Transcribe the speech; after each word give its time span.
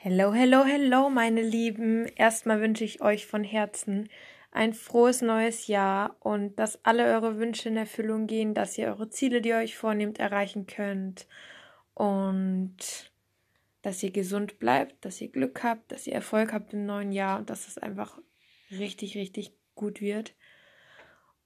Hello, 0.00 0.32
hello, 0.32 0.64
hello, 0.64 1.10
meine 1.10 1.42
Lieben. 1.42 2.06
Erstmal 2.14 2.60
wünsche 2.60 2.84
ich 2.84 3.02
euch 3.02 3.26
von 3.26 3.42
Herzen 3.42 4.08
ein 4.52 4.72
frohes 4.72 5.22
neues 5.22 5.66
Jahr 5.66 6.14
und 6.20 6.56
dass 6.60 6.84
alle 6.84 7.06
eure 7.06 7.36
Wünsche 7.38 7.68
in 7.68 7.76
Erfüllung 7.76 8.28
gehen, 8.28 8.54
dass 8.54 8.78
ihr 8.78 8.86
eure 8.86 9.10
Ziele, 9.10 9.40
die 9.40 9.48
ihr 9.48 9.56
euch 9.56 9.76
vornehmt, 9.76 10.20
erreichen 10.20 10.68
könnt 10.68 11.26
und 11.94 12.76
dass 13.82 14.00
ihr 14.04 14.12
gesund 14.12 14.60
bleibt, 14.60 15.04
dass 15.04 15.20
ihr 15.20 15.32
Glück 15.32 15.64
habt, 15.64 15.90
dass 15.90 16.06
ihr 16.06 16.14
Erfolg 16.14 16.52
habt 16.52 16.72
im 16.72 16.86
neuen 16.86 17.10
Jahr 17.10 17.40
und 17.40 17.50
dass 17.50 17.66
es 17.66 17.76
einfach 17.76 18.20
richtig, 18.70 19.16
richtig 19.16 19.50
gut 19.74 20.00
wird. 20.00 20.36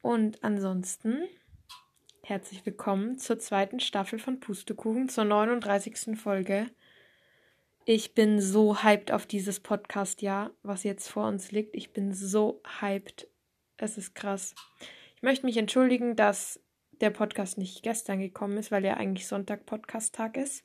Und 0.02 0.44
ansonsten 0.44 1.22
herzlich 2.22 2.66
willkommen 2.66 3.16
zur 3.16 3.38
zweiten 3.38 3.80
Staffel 3.80 4.18
von 4.18 4.40
Pustekuchen, 4.40 5.08
zur 5.08 5.24
39. 5.24 6.20
Folge. 6.20 6.66
Ich 7.84 8.14
bin 8.14 8.40
so 8.40 8.84
hyped 8.84 9.10
auf 9.10 9.26
dieses 9.26 9.58
Podcast-Jahr, 9.58 10.52
was 10.62 10.84
jetzt 10.84 11.08
vor 11.08 11.26
uns 11.26 11.50
liegt. 11.50 11.74
Ich 11.74 11.92
bin 11.92 12.14
so 12.14 12.62
hyped. 12.80 13.26
Es 13.76 13.98
ist 13.98 14.14
krass. 14.14 14.54
Ich 15.16 15.22
möchte 15.22 15.46
mich 15.46 15.56
entschuldigen, 15.56 16.14
dass 16.14 16.60
der 17.00 17.10
Podcast 17.10 17.58
nicht 17.58 17.82
gestern 17.82 18.20
gekommen 18.20 18.56
ist, 18.56 18.70
weil 18.70 18.84
ja 18.84 18.94
eigentlich 18.94 19.26
Sonntag 19.26 19.66
Podcast-Tag 19.66 20.36
ist. 20.36 20.64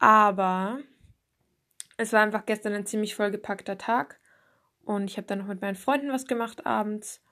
Aber 0.00 0.80
es 1.96 2.12
war 2.12 2.22
einfach 2.22 2.44
gestern 2.44 2.72
ein 2.72 2.86
ziemlich 2.86 3.14
vollgepackter 3.14 3.78
Tag. 3.78 4.18
Und 4.84 5.08
ich 5.08 5.18
habe 5.18 5.28
dann 5.28 5.38
noch 5.38 5.46
mit 5.46 5.60
meinen 5.60 5.76
Freunden 5.76 6.10
was 6.10 6.26
gemacht 6.26 6.66
abends. 6.66 7.22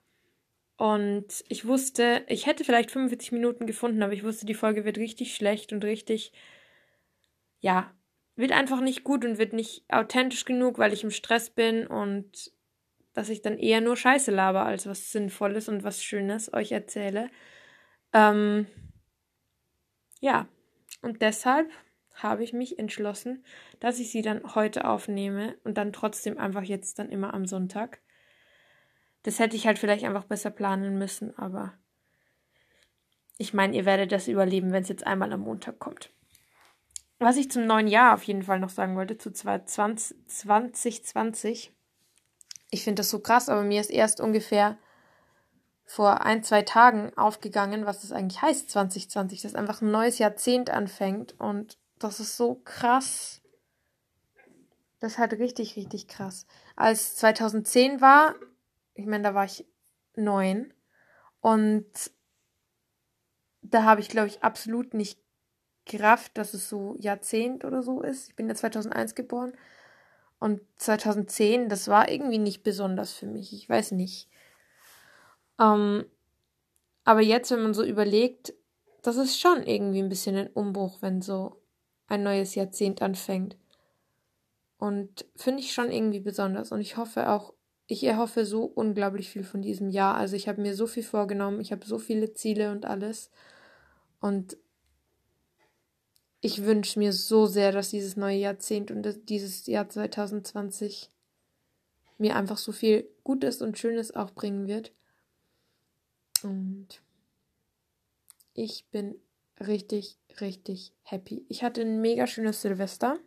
Und 0.76 1.44
ich 1.48 1.66
wusste, 1.66 2.24
ich 2.28 2.46
hätte 2.46 2.62
vielleicht 2.62 2.92
45 2.92 3.32
Minuten 3.32 3.66
gefunden, 3.66 4.04
aber 4.04 4.12
ich 4.12 4.22
wusste, 4.22 4.46
die 4.46 4.54
Folge 4.54 4.84
wird 4.84 4.98
richtig 4.98 5.34
schlecht 5.34 5.72
und 5.72 5.84
richtig, 5.84 6.32
ja, 7.58 7.92
wird 8.36 8.52
einfach 8.52 8.80
nicht 8.80 9.04
gut 9.04 9.24
und 9.24 9.38
wird 9.38 9.52
nicht 9.52 9.84
authentisch 9.88 10.44
genug, 10.44 10.78
weil 10.78 10.92
ich 10.92 11.04
im 11.04 11.10
Stress 11.10 11.50
bin 11.50 11.86
und 11.86 12.52
dass 13.12 13.28
ich 13.28 13.42
dann 13.42 13.58
eher 13.58 13.80
nur 13.80 13.96
Scheiße 13.96 14.32
laber, 14.32 14.66
als 14.66 14.86
was 14.86 15.12
Sinnvolles 15.12 15.68
und 15.68 15.84
was 15.84 16.02
Schönes 16.02 16.52
euch 16.52 16.72
erzähle. 16.72 17.30
Ähm, 18.12 18.66
ja, 20.20 20.48
und 21.00 21.22
deshalb 21.22 21.70
habe 22.14 22.42
ich 22.42 22.52
mich 22.52 22.78
entschlossen, 22.78 23.44
dass 23.80 23.98
ich 23.98 24.10
sie 24.10 24.22
dann 24.22 24.54
heute 24.54 24.86
aufnehme 24.86 25.56
und 25.64 25.78
dann 25.78 25.92
trotzdem 25.92 26.38
einfach 26.38 26.62
jetzt 26.62 26.98
dann 26.98 27.10
immer 27.10 27.34
am 27.34 27.46
Sonntag. 27.46 28.00
Das 29.22 29.38
hätte 29.38 29.56
ich 29.56 29.66
halt 29.66 29.78
vielleicht 29.78 30.04
einfach 30.04 30.24
besser 30.24 30.50
planen 30.50 30.98
müssen, 30.98 31.36
aber 31.38 31.74
ich 33.38 33.52
meine, 33.52 33.76
ihr 33.76 33.84
werdet 33.84 34.12
das 34.12 34.28
überleben, 34.28 34.72
wenn 34.72 34.82
es 34.82 34.88
jetzt 34.88 35.06
einmal 35.06 35.32
am 35.32 35.40
Montag 35.40 35.78
kommt. 35.78 36.10
Was 37.24 37.38
ich 37.38 37.50
zum 37.50 37.64
neuen 37.64 37.86
Jahr 37.86 38.12
auf 38.12 38.24
jeden 38.24 38.42
Fall 38.42 38.60
noch 38.60 38.68
sagen 38.68 38.96
wollte, 38.96 39.16
zu 39.16 39.32
2020. 39.32 41.72
Ich 42.70 42.84
finde 42.84 43.00
das 43.00 43.08
so 43.08 43.18
krass, 43.18 43.48
aber 43.48 43.62
mir 43.62 43.80
ist 43.80 43.90
erst 43.90 44.20
ungefähr 44.20 44.76
vor 45.86 46.20
ein, 46.20 46.44
zwei 46.44 46.60
Tagen 46.60 47.16
aufgegangen, 47.16 47.86
was 47.86 48.02
das 48.02 48.12
eigentlich 48.12 48.42
heißt, 48.42 48.68
2020, 48.68 49.40
dass 49.40 49.54
einfach 49.54 49.80
ein 49.80 49.90
neues 49.90 50.18
Jahrzehnt 50.18 50.68
anfängt 50.68 51.40
und 51.40 51.78
das 51.98 52.20
ist 52.20 52.36
so 52.36 52.56
krass. 52.56 53.40
Das 55.00 55.12
ist 55.12 55.18
halt 55.18 55.32
richtig, 55.32 55.76
richtig 55.76 56.08
krass. 56.08 56.44
Als 56.76 57.16
2010 57.16 58.02
war, 58.02 58.34
ich 58.92 59.06
meine, 59.06 59.24
da 59.24 59.34
war 59.34 59.46
ich 59.46 59.66
neun 60.14 60.74
und 61.40 61.88
da 63.62 63.84
habe 63.84 64.02
ich, 64.02 64.10
glaube 64.10 64.28
ich, 64.28 64.42
absolut 64.42 64.92
nicht 64.92 65.23
gerafft, 65.84 66.36
dass 66.38 66.54
es 66.54 66.68
so 66.68 66.96
Jahrzehnt 66.98 67.64
oder 67.64 67.82
so 67.82 68.02
ist. 68.02 68.28
Ich 68.28 68.36
bin 68.36 68.48
ja 68.48 68.54
2001 68.54 69.14
geboren 69.14 69.52
und 70.38 70.60
2010, 70.76 71.68
das 71.68 71.88
war 71.88 72.10
irgendwie 72.10 72.38
nicht 72.38 72.62
besonders 72.62 73.12
für 73.12 73.26
mich. 73.26 73.52
Ich 73.52 73.68
weiß 73.68 73.92
nicht. 73.92 74.28
Ähm, 75.58 76.04
aber 77.04 77.20
jetzt, 77.20 77.50
wenn 77.50 77.62
man 77.62 77.74
so 77.74 77.84
überlegt, 77.84 78.54
das 79.02 79.16
ist 79.16 79.38
schon 79.38 79.62
irgendwie 79.62 80.02
ein 80.02 80.08
bisschen 80.08 80.36
ein 80.36 80.48
Umbruch, 80.48 81.02
wenn 81.02 81.22
so 81.22 81.60
ein 82.08 82.22
neues 82.22 82.54
Jahrzehnt 82.54 83.02
anfängt. 83.02 83.56
Und 84.78 85.24
finde 85.36 85.60
ich 85.60 85.72
schon 85.72 85.90
irgendwie 85.90 86.20
besonders. 86.20 86.72
Und 86.72 86.80
ich 86.80 86.96
hoffe 86.96 87.30
auch, 87.30 87.54
ich 87.86 88.04
erhoffe 88.04 88.44
so 88.44 88.64
unglaublich 88.64 89.30
viel 89.30 89.44
von 89.44 89.62
diesem 89.62 89.88
Jahr. 89.88 90.14
Also 90.16 90.36
ich 90.36 90.48
habe 90.48 90.60
mir 90.60 90.74
so 90.74 90.86
viel 90.86 91.02
vorgenommen, 91.02 91.60
ich 91.60 91.72
habe 91.72 91.86
so 91.86 91.98
viele 91.98 92.32
Ziele 92.32 92.70
und 92.70 92.86
alles. 92.86 93.30
Und 94.20 94.56
ich 96.44 96.62
wünsche 96.62 96.98
mir 96.98 97.14
so 97.14 97.46
sehr, 97.46 97.72
dass 97.72 97.88
dieses 97.88 98.18
neue 98.18 98.36
Jahrzehnt 98.36 98.90
und 98.90 99.30
dieses 99.30 99.66
Jahr 99.66 99.88
2020 99.88 101.08
mir 102.18 102.36
einfach 102.36 102.58
so 102.58 102.70
viel 102.70 103.08
Gutes 103.24 103.62
und 103.62 103.78
Schönes 103.78 104.14
auch 104.14 104.30
bringen 104.32 104.68
wird. 104.68 104.92
Und 106.42 107.00
ich 108.52 108.84
bin 108.90 109.14
richtig, 109.58 110.18
richtig 110.38 110.92
happy. 111.02 111.46
Ich 111.48 111.64
hatte 111.64 111.80
ein 111.80 112.02
mega 112.02 112.26
schönes 112.26 112.60
Silvester. 112.60 113.18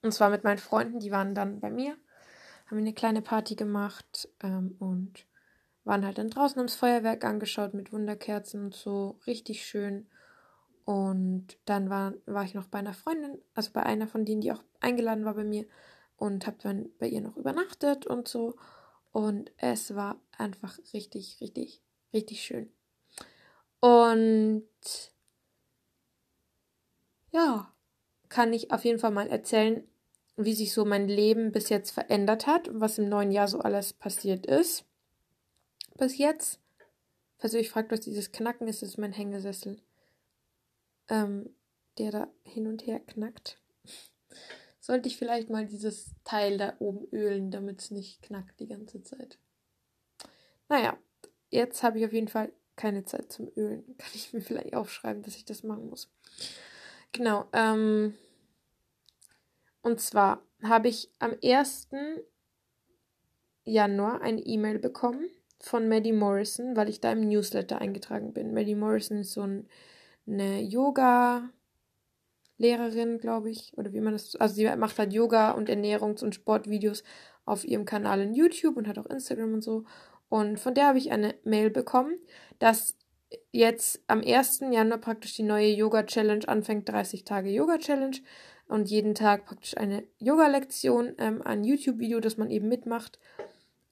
Und 0.00 0.14
zwar 0.14 0.30
mit 0.30 0.42
meinen 0.42 0.56
Freunden, 0.56 1.00
die 1.00 1.10
waren 1.10 1.34
dann 1.34 1.60
bei 1.60 1.68
mir, 1.68 1.98
haben 2.64 2.78
eine 2.78 2.94
kleine 2.94 3.20
Party 3.20 3.56
gemacht 3.56 4.30
ähm, 4.42 4.74
und 4.78 5.26
waren 5.84 6.06
halt 6.06 6.16
dann 6.16 6.30
draußen 6.30 6.56
ums 6.56 6.76
Feuerwerk 6.76 7.26
angeschaut 7.26 7.74
mit 7.74 7.92
Wunderkerzen 7.92 8.64
und 8.64 8.74
so. 8.74 9.18
Richtig 9.26 9.66
schön. 9.66 10.06
Und 10.86 11.58
dann 11.64 11.90
war, 11.90 12.14
war 12.26 12.44
ich 12.44 12.54
noch 12.54 12.68
bei 12.68 12.78
einer 12.78 12.94
Freundin, 12.94 13.42
also 13.54 13.72
bei 13.72 13.82
einer 13.82 14.06
von 14.06 14.24
denen, 14.24 14.40
die 14.40 14.52
auch 14.52 14.62
eingeladen 14.78 15.24
war 15.24 15.34
bei 15.34 15.42
mir 15.42 15.66
und 16.16 16.46
habe 16.46 16.58
dann 16.62 16.88
bei 17.00 17.08
ihr 17.08 17.20
noch 17.20 17.36
übernachtet 17.36 18.06
und 18.06 18.28
so. 18.28 18.54
Und 19.10 19.50
es 19.56 19.96
war 19.96 20.20
einfach 20.38 20.78
richtig, 20.94 21.38
richtig, 21.40 21.82
richtig 22.12 22.40
schön. 22.40 22.70
Und 23.80 24.62
ja, 27.32 27.72
kann 28.28 28.52
ich 28.52 28.70
auf 28.70 28.84
jeden 28.84 29.00
Fall 29.00 29.10
mal 29.10 29.26
erzählen, 29.26 29.82
wie 30.36 30.54
sich 30.54 30.72
so 30.72 30.84
mein 30.84 31.08
Leben 31.08 31.50
bis 31.50 31.68
jetzt 31.68 31.90
verändert 31.90 32.46
hat 32.46 32.70
was 32.72 32.98
im 32.98 33.08
neuen 33.08 33.32
Jahr 33.32 33.48
so 33.48 33.58
alles 33.58 33.92
passiert 33.92 34.46
ist. 34.46 34.84
Bis 35.98 36.16
jetzt. 36.16 36.60
Falls 37.38 37.54
ihr 37.54 37.60
euch 37.60 37.74
was 37.74 38.00
dieses 38.00 38.30
Knacken 38.30 38.68
ist, 38.68 38.84
ist 38.84 38.98
mein 38.98 39.12
Hängesessel 39.12 39.82
ähm, 41.08 41.50
der 41.98 42.10
da 42.10 42.28
hin 42.44 42.66
und 42.66 42.86
her 42.86 43.00
knackt. 43.00 43.58
Sollte 44.80 45.08
ich 45.08 45.16
vielleicht 45.16 45.50
mal 45.50 45.66
dieses 45.66 46.14
Teil 46.24 46.58
da 46.58 46.74
oben 46.78 47.08
ölen, 47.12 47.50
damit 47.50 47.80
es 47.80 47.90
nicht 47.90 48.22
knackt 48.22 48.60
die 48.60 48.68
ganze 48.68 49.02
Zeit. 49.02 49.38
Naja, 50.68 50.96
jetzt 51.50 51.82
habe 51.82 51.98
ich 51.98 52.04
auf 52.04 52.12
jeden 52.12 52.28
Fall 52.28 52.52
keine 52.76 53.04
Zeit 53.04 53.32
zum 53.32 53.50
Ölen. 53.56 53.84
Kann 53.98 54.10
ich 54.14 54.32
mir 54.32 54.40
vielleicht 54.40 54.74
aufschreiben, 54.74 55.22
dass 55.22 55.36
ich 55.36 55.44
das 55.44 55.62
machen 55.62 55.88
muss. 55.88 56.10
Genau. 57.12 57.46
Ähm, 57.52 58.14
und 59.82 60.00
zwar 60.00 60.42
habe 60.62 60.88
ich 60.88 61.10
am 61.18 61.34
1. 61.42 61.88
Januar 63.64 64.20
eine 64.20 64.40
E-Mail 64.40 64.78
bekommen 64.78 65.28
von 65.58 65.88
Maddie 65.88 66.12
Morrison, 66.12 66.76
weil 66.76 66.88
ich 66.88 67.00
da 67.00 67.12
im 67.12 67.28
Newsletter 67.28 67.80
eingetragen 67.80 68.32
bin. 68.32 68.54
Maddie 68.54 68.74
Morrison 68.74 69.18
ist 69.18 69.32
so 69.32 69.42
ein 69.42 69.68
eine 70.26 70.62
Yoga-Lehrerin, 70.62 73.18
glaube 73.18 73.50
ich, 73.50 73.72
oder 73.76 73.92
wie 73.92 74.00
man 74.00 74.12
das, 74.12 74.36
also 74.36 74.54
sie 74.54 74.64
macht 74.76 74.98
halt 74.98 75.12
Yoga 75.12 75.50
und 75.52 75.68
Ernährungs- 75.68 76.24
und 76.24 76.34
Sportvideos 76.34 77.04
auf 77.44 77.64
ihrem 77.64 77.84
Kanal 77.84 78.20
in 78.20 78.34
YouTube 78.34 78.76
und 78.76 78.88
hat 78.88 78.98
auch 78.98 79.06
Instagram 79.06 79.54
und 79.54 79.62
so. 79.62 79.84
Und 80.28 80.58
von 80.58 80.74
der 80.74 80.88
habe 80.88 80.98
ich 80.98 81.12
eine 81.12 81.36
Mail 81.44 81.70
bekommen, 81.70 82.18
dass 82.58 82.96
jetzt 83.52 84.02
am 84.06 84.22
1. 84.22 84.72
Januar 84.72 84.98
praktisch 84.98 85.34
die 85.34 85.42
neue 85.42 85.68
Yoga-Challenge 85.68 86.48
anfängt, 86.48 86.88
30 86.88 87.24
Tage 87.24 87.50
Yoga-Challenge 87.50 88.16
und 88.68 88.90
jeden 88.90 89.14
Tag 89.14 89.46
praktisch 89.46 89.76
eine 89.76 90.04
Yoga-Lektion, 90.18 91.14
ähm, 91.18 91.42
ein 91.42 91.64
YouTube-Video, 91.64 92.20
das 92.20 92.36
man 92.36 92.50
eben 92.50 92.68
mitmacht. 92.68 93.18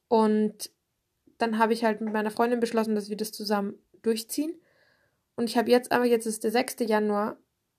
Und 0.08 0.70
dann 1.38 1.58
habe 1.58 1.72
ich 1.72 1.84
halt 1.84 2.00
mit 2.00 2.12
meiner 2.12 2.30
Freundin 2.30 2.60
beschlossen, 2.60 2.94
dass 2.94 3.08
wir 3.08 3.16
das 3.16 3.32
zusammen 3.32 3.78
durchziehen. 4.02 4.54
Und 5.36 5.50
ich 5.50 5.56
habe 5.56 5.70
jetzt 5.70 5.92
aber, 5.92 6.04
jetzt 6.04 6.26
ist 6.26 6.44
der 6.44 6.50
6. 6.50 6.76
Januar 6.81 7.36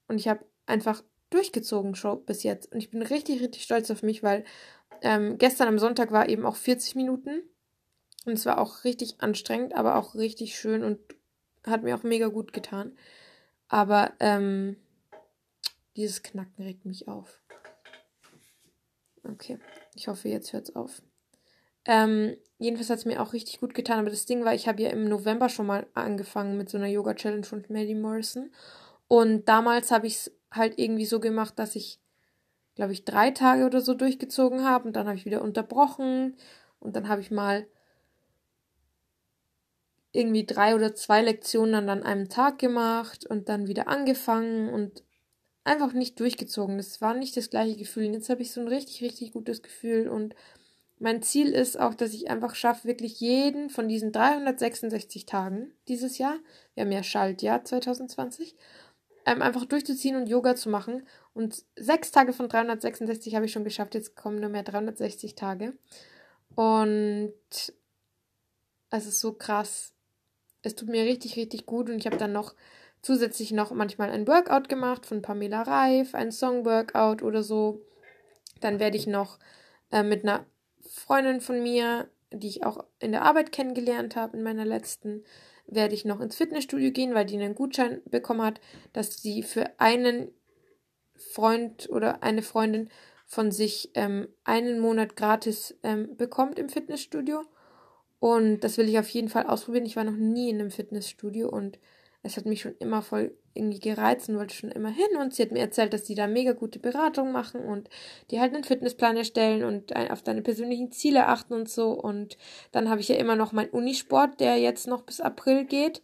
und 0.07 0.17
ich 0.17 0.27
habe 0.27 0.45
einfach 0.65 1.03
durchgezogen 1.29 1.95
schon 1.95 2.25
bis 2.25 2.43
jetzt. 2.43 2.71
Und 2.71 2.79
ich 2.79 2.89
bin 2.89 3.01
richtig, 3.01 3.41
richtig 3.41 3.63
stolz 3.63 3.89
auf 3.91 4.03
mich, 4.03 4.23
weil 4.23 4.43
ähm, 5.01 5.37
gestern 5.37 5.67
am 5.67 5.79
Sonntag 5.79 6.11
war 6.11 6.29
eben 6.29 6.45
auch 6.45 6.55
40 6.55 6.95
Minuten. 6.95 7.41
Und 8.25 8.33
es 8.33 8.45
war 8.45 8.59
auch 8.59 8.83
richtig 8.83 9.21
anstrengend, 9.21 9.75
aber 9.75 9.97
auch 9.97 10.15
richtig 10.15 10.57
schön 10.57 10.83
und 10.83 10.99
hat 11.65 11.83
mir 11.83 11.95
auch 11.95 12.03
mega 12.03 12.27
gut 12.27 12.53
getan. 12.53 12.97
Aber 13.67 14.13
ähm, 14.19 14.77
dieses 15.95 16.23
Knacken 16.23 16.63
regt 16.63 16.85
mich 16.85 17.07
auf. 17.07 17.39
Okay, 19.23 19.59
ich 19.95 20.07
hoffe, 20.07 20.29
jetzt 20.29 20.53
hört 20.53 20.69
es 20.69 20.75
auf. 20.75 21.01
Ähm, 21.85 22.35
jedenfalls 22.57 22.89
hat 22.89 22.99
es 22.99 23.05
mir 23.05 23.21
auch 23.21 23.33
richtig 23.33 23.59
gut 23.59 23.73
getan. 23.73 23.99
Aber 23.99 24.09
das 24.09 24.25
Ding 24.25 24.43
war, 24.45 24.53
ich 24.53 24.67
habe 24.67 24.81
ja 24.81 24.89
im 24.89 25.07
November 25.07 25.49
schon 25.49 25.67
mal 25.67 25.87
angefangen 25.93 26.57
mit 26.57 26.69
so 26.69 26.77
einer 26.77 26.87
Yoga-Challenge 26.87 27.43
von 27.43 27.65
Maddie 27.69 27.95
Morrison. 27.95 28.51
Und 29.07 29.47
damals 29.47 29.91
habe 29.91 30.07
ich 30.07 30.15
es 30.15 30.31
halt 30.51 30.79
irgendwie 30.79 31.05
so 31.05 31.19
gemacht, 31.19 31.59
dass 31.59 31.75
ich 31.75 31.99
glaube 32.75 32.91
ich, 32.91 33.05
drei 33.05 33.31
Tage 33.31 33.65
oder 33.65 33.81
so 33.81 33.93
durchgezogen 33.93 34.63
habe 34.63 34.87
und 34.87 34.95
dann 34.95 35.07
habe 35.07 35.17
ich 35.17 35.25
wieder 35.25 35.41
unterbrochen 35.41 36.35
und 36.79 36.95
dann 36.95 37.07
habe 37.07 37.21
ich 37.21 37.31
mal 37.31 37.65
irgendwie 40.11 40.45
drei 40.45 40.75
oder 40.75 40.93
zwei 40.93 41.21
Lektionen 41.21 41.89
an 41.89 42.03
einem 42.03 42.29
Tag 42.29 42.59
gemacht 42.59 43.25
und 43.25 43.49
dann 43.49 43.67
wieder 43.67 43.87
angefangen 43.87 44.69
und 44.69 45.03
einfach 45.63 45.93
nicht 45.93 46.19
durchgezogen. 46.19 46.77
Das 46.77 47.01
war 47.01 47.13
nicht 47.15 47.35
das 47.35 47.49
gleiche 47.49 47.75
Gefühl. 47.75 48.07
Und 48.07 48.13
jetzt 48.13 48.29
habe 48.29 48.41
ich 48.41 48.51
so 48.51 48.61
ein 48.61 48.67
richtig, 48.67 49.01
richtig 49.01 49.33
gutes 49.33 49.61
Gefühl 49.61 50.07
und 50.07 50.35
mein 50.97 51.21
Ziel 51.21 51.51
ist 51.51 51.79
auch, 51.79 51.93
dass 51.93 52.13
ich 52.13 52.29
einfach 52.29 52.55
schaffe, 52.55 52.87
wirklich 52.87 53.19
jeden 53.19 53.69
von 53.69 53.87
diesen 53.87 54.11
366 54.11 55.25
Tagen 55.25 55.73
dieses 55.87 56.17
Jahr, 56.17 56.37
wir 56.73 56.83
haben 56.83 56.91
ja 56.91 57.03
Schaltjahr 57.03 57.63
2020, 57.63 58.55
ähm, 59.25 59.41
einfach 59.41 59.65
durchzuziehen 59.65 60.15
und 60.15 60.27
Yoga 60.27 60.55
zu 60.55 60.69
machen. 60.69 61.05
Und 61.33 61.63
sechs 61.75 62.11
Tage 62.11 62.31
von 62.31 62.47
366 62.47 63.35
habe 63.35 63.45
ich 63.45 63.51
schon 63.51 63.63
geschafft. 63.63 63.95
Jetzt 63.95 64.15
kommen 64.15 64.39
nur 64.39 64.49
mehr 64.49 64.63
360 64.63 65.35
Tage. 65.35 65.73
Und 66.53 67.33
es 67.49 69.05
ist 69.05 69.19
so 69.19 69.33
krass. 69.33 69.93
Es 70.61 70.75
tut 70.75 70.89
mir 70.89 71.03
richtig, 71.03 71.35
richtig 71.35 71.65
gut. 71.65 71.89
Und 71.89 71.97
ich 71.97 72.05
habe 72.05 72.17
dann 72.17 72.31
noch 72.31 72.55
zusätzlich 73.01 73.51
noch 73.51 73.71
manchmal 73.71 74.11
ein 74.11 74.27
Workout 74.27 74.69
gemacht 74.69 75.05
von 75.05 75.21
Pamela 75.21 75.63
Reif, 75.63 76.15
ein 76.15 76.31
Song-Workout 76.31 77.23
oder 77.23 77.43
so. 77.43 77.81
Dann 78.61 78.79
werde 78.79 78.97
ich 78.97 79.07
noch 79.07 79.39
äh, 79.91 80.03
mit 80.03 80.23
einer 80.23 80.45
Freundin 80.87 81.41
von 81.41 81.61
mir, 81.61 82.09
die 82.31 82.47
ich 82.47 82.63
auch 82.63 82.83
in 82.99 83.11
der 83.11 83.23
Arbeit 83.23 83.51
kennengelernt 83.51 84.15
habe, 84.15 84.37
in 84.37 84.43
meiner 84.43 84.65
letzten, 84.65 85.23
werde 85.67 85.95
ich 85.95 86.05
noch 86.05 86.19
ins 86.19 86.35
Fitnessstudio 86.35 86.91
gehen, 86.91 87.13
weil 87.13 87.25
die 87.25 87.35
einen 87.35 87.55
Gutschein 87.55 88.01
bekommen 88.05 88.41
hat, 88.41 88.61
dass 88.93 89.21
sie 89.21 89.43
für 89.43 89.79
einen 89.79 90.31
Freund 91.15 91.89
oder 91.89 92.23
eine 92.23 92.41
Freundin 92.41 92.89
von 93.25 93.51
sich 93.51 93.91
ähm, 93.95 94.27
einen 94.43 94.79
Monat 94.79 95.15
gratis 95.15 95.75
ähm, 95.81 96.15
bekommt 96.15 96.59
im 96.59 96.69
Fitnessstudio. 96.69 97.41
Und 98.19 98.59
das 98.59 98.77
will 98.77 98.87
ich 98.87 98.99
auf 98.99 99.09
jeden 99.09 99.29
Fall 99.29 99.45
ausprobieren. 99.45 99.85
Ich 99.85 99.95
war 99.95 100.03
noch 100.03 100.15
nie 100.15 100.49
in 100.49 100.59
einem 100.59 100.71
Fitnessstudio 100.71 101.49
und 101.49 101.79
es 102.25 102.37
hat 102.37 102.45
mich 102.45 102.61
schon 102.61 102.75
immer 102.79 103.03
voll 103.03 103.37
irgendwie 103.53 103.79
gereizt 103.79 104.29
und 104.29 104.37
wollte 104.37 104.55
schon 104.55 104.71
immer 104.71 104.89
hin. 104.89 105.17
Und 105.19 105.33
sie 105.33 105.43
hat 105.43 105.51
mir 105.51 105.59
erzählt, 105.59 105.93
dass 105.93 106.03
die 106.03 106.15
da 106.15 106.25
mega 106.25 106.53
gute 106.53 106.79
Beratung 106.79 107.31
machen 107.31 107.61
und 107.61 107.87
die 108.31 108.39
halt 108.39 108.53
einen 108.53 108.63
Fitnessplan 108.63 109.15
erstellen 109.15 109.63
und 109.63 109.95
auf 109.95 110.23
deine 110.23 110.41
persönlichen 110.41 110.91
Ziele 110.91 111.27
achten 111.27 111.53
und 111.53 111.69
so. 111.69 111.91
Und 111.91 112.37
dann 112.71 112.89
habe 112.89 112.99
ich 112.99 113.09
ja 113.09 113.15
immer 113.15 113.35
noch 113.35 113.51
meinen 113.51 113.69
Unisport, 113.69 114.39
der 114.39 114.57
jetzt 114.57 114.87
noch 114.87 115.03
bis 115.03 115.21
April 115.21 115.65
geht. 115.65 116.01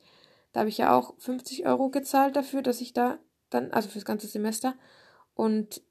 Da 0.53 0.61
habe 0.61 0.69
ich 0.69 0.77
ja 0.77 0.95
auch 0.95 1.15
50 1.17 1.65
Euro 1.65 1.89
gezahlt 1.89 2.35
dafür, 2.35 2.61
dass 2.61 2.81
ich 2.81 2.93
da 2.93 3.17
dann, 3.49 3.71
also 3.71 3.89
fürs 3.89 4.05
ganze 4.05 4.27
Semester. 4.27 4.75
Und 5.33 5.81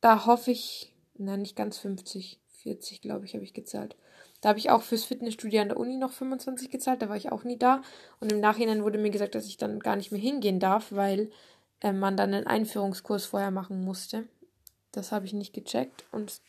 da 0.00 0.26
hoffe 0.26 0.50
ich, 0.50 0.92
na, 1.14 1.36
nicht 1.36 1.54
ganz 1.54 1.78
50, 1.78 2.40
40, 2.66 3.00
glaube 3.00 3.24
ich, 3.26 3.34
habe 3.34 3.44
ich 3.44 3.54
gezahlt. 3.54 3.94
Da 4.40 4.48
habe 4.48 4.58
ich 4.58 4.70
auch 4.70 4.82
fürs 4.82 5.04
Fitnessstudio 5.04 5.62
an 5.62 5.68
der 5.68 5.76
Uni 5.76 5.96
noch 5.96 6.12
25 6.12 6.68
gezahlt, 6.68 7.00
da 7.00 7.08
war 7.08 7.16
ich 7.16 7.30
auch 7.30 7.44
nie 7.44 7.56
da. 7.56 7.80
Und 8.18 8.32
im 8.32 8.40
Nachhinein 8.40 8.82
wurde 8.82 8.98
mir 8.98 9.10
gesagt, 9.10 9.36
dass 9.36 9.46
ich 9.46 9.56
dann 9.56 9.78
gar 9.78 9.94
nicht 9.94 10.10
mehr 10.10 10.20
hingehen 10.20 10.58
darf, 10.58 10.90
weil 10.90 11.30
äh, 11.80 11.92
man 11.92 12.16
dann 12.16 12.34
einen 12.34 12.46
Einführungskurs 12.46 13.24
vorher 13.24 13.52
machen 13.52 13.84
musste. 13.84 14.24
Das 14.90 15.12
habe 15.12 15.26
ich 15.26 15.32
nicht 15.32 15.52
gecheckt. 15.52 16.04
Und 16.10 16.40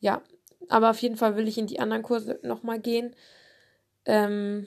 ja, 0.00 0.22
aber 0.70 0.90
auf 0.90 1.02
jeden 1.02 1.16
Fall 1.16 1.36
will 1.36 1.46
ich 1.46 1.58
in 1.58 1.66
die 1.66 1.78
anderen 1.78 2.02
Kurse 2.02 2.40
nochmal 2.42 2.80
gehen. 2.80 3.14
Ähm, 4.06 4.66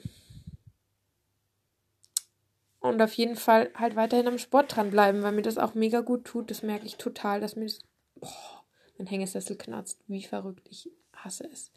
und 2.78 3.02
auf 3.02 3.14
jeden 3.14 3.34
Fall 3.34 3.70
halt 3.74 3.96
weiterhin 3.96 4.28
am 4.28 4.38
Sport 4.38 4.76
dranbleiben, 4.76 5.24
weil 5.24 5.32
mir 5.32 5.42
das 5.42 5.58
auch 5.58 5.74
mega 5.74 6.02
gut 6.02 6.24
tut. 6.24 6.52
Das 6.52 6.62
merke 6.62 6.86
ich 6.86 6.98
total, 6.98 7.40
dass 7.40 7.56
mir 7.56 7.64
das. 7.64 7.80
Boah, 8.14 8.57
mein 8.98 9.06
Hängesessel 9.06 9.56
knarzt. 9.56 10.00
Wie 10.06 10.22
verrückt. 10.22 10.66
Ich 10.70 10.90
hasse 11.14 11.48
es 11.50 11.70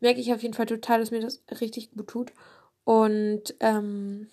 merke 0.00 0.20
ich 0.20 0.32
auf 0.32 0.42
jeden 0.42 0.54
Fall 0.54 0.66
total, 0.66 1.00
dass 1.00 1.10
mir 1.10 1.20
das 1.20 1.42
richtig 1.60 1.92
gut 1.92 2.08
tut. 2.08 2.32
Und 2.84 3.54
ähm, 3.60 4.28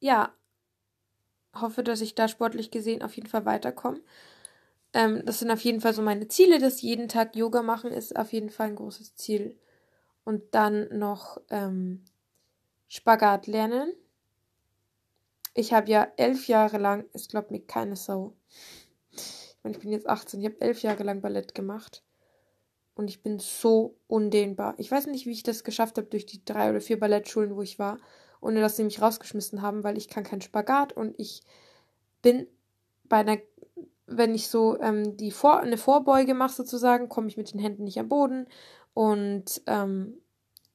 ja, 0.00 0.32
hoffe, 1.54 1.82
dass 1.82 2.00
ich 2.00 2.14
da 2.14 2.28
sportlich 2.28 2.70
gesehen 2.70 3.02
auf 3.02 3.14
jeden 3.16 3.28
Fall 3.28 3.44
weiterkomme. 3.44 4.00
Ähm, 4.92 5.22
das 5.24 5.38
sind 5.38 5.50
auf 5.50 5.60
jeden 5.60 5.80
Fall 5.80 5.94
so 5.94 6.02
meine 6.02 6.28
Ziele. 6.28 6.58
dass 6.58 6.82
jeden 6.82 7.08
Tag 7.08 7.36
Yoga 7.36 7.62
machen 7.62 7.90
ist 7.92 8.16
auf 8.16 8.32
jeden 8.32 8.50
Fall 8.50 8.68
ein 8.68 8.76
großes 8.76 9.14
Ziel. 9.16 9.58
Und 10.24 10.54
dann 10.54 10.88
noch 10.98 11.40
ähm, 11.50 12.04
Spagat 12.88 13.46
lernen. 13.46 13.92
Ich 15.54 15.72
habe 15.72 15.90
ja 15.90 16.08
elf 16.16 16.48
Jahre 16.48 16.78
lang, 16.78 17.04
es 17.12 17.28
glaubt 17.28 17.50
mir 17.50 17.60
keine 17.60 17.96
Sau. 17.96 18.34
Ich 19.66 19.68
meine, 19.68 19.78
ich 19.78 19.82
bin 19.82 19.92
jetzt 19.92 20.08
18, 20.08 20.40
ich 20.40 20.46
habe 20.46 20.60
elf 20.60 20.82
Jahre 20.82 21.02
lang 21.02 21.20
Ballett 21.20 21.52
gemacht. 21.52 22.04
Und 22.94 23.08
ich 23.08 23.22
bin 23.22 23.40
so 23.40 23.96
undehnbar. 24.06 24.74
Ich 24.78 24.90
weiß 24.90 25.08
nicht, 25.08 25.26
wie 25.26 25.32
ich 25.32 25.42
das 25.42 25.64
geschafft 25.64 25.98
habe 25.98 26.06
durch 26.06 26.24
die 26.24 26.44
drei 26.44 26.70
oder 26.70 26.80
vier 26.80 27.00
Ballettschulen, 27.00 27.56
wo 27.56 27.62
ich 27.62 27.80
war, 27.80 27.98
ohne 28.40 28.60
dass 28.60 28.76
sie 28.76 28.84
mich 28.84 29.02
rausgeschmissen 29.02 29.62
haben, 29.62 29.82
weil 29.82 29.98
ich 29.98 30.08
kann 30.08 30.22
keinen 30.22 30.40
Spagat 30.40 30.92
und 30.92 31.18
ich 31.18 31.42
bin 32.22 32.46
bei 33.04 33.16
einer, 33.16 33.38
wenn 34.06 34.36
ich 34.36 34.48
so 34.48 34.78
ähm, 34.80 35.16
die 35.16 35.32
Vor 35.32 35.58
eine 35.58 35.78
Vorbeuge 35.78 36.34
mache 36.34 36.54
sozusagen, 36.54 37.08
komme 37.08 37.26
ich 37.26 37.36
mit 37.36 37.52
den 37.52 37.60
Händen 37.60 37.84
nicht 37.84 37.98
am 37.98 38.08
Boden 38.08 38.46
und 38.94 39.62
ähm, 39.66 40.14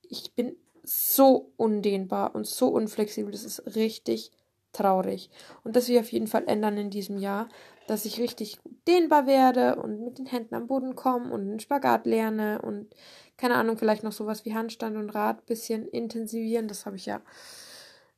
ich 0.02 0.34
bin 0.36 0.58
so 0.84 1.54
undehnbar 1.56 2.36
und 2.36 2.46
so 2.46 2.68
unflexibel. 2.68 3.32
Das 3.32 3.46
ist 3.46 3.76
richtig 3.76 4.32
traurig. 4.74 5.30
Und 5.64 5.76
das 5.76 5.88
will 5.88 5.96
ich 5.96 6.02
auf 6.02 6.12
jeden 6.12 6.28
Fall 6.28 6.44
ändern 6.48 6.78
in 6.78 6.90
diesem 6.90 7.18
Jahr, 7.18 7.50
dass 7.92 8.06
ich 8.06 8.22
richtig 8.22 8.58
dehnbar 8.88 9.28
werde 9.28 9.76
und 9.76 10.06
mit 10.06 10.18
den 10.18 10.26
Händen 10.26 10.56
am 10.56 10.68
Boden 10.68 10.96
komme 10.96 11.30
und 11.30 11.42
einen 11.42 11.60
Spagat 11.60 12.06
lerne 12.06 12.62
und 12.62 12.96
keine 13.36 13.56
Ahnung, 13.56 13.78
vielleicht 13.78 14.02
noch 14.02 14.14
sowas 14.14 14.46
wie 14.46 14.54
Handstand 14.54 14.96
und 14.96 15.10
Rad 15.10 15.40
ein 15.40 15.46
bisschen 15.46 15.86
intensivieren. 15.90 16.70
Das 16.70 16.86
habe 16.86 16.96
ich 16.96 17.06
ja, 17.06 17.22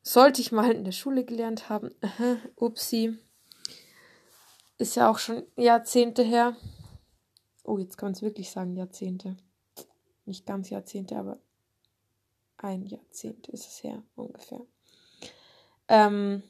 sollte 0.03 0.41
ich 0.41 0.51
mal 0.51 0.71
in 0.71 0.83
der 0.83 0.91
Schule 0.91 1.25
gelernt 1.25 1.69
haben. 1.69 1.89
Upsi. 2.55 3.17
Ist 4.77 4.93
ja 4.93 5.09
auch 5.09 5.17
schon 5.17 5.41
Jahrzehnte 5.55 6.21
her. 6.21 6.55
Oh, 7.63 7.79
jetzt 7.79 7.97
kann 7.97 8.09
man 8.09 8.13
es 8.13 8.21
wirklich 8.21 8.51
sagen, 8.51 8.75
Jahrzehnte. 8.75 9.37
Nicht 10.25 10.45
ganz 10.45 10.69
Jahrzehnte, 10.69 11.17
aber 11.17 11.39
ein 12.57 12.85
Jahrzehnt 12.85 13.47
ist 13.47 13.67
es 13.67 13.83
her, 13.83 14.03
ungefähr. 14.15 14.61
Ähm, 15.87 16.43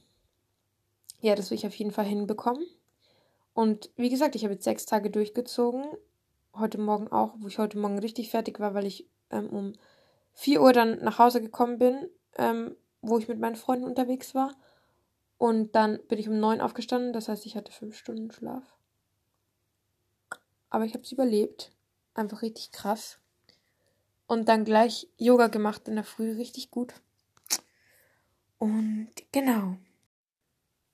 ja, 1.21 1.35
das 1.35 1.51
will 1.51 1.57
ich 1.57 1.65
auf 1.65 1.75
jeden 1.75 1.91
Fall 1.91 2.05
hinbekommen. 2.05 2.67
Und 3.53 3.91
wie 3.95 4.09
gesagt, 4.09 4.35
ich 4.35 4.43
habe 4.43 4.53
jetzt 4.53 4.63
sechs 4.63 4.85
Tage 4.85 5.09
durchgezogen. 5.09 5.85
Heute 6.55 6.79
Morgen 6.79 7.07
auch, 7.07 7.35
wo 7.37 7.47
ich 7.47 7.59
heute 7.59 7.77
Morgen 7.77 7.99
richtig 7.99 8.29
fertig 8.29 8.59
war, 8.59 8.73
weil 8.73 8.85
ich 8.85 9.07
ähm, 9.29 9.49
um 9.49 9.73
4 10.33 10.61
Uhr 10.61 10.73
dann 10.73 11.03
nach 11.03 11.19
Hause 11.19 11.41
gekommen 11.41 11.77
bin, 11.77 12.09
ähm, 12.37 12.75
wo 13.01 13.17
ich 13.17 13.27
mit 13.27 13.39
meinen 13.39 13.55
Freunden 13.55 13.85
unterwegs 13.85 14.33
war. 14.33 14.55
Und 15.37 15.75
dann 15.75 15.99
bin 16.07 16.19
ich 16.19 16.29
um 16.29 16.39
9 16.39 16.61
aufgestanden, 16.61 17.13
das 17.13 17.27
heißt, 17.27 17.45
ich 17.45 17.55
hatte 17.55 17.71
fünf 17.71 17.97
Stunden 17.97 18.31
Schlaf. 18.31 18.63
Aber 20.69 20.85
ich 20.85 20.93
habe 20.93 21.03
es 21.03 21.11
überlebt. 21.11 21.71
Einfach 22.15 22.41
richtig 22.41 22.71
krass. 22.71 23.19
Und 24.25 24.47
dann 24.47 24.65
gleich 24.65 25.07
Yoga 25.17 25.47
gemacht 25.47 25.87
in 25.87 25.95
der 25.95 26.03
Früh, 26.03 26.31
richtig 26.31 26.71
gut. 26.71 26.93
Und 28.57 29.09
genau. 29.31 29.75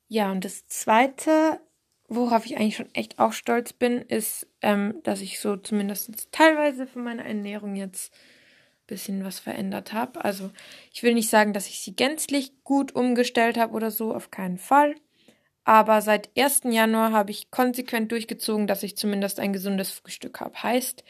Ja, 0.08 0.32
und 0.32 0.44
das 0.44 0.68
zweite 0.68 1.62
worauf 2.10 2.46
ich 2.46 2.58
eigentlich 2.58 2.76
schon 2.76 2.94
echt 2.94 3.20
auch 3.20 3.34
stolz 3.34 3.72
bin, 3.74 4.02
ist, 4.02 4.48
ähm, 4.62 4.96
dass 5.04 5.22
ich 5.22 5.40
so 5.40 5.56
zumindest 5.56 6.32
teilweise 6.32 6.88
von 6.88 7.04
meiner 7.04 7.26
Ernährung 7.26 7.76
jetzt 7.76 8.14
ein 8.14 8.88
bisschen 8.88 9.24
was 9.24 9.40
verändert 9.40 9.94
habe. 9.94 10.24
Also 10.26 10.52
ich 10.92 11.04
will 11.04 11.14
nicht 11.14 11.30
sagen, 11.30 11.54
dass 11.54 11.68
ich 11.68 11.80
sie 11.80 11.96
gänzlich 11.96 12.52
gut 12.64 12.96
umgestellt 12.96 13.58
habe 13.58 13.74
oder 13.74 13.92
so, 13.92 14.14
auf 14.14 14.32
keinen 14.32 14.58
Fall. 14.58 14.96
Aber 15.64 16.02
seit 16.02 16.30
1. 16.36 16.62
Januar 16.66 17.12
habe 17.12 17.30
ich 17.30 17.52
konsequent 17.52 18.12
durchgezogen, 18.12 18.66
dass 18.66 18.82
ich 18.82 18.98
zumindest 18.98 19.40
ein 19.40 19.54
gesundes 19.54 19.92
Frühstück 19.92 20.40
habe. 20.40 20.64
Heißt, 20.64 21.04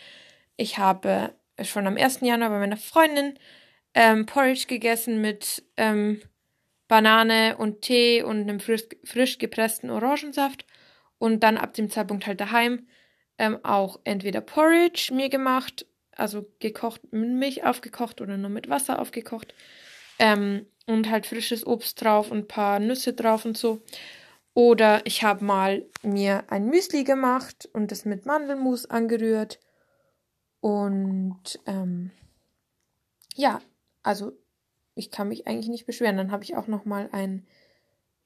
ich 0.58 0.78
habe 0.78 1.34
schon 1.64 1.88
am 1.88 1.96
1. 1.96 2.20
Januar 2.22 2.50
bei 2.50 2.60
meiner 2.60 2.78
Freundin 2.78 3.40
ähm, 3.94 4.26
Porridge 4.26 4.66
gegessen 4.68 5.22
mit 5.22 5.64
ähm, 5.78 6.22
Banane 6.90 7.56
und 7.58 7.82
Tee 7.84 8.24
und 8.24 8.42
einem 8.42 8.60
frisch, 8.60 8.84
frisch 9.06 9.38
gepressten 9.38 9.90
Orangensaft 9.90 10.66
und 11.20 11.44
dann 11.44 11.58
ab 11.58 11.74
dem 11.74 11.92
Zeitpunkt 11.92 12.26
halt 12.26 12.42
daheim 12.42 12.88
ähm, 13.38 13.60
auch 13.64 14.00
entweder 14.04 14.42
Porridge 14.42 15.14
mir 15.14 15.30
gemacht, 15.30 15.86
also 16.16 16.46
gekocht 16.60 17.02
mit 17.12 17.30
Milch 17.30 17.64
aufgekocht 17.64 18.22
oder 18.22 18.38
nur 18.38 18.50
mit 18.50 18.70
Wasser 18.70 19.00
aufgekocht 19.00 19.54
ähm, 20.18 20.66
und 20.88 21.10
halt 21.10 21.26
frisches 21.26 21.66
Obst 21.66 22.02
drauf 22.02 22.32
und 22.32 22.40
ein 22.40 22.48
paar 22.48 22.80
Nüsse 22.80 23.14
drauf 23.14 23.46
und 23.46 23.58
so. 23.58 23.82
Oder 24.54 25.06
ich 25.06 25.24
habe 25.24 25.46
mal 25.46 25.86
mir 26.02 26.44
ein 26.52 26.66
Müsli 26.66 27.04
gemacht 27.04 27.70
und 27.72 27.92
das 27.92 28.04
mit 28.06 28.26
Mandelmus 28.26 28.86
angerührt. 28.86 29.60
Und 30.60 31.60
ähm, 31.66 32.12
ja, 33.36 33.62
also 34.04 34.34
ich 34.96 35.12
kann 35.12 35.30
mich 35.30 35.48
eigentlich 35.48 35.70
nicht 35.70 35.86
beschweren. 35.86 36.18
Dann 36.18 36.32
habe 36.32 36.44
ich 36.44 36.58
auch 36.58 36.68
noch 36.68 36.84
mal 36.84 37.08
ein 37.14 37.48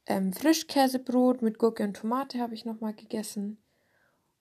ähm, 0.05 0.33
Frischkäsebrot 0.33 1.41
mit 1.41 1.57
Gurke 1.59 1.83
und 1.83 1.95
Tomate 1.95 2.39
habe 2.39 2.53
ich 2.53 2.65
nochmal 2.65 2.93
gegessen. 2.93 3.57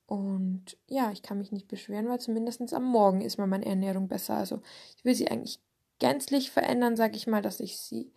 Und 0.07 0.76
ja, 0.88 1.11
ich 1.11 1.23
kann 1.23 1.38
mich 1.38 1.52
nicht 1.52 1.69
beschweren, 1.69 2.09
weil 2.09 2.21
zumindest 2.21 2.73
am 2.75 2.85
Morgen 2.85 3.21
ist 3.23 3.38
mal 3.38 3.47
meine 3.47 3.66
Ernährung 3.66 4.09
besser. 4.09 4.37
Also 4.37 4.61
ich 4.97 5.04
will 5.04 5.14
sie 5.14 5.31
eigentlich 5.31 5.61
gänzlich 5.99 6.50
verändern, 6.50 6.97
sage 6.97 7.16
ich 7.16 7.26
mal, 7.26 7.42
dass 7.42 7.61
ich 7.61 7.78
sie 7.78 8.12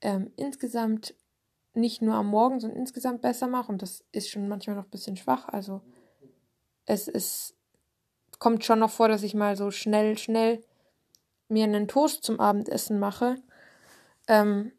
ähm, 0.00 0.32
insgesamt 0.36 1.14
nicht 1.74 2.00
nur 2.00 2.14
am 2.14 2.28
Morgen, 2.28 2.60
sondern 2.60 2.78
insgesamt 2.78 3.20
besser 3.20 3.48
mache. 3.48 3.70
Und 3.70 3.82
das 3.82 4.04
ist 4.12 4.30
schon 4.30 4.48
manchmal 4.48 4.76
noch 4.76 4.84
ein 4.84 4.90
bisschen 4.90 5.16
schwach. 5.16 5.48
Also 5.48 5.82
es 6.86 7.08
ist, 7.08 7.54
kommt 8.38 8.64
schon 8.64 8.78
noch 8.78 8.90
vor, 8.90 9.08
dass 9.08 9.22
ich 9.22 9.34
mal 9.34 9.56
so 9.56 9.70
schnell, 9.70 10.16
schnell 10.16 10.64
mir 11.48 11.64
einen 11.64 11.88
Toast 11.88 12.24
zum 12.24 12.40
Abendessen 12.40 12.98
mache. 12.98 13.36
Ähm, 14.28 14.72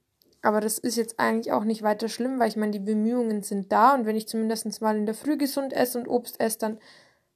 aber 0.48 0.62
das 0.62 0.77
ist 0.77 0.96
jetzt 0.96 1.20
eigentlich 1.20 1.51
auch 1.51 1.66
nicht 1.66 1.84
weiter 1.84 2.08
schlimm, 2.08 2.39
weil 2.39 2.48
ich 2.48 2.56
meine, 2.56 2.72
die 2.72 2.80
Bemühungen 2.80 3.44
sind 3.44 3.70
da 3.70 3.94
und 3.94 4.06
wenn 4.06 4.16
ich 4.16 4.30
zumindest 4.30 4.82
mal 4.82 4.96
in 4.96 5.06
der 5.06 5.13
Früh 5.13 5.36
gesund 5.36 5.74
esse 5.74 6.00
und 6.00 6.08
Obst 6.08 6.39
esse, 6.39 6.58
dann 6.60 6.80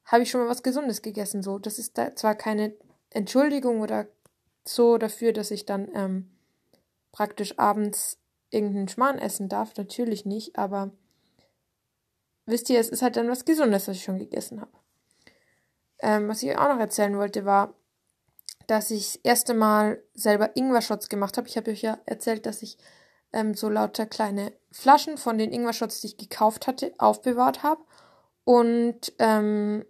habe 0.05 0.23
ich 0.23 0.31
schon 0.31 0.39
mal 0.39 0.49
was 0.49 0.63
Gesundes 0.63 1.01
gegessen. 1.01 1.43
So, 1.43 1.59
das 1.59 1.77
ist 1.77 1.97
da 1.97 2.15
zwar 2.15 2.35
keine 2.35 2.73
Entschuldigung 3.09 3.81
oder 3.81 4.07
so 4.63 4.97
dafür, 4.97 5.33
dass 5.33 5.51
ich 5.51 5.65
dann 5.65 5.89
ähm, 5.93 6.31
praktisch 7.11 7.59
abends 7.59 8.17
irgendeinen 8.49 8.87
Schmarrn 8.87 9.19
essen 9.19 9.49
darf, 9.49 9.75
natürlich 9.75 10.25
nicht, 10.25 10.57
aber 10.57 10.91
wisst 12.45 12.69
ihr, 12.69 12.79
es 12.79 12.87
ist 12.87 13.01
halt 13.01 13.17
dann 13.17 13.27
was 13.27 13.43
Gesundes, 13.43 13.89
was 13.89 13.97
ich 13.97 14.03
schon 14.05 14.19
gegessen 14.19 14.61
habe. 14.61 14.71
Ähm, 15.99 16.29
was 16.29 16.41
ich 16.43 16.57
auch 16.57 16.69
noch 16.69 16.79
erzählen 16.79 17.17
wollte, 17.17 17.43
war, 17.43 17.73
dass 18.67 18.89
ich 18.89 19.15
das 19.15 19.15
erste 19.23 19.53
Mal 19.53 20.01
selber 20.13 20.55
Ingwer-Shots 20.55 21.09
gemacht 21.09 21.35
habe. 21.35 21.49
Ich 21.49 21.57
habe 21.57 21.71
euch 21.71 21.81
ja 21.81 21.99
erzählt, 22.05 22.45
dass 22.45 22.61
ich 22.61 22.77
ähm, 23.33 23.53
so 23.53 23.69
lauter 23.69 24.05
kleine 24.05 24.51
Flaschen 24.71 25.17
von 25.17 25.37
den 25.37 25.51
Ingwer-Shots, 25.51 26.01
die 26.01 26.07
ich 26.07 26.17
gekauft 26.17 26.67
hatte, 26.67 26.93
aufbewahrt 26.97 27.63
habe 27.63 27.83
und 28.43 29.13
ähm, 29.19 29.85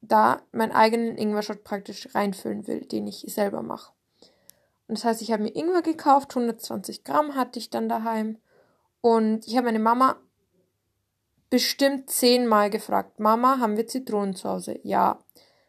da 0.00 0.42
meinen 0.52 0.72
eigenen 0.72 1.16
Ingwer-Shot 1.16 1.64
praktisch 1.64 2.14
reinfüllen 2.14 2.66
will, 2.66 2.80
den 2.80 3.06
ich 3.06 3.24
selber 3.28 3.62
mache. 3.62 3.92
Und 4.88 4.98
das 4.98 5.04
heißt, 5.04 5.22
ich 5.22 5.32
habe 5.32 5.44
mir 5.44 5.54
Ingwer 5.54 5.82
gekauft, 5.82 6.30
120 6.30 7.04
Gramm 7.04 7.34
hatte 7.34 7.58
ich 7.58 7.70
dann 7.70 7.88
daheim 7.88 8.38
und 9.00 9.46
ich 9.46 9.56
habe 9.56 9.66
meine 9.66 9.78
Mama 9.78 10.16
bestimmt 11.50 12.08
zehnmal 12.08 12.70
gefragt, 12.70 13.20
Mama, 13.20 13.58
haben 13.58 13.76
wir 13.76 13.86
Zitronen 13.86 14.34
zu 14.34 14.48
Hause? 14.48 14.80
Ja. 14.84 15.22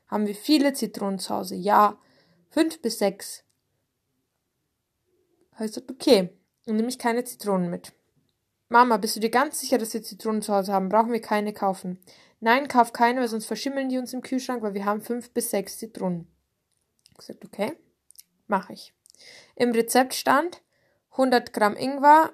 Haben 0.08 0.28
wir 0.28 0.36
viele 0.36 0.74
Zitronen 0.74 1.20
zu 1.20 1.34
Hause? 1.36 1.56
Ja. 1.56 1.98
Fünf 2.50 2.82
bis 2.82 3.00
sechs. 3.00 3.44
Habe 5.54 5.66
ich 5.66 5.72
gesagt, 5.72 5.92
okay, 5.92 6.30
dann 6.66 6.76
nehme 6.76 6.90
ich 6.90 7.00
keine 7.00 7.24
Zitronen 7.24 7.70
mit. 7.70 7.94
Mama, 8.70 8.98
bist 8.98 9.16
du 9.16 9.20
dir 9.20 9.30
ganz 9.30 9.60
sicher, 9.60 9.78
dass 9.78 9.94
wir 9.94 10.02
Zitronen 10.02 10.42
zu 10.42 10.54
Hause 10.54 10.74
haben? 10.74 10.90
Brauchen 10.90 11.12
wir 11.12 11.22
keine 11.22 11.54
kaufen? 11.54 12.00
Nein, 12.40 12.68
kauf 12.68 12.92
keine, 12.92 13.22
weil 13.22 13.28
sonst 13.28 13.46
verschimmeln 13.46 13.90
die 13.90 13.98
uns 13.98 14.14
im 14.14 14.22
Kühlschrank, 14.22 14.64
weil 14.64 14.74
wir 14.74 14.86
haben 14.86 15.02
fünf 15.02 15.32
bis 15.32 15.52
sechs 15.52 15.78
Zitronen. 15.78 16.28
Ich 17.12 17.18
gesagt, 17.18 17.46
okay, 17.46 17.74
mache 18.48 18.74
ich. 18.74 18.94
Im 19.56 19.72
Rezept 19.72 20.14
stand 20.14 20.62
100 21.12 21.54
Gramm 21.54 21.76
Ingwer, 21.76 22.34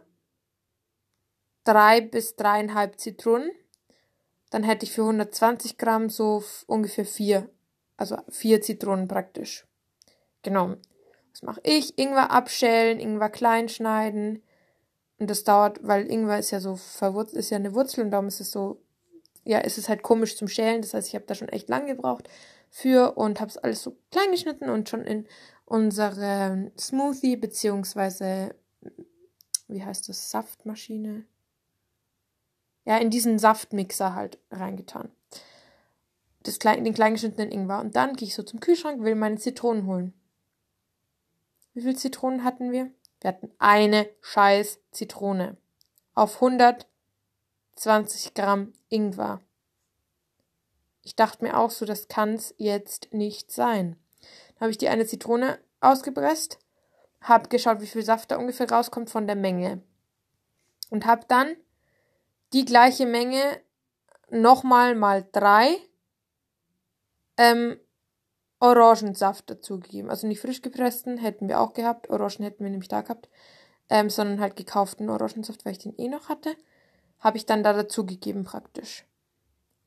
drei 1.63 2.01
bis 2.01 2.36
dreieinhalb 2.36 3.00
Zitronen. 3.00 3.51
Dann 4.50 4.63
hätte 4.63 4.86
ich 4.86 4.93
für 4.93 5.01
120 5.01 5.77
Gramm 5.77 6.09
so 6.09 6.43
ungefähr 6.65 7.05
vier, 7.05 7.50
also 7.98 8.17
vier 8.29 8.62
Zitronen 8.62 9.07
praktisch 9.07 9.67
genommen. 10.41 10.81
Was 11.31 11.41
mache 11.41 11.62
ich? 11.63 11.98
Ingwer 11.98 12.31
abschälen, 12.31 13.00
Ingwer 13.00 13.29
klein 13.29 13.69
schneiden. 13.69 14.43
Und 15.17 15.29
das 15.29 15.43
dauert, 15.43 15.79
weil 15.86 16.09
Ingwer 16.09 16.39
ist 16.39 16.51
ja 16.51 16.59
so 16.59 16.75
verwurzelt, 16.75 17.39
ist 17.39 17.50
ja 17.50 17.57
eine 17.57 17.74
Wurzel 17.74 18.05
und 18.05 18.12
darum 18.12 18.27
ist 18.27 18.39
es 18.39 18.51
so, 18.51 18.81
ja, 19.43 19.59
ist 19.59 19.77
es 19.77 19.89
halt 19.89 20.01
komisch 20.01 20.38
zum 20.38 20.48
Schälen. 20.48 20.81
Das 20.81 20.93
heißt, 20.93 21.07
ich 21.07 21.15
habe 21.15 21.25
da 21.25 21.36
schon 21.36 21.50
echt 21.50 21.69
lang 21.69 21.88
gebraucht 21.88 22.29
für 22.69 23.17
und 23.17 23.39
habe 23.39 23.50
es 23.50 23.57
alles 23.57 23.83
so 23.83 23.98
klein 24.12 24.31
geschnitten 24.31 24.69
und 24.69 24.89
schon 24.89 25.03
in 25.03 25.27
unsere 25.65 26.71
Smoothie 26.77 27.36
beziehungsweise 27.36 28.55
wie 29.69 29.83
heißt 29.83 30.09
das 30.09 30.31
Saftmaschine? 30.31 31.25
Ja, 32.86 32.98
in 32.98 33.12
diesen 33.12 33.38
Saftmixer 33.38 34.15
halt 34.15 34.39
reingetan. 34.51 35.09
Das 36.43 36.57
klein, 36.57 36.83
den 36.83 36.93
kleingeschnittenen 36.93 37.51
Ingwer. 37.51 37.79
Und 37.79 37.95
dann 37.95 38.15
gehe 38.15 38.27
ich 38.27 38.33
so 38.33 38.41
zum 38.43 38.59
Kühlschrank, 38.59 39.03
will 39.03 39.15
meine 39.15 39.38
Zitronen 39.38 39.86
holen. 39.86 40.13
Wie 41.73 41.81
viele 41.81 41.95
Zitronen 41.95 42.43
hatten 42.43 42.71
wir? 42.71 42.91
Wir 43.21 43.29
hatten 43.29 43.51
eine 43.59 44.09
scheiß 44.21 44.79
Zitrone. 44.91 45.57
Auf 46.13 46.35
120 46.35 48.33
Gramm 48.33 48.73
Ingwer. 48.89 49.41
Ich 51.03 51.15
dachte 51.15 51.43
mir 51.43 51.57
auch 51.57 51.71
so, 51.71 51.85
das 51.85 52.07
kann's 52.07 52.53
jetzt 52.57 53.13
nicht 53.13 53.51
sein. 53.51 53.97
Dann 54.53 54.61
habe 54.61 54.71
ich 54.71 54.77
die 54.77 54.89
eine 54.89 55.05
Zitrone 55.05 55.59
ausgepresst, 55.79 56.59
habe 57.21 57.49
geschaut, 57.49 57.81
wie 57.81 57.88
viel 57.88 58.03
Saft 58.03 58.31
da 58.31 58.38
ungefähr 58.38 58.69
rauskommt 58.69 59.09
von 59.09 59.27
der 59.27 59.35
Menge. 59.35 59.81
Und 60.89 61.05
habe 61.05 61.25
dann 61.27 61.55
die 62.53 62.65
gleiche 62.65 63.05
Menge 63.05 63.61
nochmal 64.29 64.95
mal 64.95 65.27
drei 65.31 65.77
ähm, 67.38 67.79
Orangensaft 68.59 69.49
dazugegeben. 69.49 70.09
Also 70.09 70.27
nicht 70.27 70.41
frisch 70.41 70.61
gepressten, 70.61 71.17
hätten 71.17 71.47
wir 71.47 71.59
auch 71.61 71.73
gehabt. 71.73 72.09
Orangen 72.09 72.43
hätten 72.43 72.63
wir 72.63 72.69
nämlich 72.69 72.89
da 72.89 73.01
gehabt. 73.01 73.29
Ähm, 73.89 74.09
sondern 74.09 74.39
halt 74.39 74.55
gekauften 74.55 75.09
Orangensaft, 75.09 75.65
weil 75.65 75.71
ich 75.71 75.79
den 75.79 75.97
eh 75.97 76.09
noch 76.09 76.29
hatte. 76.29 76.55
Habe 77.19 77.37
ich 77.37 77.45
dann 77.45 77.63
da 77.63 77.73
dazugegeben 77.73 78.43
praktisch. 78.43 79.05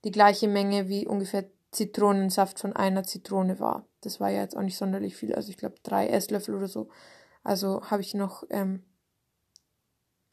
Die 0.04 0.10
gleiche 0.10 0.48
Menge 0.48 0.88
wie 0.88 1.06
ungefähr 1.06 1.44
Zitronensaft 1.70 2.58
von 2.58 2.74
einer 2.74 3.04
Zitrone 3.04 3.60
war. 3.60 3.86
Das 4.00 4.20
war 4.20 4.30
ja 4.30 4.42
jetzt 4.42 4.56
auch 4.56 4.62
nicht 4.62 4.76
sonderlich 4.76 5.16
viel. 5.16 5.34
Also 5.34 5.50
ich 5.50 5.56
glaube 5.56 5.76
drei 5.82 6.08
Esslöffel 6.08 6.54
oder 6.54 6.68
so. 6.68 6.88
Also 7.44 7.82
habe 7.90 8.02
ich 8.02 8.14
noch 8.14 8.44
ähm, 8.50 8.82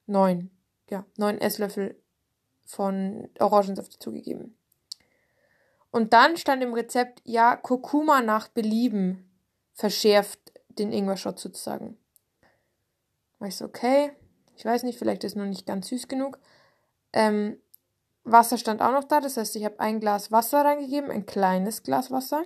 neun, 0.06 0.52
ja, 0.90 1.06
neun 1.18 1.40
Esslöffel 1.40 1.96
von 2.66 3.30
Orangensaft 3.40 3.96
dazugegeben. 3.96 4.59
Und 5.92 6.14
dann 6.14 6.38
stand 6.38 6.62
im 6.64 6.74
Rezept, 6.74 7.22
ja, 7.24 7.56
Kurkuma 7.56 8.22
nach 8.22 8.48
Belieben 8.48 9.30
verschärft 9.74 10.40
den 10.68 10.92
Ingwer-Shot 10.92 11.40
sozusagen. 11.40 11.98
War 13.40 13.48
ich 13.48 13.56
so, 13.56 13.66
okay, 13.66 14.12
ich 14.56 14.66
weiß 14.66 14.84
nicht, 14.84 15.00
vielleicht 15.00 15.24
ist 15.24 15.32
es 15.32 15.36
noch 15.38 15.46
nicht 15.46 15.66
ganz 15.66 15.88
süß 15.88 16.08
genug. 16.08 16.38
Ähm, 17.14 17.58
Wasser 18.24 18.58
stand 18.58 18.82
auch 18.82 18.92
noch 18.92 19.06
da, 19.06 19.22
das 19.22 19.38
heißt, 19.38 19.56
ich 19.56 19.66
habe 19.66 19.80
ein 19.80 20.00
Glas 20.00 20.32
Wasser 20.32 20.64
reingegeben, 20.64 21.10
ein 21.10 21.26
kleines 21.26 21.84
Glas 21.84 22.12
Wasser. 22.12 22.44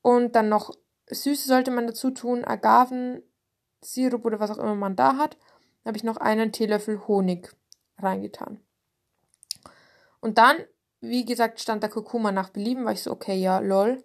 Und 0.00 0.36
dann 0.36 0.48
noch 0.48 0.72
Süße 1.10 1.48
sollte 1.48 1.70
man 1.70 1.86
dazu 1.86 2.10
tun, 2.10 2.44
Agavensirup 2.44 4.24
oder 4.24 4.40
was 4.40 4.50
auch 4.50 4.58
immer 4.58 4.74
man 4.74 4.96
da 4.96 5.16
hat. 5.16 5.36
Da 5.82 5.88
habe 5.88 5.96
ich 5.96 6.04
noch 6.04 6.18
einen 6.18 6.52
Teelöffel 6.52 7.06
Honig 7.06 7.50
reingetan. 7.98 8.60
Und 10.20 10.38
dann 10.38 10.56
wie 11.00 11.24
gesagt, 11.24 11.60
stand 11.60 11.82
da 11.82 11.88
Kurkuma 11.88 12.32
nach 12.32 12.50
Belieben, 12.50 12.84
war 12.84 12.92
ich 12.92 13.02
so, 13.02 13.12
okay, 13.12 13.36
ja, 13.36 13.58
lol. 13.58 14.02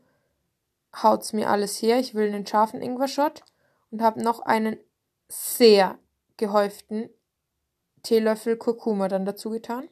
Haut's 0.95 1.33
mir 1.33 1.49
alles 1.49 1.81
her, 1.81 1.99
ich 1.99 2.13
will 2.13 2.27
einen 2.27 2.45
scharfen 2.45 2.81
Ingwer-Shot 2.81 3.43
und 3.89 4.01
habe 4.01 4.21
noch 4.21 4.41
einen 4.41 4.77
sehr 5.27 5.97
gehäuften 6.37 7.09
Teelöffel 8.03 8.57
Kurkuma 8.57 9.07
dann 9.07 9.25
dazu 9.25 9.49
getan. 9.49 9.89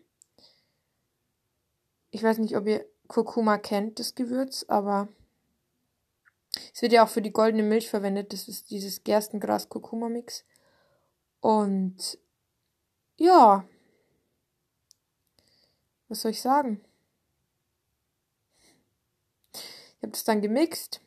Ich 2.12 2.22
weiß 2.22 2.38
nicht, 2.38 2.55
ob 2.55 2.67
ihr 2.67 2.86
Kurkuma 3.08 3.58
kennt, 3.58 4.00
das 4.00 4.15
Gewürz, 4.15 4.65
aber 4.67 5.08
es 6.74 6.81
wird 6.81 6.91
ja 6.91 7.03
auch 7.03 7.10
für 7.10 7.22
die 7.22 7.31
goldene 7.31 7.63
Milch 7.63 7.89
verwendet. 7.89 8.34
Das 8.34 8.48
ist 8.48 8.70
dieses 8.70 9.03
Gerstengras-Kurkuma-Mix. 9.03 10.43
Und 11.39 12.20
ja, 13.17 13.65
was 16.10 16.22
soll 16.22 16.31
ich 16.31 16.41
sagen? 16.41 16.81
Ich 20.01 20.03
habe 20.03 20.13
das 20.13 20.24
dann 20.24 20.41
gemixt 20.41 21.00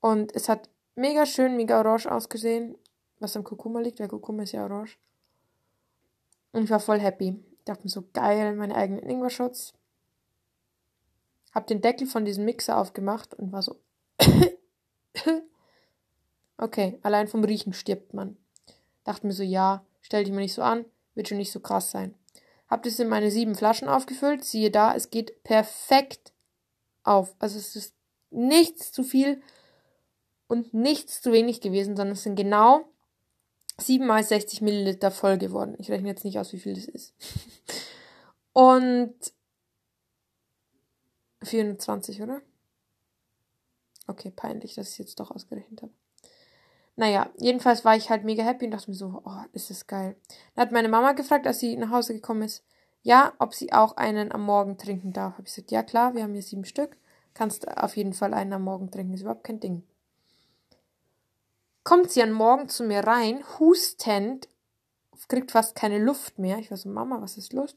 und 0.00 0.34
es 0.34 0.48
hat 0.48 0.70
mega 0.94 1.26
schön, 1.26 1.56
mega 1.56 1.78
orange 1.78 2.10
ausgesehen, 2.10 2.74
was 3.18 3.36
am 3.36 3.44
Kurkuma 3.44 3.80
liegt, 3.80 4.00
weil 4.00 4.08
Kurkuma 4.08 4.44
ist 4.44 4.52
ja 4.52 4.64
orange. 4.64 4.96
Und 6.52 6.64
ich 6.64 6.70
war 6.70 6.80
voll 6.80 7.00
happy. 7.00 7.44
Ich 7.58 7.64
dachte 7.66 7.82
mir 7.82 7.90
so, 7.90 8.02
geil, 8.14 8.56
meine 8.56 8.74
eigenen 8.74 9.02
Ingwer-Shots. 9.02 9.74
Hab 11.54 11.66
den 11.66 11.82
Deckel 11.82 12.06
von 12.06 12.24
diesem 12.24 12.46
Mixer 12.46 12.78
aufgemacht 12.78 13.34
und 13.34 13.52
war 13.52 13.60
so, 13.60 13.78
okay, 16.56 16.98
allein 17.02 17.28
vom 17.28 17.44
Riechen 17.44 17.74
stirbt 17.74 18.14
man. 18.14 18.38
Dachte 19.04 19.26
mir 19.26 19.34
so, 19.34 19.42
ja, 19.42 19.84
stell 20.00 20.24
dich 20.24 20.32
mal 20.32 20.40
nicht 20.40 20.54
so 20.54 20.62
an, 20.62 20.86
wird 21.14 21.28
schon 21.28 21.36
nicht 21.38 21.52
so 21.52 21.60
krass 21.60 21.90
sein. 21.90 22.14
Hab 22.68 22.84
das 22.84 22.98
in 22.98 23.08
meine 23.08 23.30
sieben 23.30 23.54
Flaschen 23.54 23.88
aufgefüllt. 23.88 24.44
Siehe 24.44 24.70
da, 24.70 24.94
es 24.94 25.10
geht 25.10 25.44
perfekt 25.44 26.33
auf. 27.04 27.34
Also 27.38 27.58
es 27.58 27.76
ist 27.76 27.94
nichts 28.30 28.92
zu 28.92 29.02
viel 29.02 29.40
und 30.48 30.74
nichts 30.74 31.20
zu 31.20 31.32
wenig 31.32 31.60
gewesen, 31.60 31.96
sondern 31.96 32.14
es 32.14 32.22
sind 32.22 32.36
genau 32.36 32.84
7 33.78 34.06
mal 34.06 34.22
60 34.22 34.60
Milliliter 34.60 35.10
voll 35.10 35.38
geworden. 35.38 35.74
Ich 35.78 35.90
rechne 35.90 36.08
jetzt 36.08 36.24
nicht 36.24 36.38
aus, 36.38 36.52
wie 36.52 36.60
viel 36.60 36.74
das 36.74 36.86
ist. 36.86 37.14
Und 38.52 39.14
420, 41.42 42.22
oder? 42.22 42.40
Okay, 44.06 44.30
peinlich, 44.30 44.74
dass 44.74 44.86
ich 44.86 44.92
es 44.92 44.98
jetzt 44.98 45.20
doch 45.20 45.32
ausgerechnet 45.32 45.82
habe. 45.82 45.92
Naja, 46.96 47.32
jedenfalls 47.38 47.84
war 47.84 47.96
ich 47.96 48.10
halt 48.10 48.22
mega 48.22 48.44
happy 48.44 48.66
und 48.66 48.70
dachte 48.70 48.90
mir 48.90 48.96
so, 48.96 49.22
oh, 49.24 49.42
ist 49.52 49.70
das 49.70 49.88
geil. 49.88 50.16
Dann 50.54 50.66
hat 50.66 50.72
meine 50.72 50.88
Mama 50.88 51.12
gefragt, 51.12 51.46
als 51.46 51.58
sie 51.58 51.76
nach 51.76 51.90
Hause 51.90 52.14
gekommen 52.14 52.42
ist, 52.42 52.64
ja, 53.04 53.34
ob 53.38 53.54
sie 53.54 53.72
auch 53.72 53.96
einen 53.96 54.32
am 54.32 54.42
Morgen 54.42 54.78
trinken 54.78 55.12
darf. 55.12 55.34
Habe 55.34 55.42
ich 55.42 55.54
gesagt, 55.54 55.70
ja 55.70 55.82
klar, 55.82 56.14
wir 56.14 56.24
haben 56.24 56.32
hier 56.32 56.42
sieben 56.42 56.64
Stück. 56.64 56.96
Kannst 57.34 57.68
auf 57.68 57.96
jeden 57.96 58.14
Fall 58.14 58.34
einen 58.34 58.54
am 58.54 58.64
Morgen 58.64 58.90
trinken, 58.90 59.14
ist 59.14 59.20
überhaupt 59.20 59.44
kein 59.44 59.60
Ding. 59.60 59.82
Kommt 61.84 62.10
sie 62.10 62.22
am 62.22 62.32
Morgen 62.32 62.68
zu 62.68 62.82
mir 62.82 63.00
rein, 63.00 63.44
hustend, 63.58 64.48
kriegt 65.28 65.50
fast 65.50 65.76
keine 65.76 65.98
Luft 65.98 66.38
mehr. 66.38 66.58
Ich 66.58 66.70
war 66.70 66.78
so, 66.78 66.88
Mama, 66.88 67.20
was 67.20 67.36
ist 67.36 67.52
los? 67.52 67.76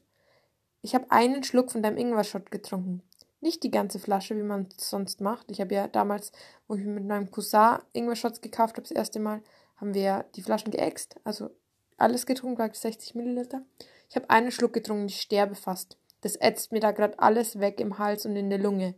Ich 0.80 0.94
habe 0.94 1.10
einen 1.10 1.44
Schluck 1.44 1.72
von 1.72 1.82
deinem 1.82 1.98
Ingwer-Shot 1.98 2.50
getrunken. 2.50 3.02
Nicht 3.40 3.62
die 3.62 3.70
ganze 3.70 3.98
Flasche, 3.98 4.36
wie 4.36 4.42
man 4.42 4.68
es 4.76 4.88
sonst 4.88 5.20
macht. 5.20 5.50
Ich 5.50 5.60
habe 5.60 5.74
ja 5.74 5.88
damals, 5.88 6.32
wo 6.66 6.74
ich 6.74 6.84
mit 6.84 7.04
meinem 7.04 7.30
Cousin 7.30 7.78
Ingwer-Shots 7.92 8.40
gekauft 8.40 8.76
habe, 8.76 8.82
das 8.82 8.92
erste 8.92 9.20
Mal, 9.20 9.42
haben 9.76 9.92
wir 9.92 10.24
die 10.36 10.42
Flaschen 10.42 10.70
geäxt. 10.70 11.16
Also 11.24 11.50
alles 11.98 12.26
getrunken, 12.26 12.56
glaube 12.56 12.72
ich, 12.72 12.78
60 12.78 13.14
Milliliter. 13.14 13.62
Ich 14.08 14.16
habe 14.16 14.30
einen 14.30 14.50
Schluck 14.50 14.72
getrunken, 14.72 15.06
ich 15.06 15.20
sterbe 15.20 15.54
fast. 15.54 15.98
Das 16.22 16.36
ätzt 16.36 16.72
mir 16.72 16.80
da 16.80 16.92
gerade 16.92 17.18
alles 17.18 17.60
weg 17.60 17.80
im 17.80 17.98
Hals 17.98 18.24
und 18.24 18.36
in 18.36 18.50
der 18.50 18.58
Lunge. 18.58 18.94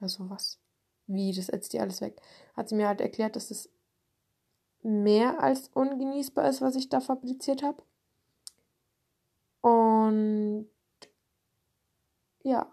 Ja, 0.00 0.08
sowas. 0.08 0.58
Wie, 1.06 1.32
das 1.32 1.48
ätzt 1.48 1.72
dir 1.72 1.82
alles 1.82 2.00
weg. 2.00 2.20
Hat 2.54 2.68
sie 2.68 2.74
mir 2.74 2.88
halt 2.88 3.00
erklärt, 3.00 3.36
dass 3.36 3.48
das 3.48 3.68
mehr 4.82 5.40
als 5.40 5.68
ungenießbar 5.74 6.48
ist, 6.48 6.60
was 6.60 6.74
ich 6.74 6.88
da 6.88 7.00
fabriziert 7.00 7.62
habe. 7.62 7.82
Und 9.60 10.68
ja, 12.42 12.72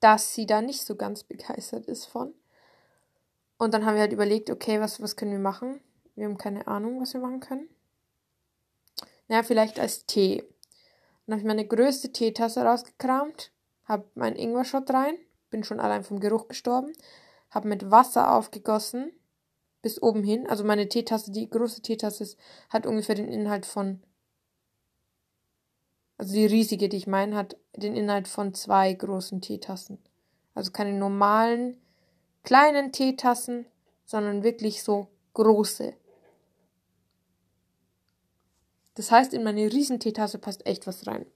dass 0.00 0.34
sie 0.34 0.46
da 0.46 0.60
nicht 0.60 0.82
so 0.82 0.96
ganz 0.96 1.22
begeistert 1.22 1.86
ist 1.86 2.06
von. 2.06 2.34
Und 3.58 3.72
dann 3.72 3.86
haben 3.86 3.94
wir 3.94 4.02
halt 4.02 4.12
überlegt, 4.12 4.50
okay, 4.50 4.80
was, 4.80 5.00
was 5.00 5.16
können 5.16 5.30
wir 5.30 5.38
machen? 5.38 5.80
Wir 6.14 6.26
haben 6.26 6.38
keine 6.38 6.66
Ahnung, 6.66 7.00
was 7.00 7.14
wir 7.14 7.20
machen 7.20 7.40
können. 7.40 7.68
Naja, 9.28 9.42
vielleicht 9.42 9.80
als 9.80 10.06
Tee. 10.06 10.44
Dann 11.26 11.34
habe 11.34 11.40
ich 11.40 11.46
meine 11.46 11.66
größte 11.66 12.12
Teetasse 12.12 12.62
rausgekramt, 12.62 13.50
habe 13.84 14.08
meinen 14.14 14.36
Ingwer-Shot 14.36 14.90
rein, 14.90 15.16
bin 15.50 15.64
schon 15.64 15.80
allein 15.80 16.04
vom 16.04 16.20
Geruch 16.20 16.48
gestorben, 16.48 16.92
habe 17.50 17.68
mit 17.68 17.90
Wasser 17.90 18.34
aufgegossen, 18.36 19.12
bis 19.80 20.00
oben 20.02 20.22
hin. 20.22 20.46
Also 20.46 20.64
meine 20.64 20.88
Teetasse, 20.88 21.32
die 21.32 21.48
große 21.48 21.82
Teetasse, 21.82 22.24
ist, 22.24 22.38
hat 22.68 22.86
ungefähr 22.86 23.14
den 23.14 23.28
Inhalt 23.28 23.66
von 23.66 24.02
also 26.16 26.34
die 26.34 26.46
riesige, 26.46 26.88
die 26.88 26.96
ich 26.96 27.06
meine, 27.06 27.36
hat 27.36 27.56
den 27.74 27.96
Inhalt 27.96 28.28
von 28.28 28.54
zwei 28.54 28.92
großen 28.92 29.40
Teetassen. 29.40 29.98
Also 30.54 30.70
keine 30.70 30.92
normalen 30.92 31.80
kleinen 32.44 32.92
Teetassen, 32.92 33.66
sondern 34.04 34.44
wirklich 34.44 34.82
so 34.82 35.08
große. 35.32 35.94
Das 38.94 39.10
heißt, 39.10 39.34
in 39.34 39.42
meine 39.42 39.72
riesen 39.72 40.00
Teetasse 40.00 40.38
passt 40.38 40.66
echt 40.66 40.86
was 40.86 41.06
rein. 41.06 41.26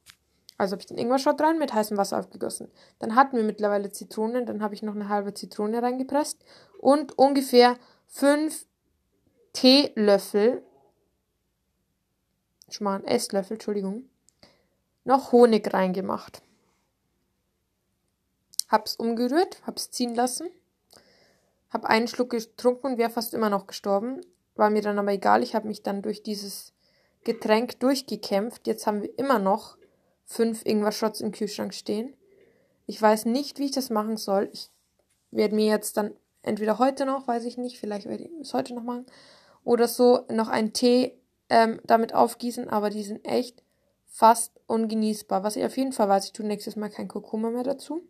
Also 0.58 0.72
habe 0.72 0.80
ich 0.80 0.86
den 0.86 0.98
Ingwer-Shot 0.98 1.40
rein 1.40 1.58
mit 1.58 1.72
heißem 1.72 1.96
Wasser 1.96 2.18
aufgegossen. 2.18 2.70
Dann 2.98 3.14
hatten 3.14 3.36
wir 3.36 3.44
mittlerweile 3.44 3.92
Zitronen, 3.92 4.44
dann 4.44 4.60
habe 4.60 4.74
ich 4.74 4.82
noch 4.82 4.94
eine 4.94 5.08
halbe 5.08 5.32
Zitrone 5.32 5.80
reingepresst 5.82 6.44
und 6.78 7.16
ungefähr 7.16 7.76
fünf 8.06 8.66
Teelöffel, 9.52 10.62
schon 12.68 12.84
mal 12.84 12.96
ein 12.96 13.04
Esslöffel, 13.04 13.54
Entschuldigung, 13.54 14.04
noch 15.04 15.32
Honig 15.32 15.72
reingemacht. 15.72 16.42
Hab's 18.68 18.96
umgerührt, 18.96 19.62
hab's 19.64 19.90
ziehen 19.90 20.14
lassen, 20.14 20.48
hab 21.70 21.84
einen 21.84 22.08
Schluck 22.08 22.30
getrunken 22.30 22.86
und 22.88 22.98
wäre 22.98 23.10
fast 23.10 23.32
immer 23.32 23.48
noch 23.48 23.66
gestorben. 23.66 24.20
War 24.56 24.70
mir 24.70 24.82
dann 24.82 24.98
aber 24.98 25.12
egal, 25.12 25.42
ich 25.42 25.54
habe 25.54 25.68
mich 25.68 25.82
dann 25.82 26.02
durch 26.02 26.22
dieses 26.22 26.72
Getränk 27.28 27.78
durchgekämpft. 27.80 28.66
Jetzt 28.66 28.86
haben 28.86 29.02
wir 29.02 29.18
immer 29.18 29.38
noch 29.38 29.76
fünf 30.24 30.64
Ingwer-Shots 30.64 31.20
im 31.20 31.30
Kühlschrank 31.30 31.74
stehen. 31.74 32.14
Ich 32.86 33.02
weiß 33.02 33.26
nicht, 33.26 33.58
wie 33.58 33.66
ich 33.66 33.70
das 33.70 33.90
machen 33.90 34.16
soll. 34.16 34.48
Ich 34.50 34.70
werde 35.30 35.54
mir 35.54 35.66
jetzt 35.66 35.98
dann 35.98 36.14
entweder 36.40 36.78
heute 36.78 37.04
noch, 37.04 37.28
weiß 37.28 37.44
ich 37.44 37.58
nicht, 37.58 37.78
vielleicht 37.78 38.06
werde 38.06 38.24
ich 38.24 38.30
es 38.40 38.54
heute 38.54 38.74
noch 38.74 38.82
machen, 38.82 39.04
oder 39.62 39.88
so 39.88 40.24
noch 40.30 40.48
einen 40.48 40.72
Tee 40.72 41.18
ähm, 41.50 41.80
damit 41.84 42.14
aufgießen, 42.14 42.66
aber 42.70 42.88
die 42.88 43.02
sind 43.02 43.26
echt 43.26 43.62
fast 44.06 44.58
ungenießbar. 44.66 45.42
Was 45.42 45.56
ich 45.56 45.66
auf 45.66 45.76
jeden 45.76 45.92
Fall 45.92 46.08
weiß, 46.08 46.24
ich 46.24 46.32
tue 46.32 46.46
nächstes 46.46 46.76
Mal 46.76 46.88
kein 46.88 47.08
Kurkuma 47.08 47.50
mehr 47.50 47.62
dazu. 47.62 48.08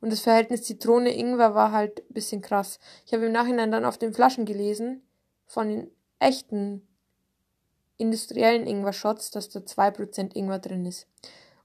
Und 0.00 0.10
das 0.10 0.18
Verhältnis 0.18 0.64
Zitrone-Ingwer 0.64 1.54
war 1.54 1.70
halt 1.70 2.00
ein 2.00 2.14
bisschen 2.14 2.40
krass. 2.40 2.80
Ich 3.06 3.12
habe 3.12 3.26
im 3.26 3.32
Nachhinein 3.32 3.70
dann 3.70 3.84
auf 3.84 3.98
den 3.98 4.12
Flaschen 4.12 4.46
gelesen, 4.46 5.06
von 5.46 5.68
den 5.68 5.90
echten 6.18 6.88
industriellen 8.00 8.66
Ingwer-Shots, 8.66 9.30
dass 9.30 9.48
da 9.48 9.60
2% 9.60 10.34
Ingwer 10.34 10.58
drin 10.58 10.86
ist. 10.86 11.06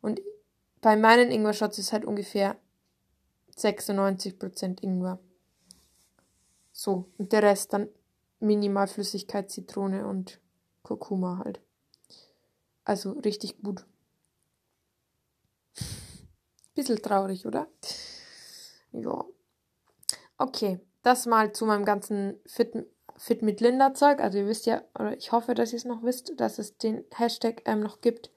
Und 0.02 0.22
bei 0.82 0.96
meinen 0.96 1.32
Ingwer-Shots 1.32 1.80
ist 1.80 1.94
halt 1.94 2.06
ungefähr 2.06 2.58
96% 3.58 4.84
Ingwer. 4.84 5.20
So, 6.72 7.10
und 7.18 7.32
der 7.32 7.44
Rest 7.44 7.74
dann 7.74 7.90
minimal 8.40 8.88
Flüssigkeit, 8.88 9.50
Zitrone 9.50 10.06
und 10.06 10.40
Kurkuma 10.84 11.42
halt. 11.44 11.62
Also 12.84 13.12
richtig 13.12 13.62
gut. 13.64 13.86
Bisschen 16.76 17.02
traurig, 17.02 17.46
oder? 17.48 17.68
Ja. 18.92 19.26
Okay, 20.38 20.80
das 21.02 21.26
mal 21.26 21.54
zu 21.54 21.66
meinem 21.66 21.86
ganzen 21.86 22.40
Fit, 22.46 22.76
Fit 23.18 23.42
mit 23.42 23.62
Linda 23.62 23.94
Zeug. 23.94 24.20
Also 24.20 24.38
ihr 24.38 24.48
wisst 24.48 24.66
ja, 24.66 24.82
oder 24.98 25.16
ich 25.18 25.32
hoffe, 25.32 25.54
dass 25.54 25.72
ihr 25.72 25.78
es 25.78 25.86
noch 25.86 26.04
wisst, 26.04 26.34
dass 26.38 26.60
es 26.60 26.78
den 26.78 27.04
Hashtag 27.14 27.62
ähm, 27.66 27.80
noch 27.80 28.02
gibt, 28.02 28.32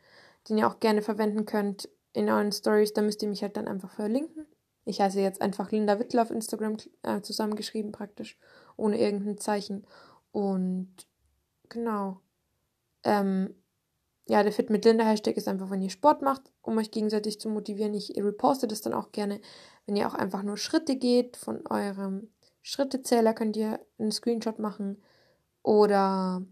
den 0.48 0.58
ihr 0.58 0.68
auch 0.68 0.80
gerne 0.80 1.02
verwenden 1.02 1.46
könnt 1.46 1.88
in 2.12 2.28
euren 2.28 2.52
Stories. 2.52 2.92
Da 2.92 3.02
müsst 3.02 3.22
ihr 3.22 3.28
mich 3.28 3.42
halt 3.42 3.56
dann 3.56 3.68
einfach 3.68 3.90
verlinken. 3.90 4.46
Ich 4.84 5.00
heiße 5.00 5.20
jetzt 5.20 5.42
einfach 5.42 5.70
Linda 5.70 5.98
Wittler 5.98 6.22
auf 6.22 6.30
Instagram 6.30 6.76
äh, 7.02 7.20
zusammengeschrieben 7.20 7.92
praktisch, 7.92 8.38
ohne 8.76 8.98
irgendein 8.98 9.38
Zeichen. 9.38 9.86
Und 10.32 10.94
genau. 11.68 12.20
Ähm, 13.04 13.54
ja, 14.26 14.42
der 14.42 14.52
Fit 14.52 14.70
mit 14.70 14.84
Linda 14.84 15.04
Hashtag 15.04 15.36
ist 15.36 15.48
einfach, 15.48 15.70
wenn 15.70 15.82
ihr 15.82 15.90
Sport 15.90 16.22
macht, 16.22 16.42
um 16.62 16.76
euch 16.78 16.90
gegenseitig 16.90 17.40
zu 17.40 17.48
motivieren. 17.48 17.94
Ich 17.94 18.14
reposte 18.16 18.68
das 18.68 18.80
dann 18.80 18.94
auch 18.94 19.12
gerne. 19.12 19.40
Wenn 19.86 19.96
ihr 19.96 20.06
auch 20.06 20.14
einfach 20.14 20.42
nur 20.42 20.56
Schritte 20.56 20.96
geht 20.96 21.36
von 21.36 21.66
eurem 21.66 22.30
Schrittezähler, 22.68 23.32
könnt 23.32 23.56
ihr 23.56 23.80
einen 23.98 24.12
Screenshot 24.12 24.58
machen. 24.58 25.02
Oder 25.62 26.42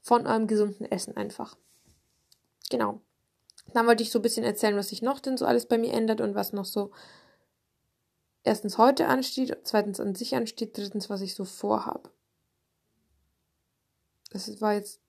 von 0.00 0.24
eurem 0.24 0.46
gesunden 0.46 0.86
Essen 0.86 1.16
einfach. 1.16 1.56
Genau. 2.70 3.00
Dann 3.74 3.88
wollte 3.88 4.04
ich 4.04 4.12
so 4.12 4.20
ein 4.20 4.22
bisschen 4.22 4.44
erzählen, 4.44 4.76
was 4.76 4.90
sich 4.90 5.02
noch 5.02 5.18
denn 5.18 5.36
so 5.36 5.46
alles 5.46 5.66
bei 5.66 5.78
mir 5.78 5.92
ändert 5.92 6.20
und 6.20 6.36
was 6.36 6.52
noch 6.52 6.64
so 6.64 6.92
erstens 8.44 8.78
heute 8.78 9.08
ansteht, 9.08 9.58
zweitens 9.64 9.98
an 9.98 10.14
sich 10.14 10.36
ansteht, 10.36 10.76
drittens, 10.76 11.10
was 11.10 11.22
ich 11.22 11.34
so 11.34 11.44
vorhabe. 11.44 12.10
Das 14.30 14.60
war 14.60 14.74
jetzt, 14.74 15.00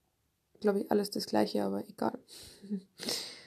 glaube 0.61 0.79
ich, 0.79 0.91
alles 0.91 1.11
das 1.11 1.27
gleiche, 1.27 1.63
aber 1.63 1.87
egal. 1.87 2.17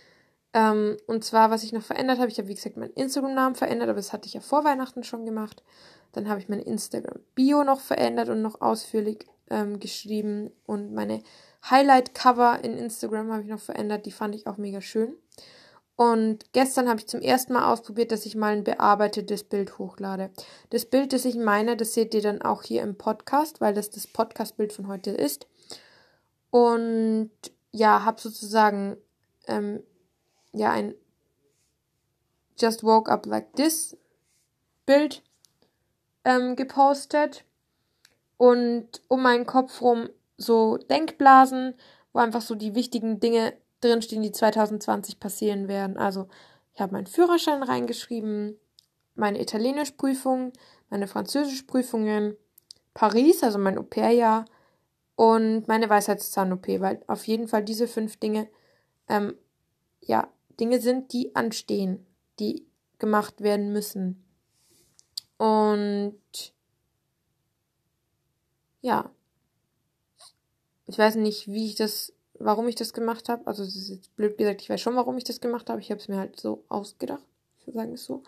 ähm, 0.54 0.96
und 1.06 1.24
zwar, 1.24 1.50
was 1.50 1.64
ich 1.64 1.72
noch 1.72 1.82
verändert 1.82 2.20
habe, 2.20 2.30
ich 2.30 2.38
habe, 2.38 2.46
wie 2.46 2.54
gesagt, 2.54 2.76
meinen 2.76 2.92
Instagram-Namen 2.92 3.56
verändert, 3.56 3.88
aber 3.88 3.96
das 3.96 4.12
hatte 4.12 4.28
ich 4.28 4.34
ja 4.34 4.40
vor 4.40 4.64
Weihnachten 4.64 5.02
schon 5.02 5.26
gemacht. 5.26 5.64
Dann 6.12 6.28
habe 6.28 6.38
ich 6.38 6.48
meine 6.48 6.62
Instagram-Bio 6.62 7.64
noch 7.64 7.80
verändert 7.80 8.28
und 8.28 8.40
noch 8.40 8.60
ausführlich 8.60 9.26
ähm, 9.50 9.80
geschrieben. 9.80 10.52
Und 10.64 10.94
meine 10.94 11.24
Highlight-Cover 11.68 12.60
in 12.62 12.78
Instagram 12.78 13.32
habe 13.32 13.42
ich 13.42 13.48
noch 13.48 13.58
verändert. 13.58 14.06
Die 14.06 14.12
fand 14.12 14.36
ich 14.36 14.46
auch 14.46 14.56
mega 14.56 14.80
schön. 14.80 15.16
Und 15.96 16.52
gestern 16.52 16.88
habe 16.88 17.00
ich 17.00 17.08
zum 17.08 17.20
ersten 17.20 17.52
Mal 17.52 17.72
ausprobiert, 17.72 18.12
dass 18.12 18.24
ich 18.24 18.36
mal 18.36 18.52
ein 18.52 18.64
bearbeitetes 18.64 19.42
Bild 19.42 19.78
hochlade. 19.78 20.30
Das 20.70 20.86
Bild, 20.86 21.12
das 21.12 21.24
ich 21.24 21.36
meine, 21.36 21.76
das 21.76 21.94
seht 21.94 22.14
ihr 22.14 22.22
dann 22.22 22.42
auch 22.42 22.62
hier 22.62 22.82
im 22.82 22.96
Podcast, 22.96 23.60
weil 23.60 23.74
das 23.74 23.90
das 23.90 24.06
Podcast-Bild 24.06 24.72
von 24.72 24.86
heute 24.86 25.10
ist. 25.10 25.48
Und 26.50 27.30
ja, 27.72 28.04
habe 28.04 28.20
sozusagen 28.20 28.96
ähm, 29.48 29.82
ja 30.54 30.70
ein 30.70 30.94
Just 32.58 32.84
Woke 32.84 33.10
Up 33.10 33.26
Like 33.26 33.54
This 33.54 33.96
Bild 34.86 35.22
ähm, 36.24 36.56
gepostet 36.56 37.44
und 38.36 39.02
um 39.08 39.22
meinen 39.22 39.46
Kopf 39.46 39.80
rum 39.80 40.08
so 40.36 40.76
Denkblasen, 40.76 41.74
wo 42.12 42.20
einfach 42.20 42.40
so 42.42 42.54
die 42.54 42.74
wichtigen 42.74 43.20
Dinge 43.20 43.54
drinstehen, 43.80 44.22
die 44.22 44.32
2020 44.32 45.20
passieren 45.20 45.68
werden. 45.68 45.96
Also 45.96 46.28
ich 46.74 46.80
habe 46.80 46.92
meinen 46.92 47.06
Führerschein 47.06 47.62
reingeschrieben, 47.62 48.58
meine 49.14 49.40
Italienischprüfung, 49.40 50.52
meine 50.90 51.06
Französischprüfungen, 51.06 52.36
Paris, 52.94 53.42
also 53.42 53.58
mein 53.58 53.78
Au-pair-Jahr 53.78 54.44
und 55.16 55.68
meine 55.68 55.88
Weisheitszahn-OP, 55.88 56.68
weil 56.80 57.02
auf 57.06 57.26
jeden 57.26 57.48
Fall 57.48 57.64
diese 57.64 57.86
fünf 57.86 58.16
Dinge 58.16 58.48
ähm, 59.08 59.34
ja, 60.00 60.28
Dinge 60.60 60.80
sind, 60.80 61.12
die 61.12 61.34
anstehen, 61.34 62.06
die 62.38 62.66
gemacht 62.98 63.40
werden 63.40 63.72
müssen. 63.72 64.24
Und 65.36 66.18
ja, 68.80 69.10
ich 70.86 70.98
weiß 70.98 71.16
nicht, 71.16 71.48
wie 71.48 71.66
ich 71.66 71.74
das, 71.74 72.12
warum 72.38 72.68
ich 72.68 72.74
das 72.74 72.92
gemacht 72.92 73.28
habe. 73.28 73.46
Also 73.46 73.62
es 73.62 73.76
ist 73.76 73.88
jetzt 73.88 74.16
blöd 74.16 74.36
gesagt, 74.36 74.62
ich 74.62 74.70
weiß 74.70 74.80
schon, 74.80 74.96
warum 74.96 75.16
ich 75.16 75.24
das 75.24 75.40
gemacht 75.40 75.70
habe. 75.70 75.80
Ich 75.80 75.90
habe 75.90 76.00
es 76.00 76.08
mir 76.08 76.16
halt 76.16 76.38
so 76.38 76.64
ausgedacht, 76.68 77.24
sagen 77.66 77.94
es 77.94 78.04
so. 78.04 78.22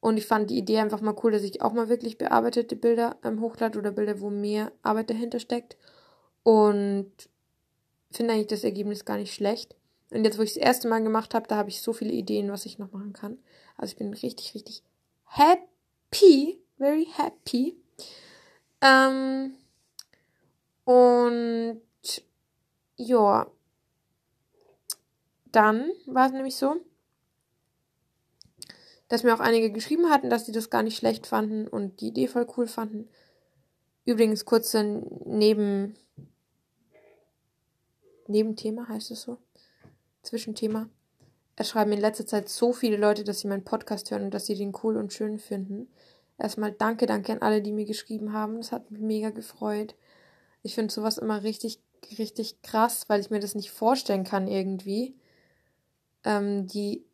Und 0.00 0.16
ich 0.16 0.26
fand 0.26 0.50
die 0.50 0.58
Idee 0.58 0.78
einfach 0.78 1.00
mal 1.00 1.14
cool, 1.22 1.30
dass 1.30 1.42
ich 1.42 1.62
auch 1.62 1.72
mal 1.72 1.88
wirklich 1.88 2.18
bearbeitete 2.18 2.74
Bilder 2.74 3.16
ähm, 3.22 3.40
hochlade 3.40 3.78
oder 3.78 3.92
Bilder, 3.92 4.20
wo 4.20 4.30
mehr 4.30 4.72
Arbeit 4.82 5.10
dahinter 5.10 5.38
steckt. 5.38 5.76
Und 6.42 7.12
finde 8.10 8.34
eigentlich 8.34 8.48
das 8.48 8.64
Ergebnis 8.64 9.04
gar 9.04 9.16
nicht 9.16 9.32
schlecht. 9.32 9.76
Und 10.12 10.24
jetzt, 10.24 10.38
wo 10.38 10.42
ich 10.42 10.54
das 10.54 10.62
erste 10.62 10.88
Mal 10.88 11.02
gemacht 11.02 11.34
habe, 11.34 11.48
da 11.48 11.56
habe 11.56 11.70
ich 11.70 11.80
so 11.80 11.92
viele 11.92 12.12
Ideen, 12.12 12.52
was 12.52 12.66
ich 12.66 12.78
noch 12.78 12.92
machen 12.92 13.12
kann. 13.12 13.38
Also 13.76 13.92
ich 13.92 13.98
bin 13.98 14.12
richtig, 14.12 14.54
richtig 14.54 14.82
happy, 15.24 16.60
very 16.76 17.06
happy. 17.16 17.76
Ähm, 18.82 19.54
und 20.84 21.80
ja, 22.96 23.46
dann 25.50 25.90
war 26.06 26.26
es 26.26 26.32
nämlich 26.32 26.56
so, 26.56 26.76
dass 29.08 29.22
mir 29.22 29.34
auch 29.34 29.40
einige 29.40 29.70
geschrieben 29.70 30.10
hatten, 30.10 30.30
dass 30.30 30.46
sie 30.46 30.52
das 30.52 30.70
gar 30.70 30.82
nicht 30.82 30.96
schlecht 30.96 31.26
fanden 31.26 31.68
und 31.68 32.00
die 32.00 32.08
Idee 32.08 32.28
voll 32.28 32.46
cool 32.56 32.66
fanden. 32.66 33.08
Übrigens 34.04 34.44
kurze 34.44 34.82
Neben 35.24 35.94
Nebenthema 38.26 38.88
heißt 38.88 39.10
es 39.10 39.22
so, 39.22 39.38
Zwischenthema. 40.22 40.88
Es 41.56 41.68
schreiben 41.68 41.92
in 41.92 42.00
letzter 42.00 42.26
Zeit 42.26 42.48
so 42.48 42.72
viele 42.72 42.96
Leute, 42.96 43.24
dass 43.24 43.40
sie 43.40 43.48
meinen 43.48 43.64
Podcast 43.64 44.10
hören 44.10 44.24
und 44.24 44.34
dass 44.34 44.46
sie 44.46 44.54
den 44.54 44.72
cool 44.82 44.96
und 44.96 45.12
schön 45.12 45.38
finden. 45.38 45.88
Erstmal 46.38 46.72
danke, 46.72 47.06
danke 47.06 47.32
an 47.32 47.42
alle, 47.42 47.62
die 47.62 47.72
mir 47.72 47.84
geschrieben 47.84 48.32
haben. 48.32 48.56
Das 48.56 48.72
hat 48.72 48.90
mich 48.90 49.00
mega 49.00 49.30
gefreut. 49.30 49.94
Ich 50.62 50.74
finde 50.74 50.92
sowas 50.92 51.18
immer 51.18 51.42
richtig, 51.42 51.80
richtig 52.18 52.62
krass, 52.62 53.08
weil 53.08 53.20
ich 53.20 53.30
mir 53.30 53.40
das 53.40 53.54
nicht 53.54 53.70
vorstellen 53.70 54.24
kann 54.24 54.48
irgendwie. 54.48 55.14
Ähm, 56.24 56.66
die 56.66 57.04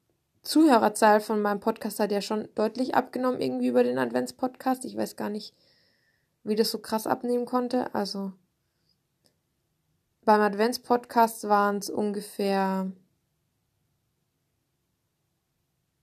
Zuhörerzahl 0.42 1.20
von 1.20 1.42
meinem 1.42 1.60
Podcast 1.60 2.00
hat 2.00 2.12
ja 2.12 2.22
schon 2.22 2.48
deutlich 2.54 2.94
abgenommen, 2.94 3.40
irgendwie 3.40 3.68
über 3.68 3.82
den 3.82 3.98
Advents-Podcast. 3.98 4.84
Ich 4.84 4.96
weiß 4.96 5.16
gar 5.16 5.30
nicht, 5.30 5.54
wie 6.44 6.56
das 6.56 6.70
so 6.70 6.78
krass 6.78 7.06
abnehmen 7.06 7.44
konnte. 7.44 7.94
Also 7.94 8.32
beim 10.28 10.42
Advents-Podcast 10.42 11.48
waren 11.48 11.78
es 11.78 11.88
ungefähr. 11.88 12.92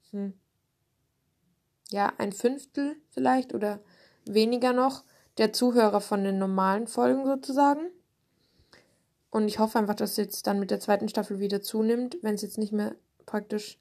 Hm, 0.10 0.34
ja, 1.92 2.12
ein 2.18 2.32
Fünftel 2.32 2.96
vielleicht 3.12 3.54
oder 3.54 3.82
weniger 4.26 4.74
noch 4.74 5.04
der 5.38 5.54
Zuhörer 5.54 6.02
von 6.02 6.24
den 6.24 6.40
normalen 6.40 6.88
Folgen 6.88 7.28
sozusagen. 7.28 7.92
Und 9.30 9.48
ich 9.48 9.60
hoffe 9.60 9.78
einfach, 9.78 9.94
dass 9.94 10.12
es 10.12 10.18
jetzt 10.18 10.48
dann 10.48 10.60
mit 10.60 10.72
der 10.72 10.80
zweiten 10.80 11.08
Staffel 11.08 11.40
wieder 11.40 11.62
zunimmt, 11.62 12.18
wenn 12.24 12.34
es 12.34 12.42
jetzt 12.42 12.58
nicht 12.58 12.74
mehr 12.74 12.96
praktisch 13.28 13.78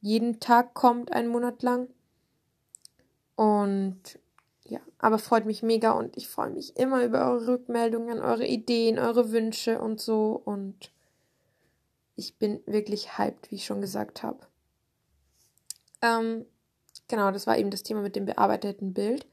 jeden 0.00 0.40
Tag 0.40 0.74
kommt, 0.74 1.12
einen 1.12 1.28
Monat 1.28 1.62
lang. 1.62 1.86
Und 3.36 4.18
ja, 4.66 4.80
aber 4.98 5.18
freut 5.18 5.44
mich 5.44 5.62
mega 5.62 5.92
und 5.92 6.16
ich 6.16 6.28
freue 6.28 6.50
mich 6.50 6.76
immer 6.76 7.04
über 7.04 7.30
eure 7.30 7.46
Rückmeldungen, 7.48 8.20
eure 8.20 8.46
Ideen, 8.46 8.98
eure 8.98 9.30
Wünsche 9.30 9.80
und 9.80 10.00
so. 10.00 10.40
Und 10.44 10.90
ich 12.16 12.38
bin 12.38 12.60
wirklich 12.66 13.18
hyped, 13.18 13.50
wie 13.50 13.56
ich 13.56 13.66
schon 13.66 13.82
gesagt 13.82 14.22
habe. 14.22 14.46
Ähm, 16.00 16.46
genau, 17.08 17.30
das 17.30 17.46
war 17.46 17.58
eben 17.58 17.70
das 17.70 17.82
Thema 17.82 18.00
mit 18.00 18.16
dem 18.16 18.24
bearbeiteten 18.24 18.94
Bild. 18.94 19.26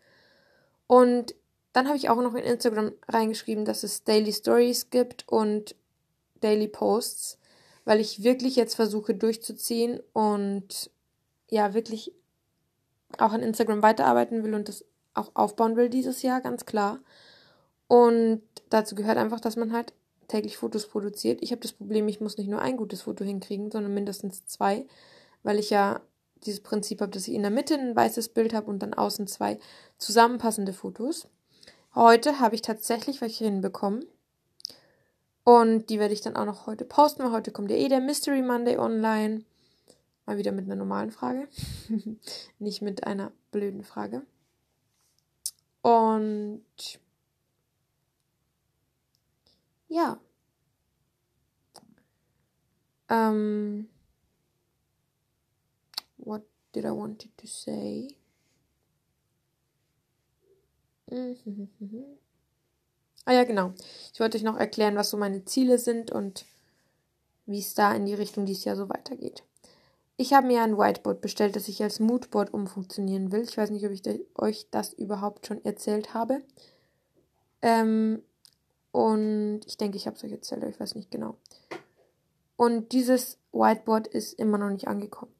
Und 0.87 1.33
dann 1.71 1.87
habe 1.87 1.95
ich 1.95 2.09
auch 2.09 2.21
noch 2.21 2.35
in 2.35 2.43
Instagram 2.43 2.91
reingeschrieben, 3.07 3.63
dass 3.63 3.83
es 3.83 4.03
Daily 4.03 4.33
Stories 4.33 4.89
gibt 4.89 5.25
und 5.29 5.75
Daily 6.41 6.67
Posts, 6.67 7.37
weil 7.85 8.01
ich 8.01 8.23
wirklich 8.23 8.57
jetzt 8.57 8.75
versuche 8.75 9.15
durchzuziehen 9.15 10.01
und 10.11 10.91
ja, 11.49 11.73
wirklich 11.73 12.13
auch 13.17 13.31
an 13.31 13.41
Instagram 13.41 13.81
weiterarbeiten 13.81 14.43
will 14.43 14.53
und 14.53 14.67
das 14.67 14.85
auch 15.13 15.31
aufbauen 15.33 15.75
will 15.75 15.89
dieses 15.89 16.21
Jahr, 16.21 16.41
ganz 16.41 16.65
klar. 16.65 16.99
Und 17.87 18.41
dazu 18.69 18.95
gehört 18.95 19.17
einfach, 19.17 19.39
dass 19.39 19.55
man 19.55 19.73
halt 19.73 19.93
täglich 20.27 20.57
Fotos 20.57 20.87
produziert. 20.87 21.41
Ich 21.41 21.51
habe 21.51 21.61
das 21.61 21.73
Problem, 21.73 22.07
ich 22.07 22.21
muss 22.21 22.37
nicht 22.37 22.49
nur 22.49 22.61
ein 22.61 22.77
gutes 22.77 23.01
Foto 23.01 23.25
hinkriegen, 23.25 23.69
sondern 23.69 23.93
mindestens 23.93 24.45
zwei, 24.45 24.85
weil 25.43 25.59
ich 25.59 25.69
ja 25.69 26.01
dieses 26.45 26.61
Prinzip 26.61 27.01
habe, 27.01 27.11
dass 27.11 27.27
ich 27.27 27.33
in 27.33 27.41
der 27.41 27.51
Mitte 27.51 27.75
ein 27.75 27.95
weißes 27.95 28.29
Bild 28.29 28.53
habe 28.53 28.69
und 28.69 28.79
dann 28.79 28.93
außen 28.93 29.27
zwei 29.27 29.59
zusammenpassende 29.97 30.73
Fotos. 30.73 31.27
Heute 31.93 32.39
habe 32.39 32.55
ich 32.55 32.61
tatsächlich 32.61 33.21
welche 33.21 33.43
hinbekommen. 33.43 34.05
Und 35.43 35.89
die 35.89 35.99
werde 35.99 36.13
ich 36.13 36.21
dann 36.21 36.35
auch 36.35 36.45
noch 36.45 36.67
heute 36.67 36.85
posten, 36.85 37.23
weil 37.23 37.31
heute 37.31 37.51
kommt 37.51 37.71
ja 37.71 37.77
eh 37.77 37.89
der 37.89 37.99
Mystery 37.99 38.41
Monday 38.41 38.77
online. 38.77 39.43
Mal 40.25 40.37
wieder 40.37 40.51
mit 40.51 40.65
einer 40.65 40.75
normalen 40.75 41.11
Frage. 41.11 41.47
Nicht 42.59 42.81
mit 42.81 43.05
einer 43.05 43.31
blöden 43.51 43.83
Frage. 43.83 44.21
Und 45.81 46.63
ja. 49.89 50.19
Ähm, 53.09 53.87
what 56.17 56.43
did 56.73 56.85
I 56.85 56.91
wanted 56.91 57.29
to 57.37 57.47
say? 57.47 58.09
Ah 63.25 63.33
ja, 63.33 63.43
genau. 63.43 63.73
Ich 64.13 64.19
wollte 64.19 64.37
euch 64.37 64.43
noch 64.43 64.57
erklären, 64.57 64.95
was 64.95 65.11
so 65.11 65.17
meine 65.17 65.45
Ziele 65.45 65.77
sind 65.77 66.11
und 66.11 66.45
wie 67.45 67.59
es 67.59 67.75
da 67.75 67.93
in 67.93 68.05
die 68.05 68.15
Richtung 68.15 68.45
dieses 68.45 68.65
Jahr 68.65 68.75
so 68.75 68.89
weitergeht. 68.89 69.43
Ich 70.17 70.33
habe 70.33 70.47
mir 70.47 70.61
ein 70.61 70.77
Whiteboard 70.77 71.21
bestellt, 71.21 71.55
das 71.55 71.67
ich 71.67 71.81
als 71.81 71.99
Moodboard 71.99 72.53
umfunktionieren 72.53 73.31
will. 73.31 73.41
Ich 73.41 73.57
weiß 73.57 73.71
nicht, 73.71 73.85
ob 73.85 73.91
ich 73.91 74.03
euch 74.35 74.67
das 74.69 74.93
überhaupt 74.93 75.47
schon 75.47 75.63
erzählt 75.65 76.13
habe. 76.13 76.41
Ähm, 77.61 78.21
und 78.91 79.61
ich 79.65 79.77
denke, 79.77 79.97
ich 79.97 80.05
habe 80.05 80.17
es 80.17 80.23
euch 80.23 80.31
erzählt, 80.31 80.61
aber 80.61 80.71
ich 80.71 80.79
weiß 80.79 80.95
nicht 80.95 81.11
genau. 81.11 81.37
Und 82.55 82.91
dieses 82.91 83.39
Whiteboard 83.53 84.07
ist 84.07 84.33
immer 84.33 84.57
noch 84.57 84.69
nicht 84.69 84.87
angekommen. 84.87 85.33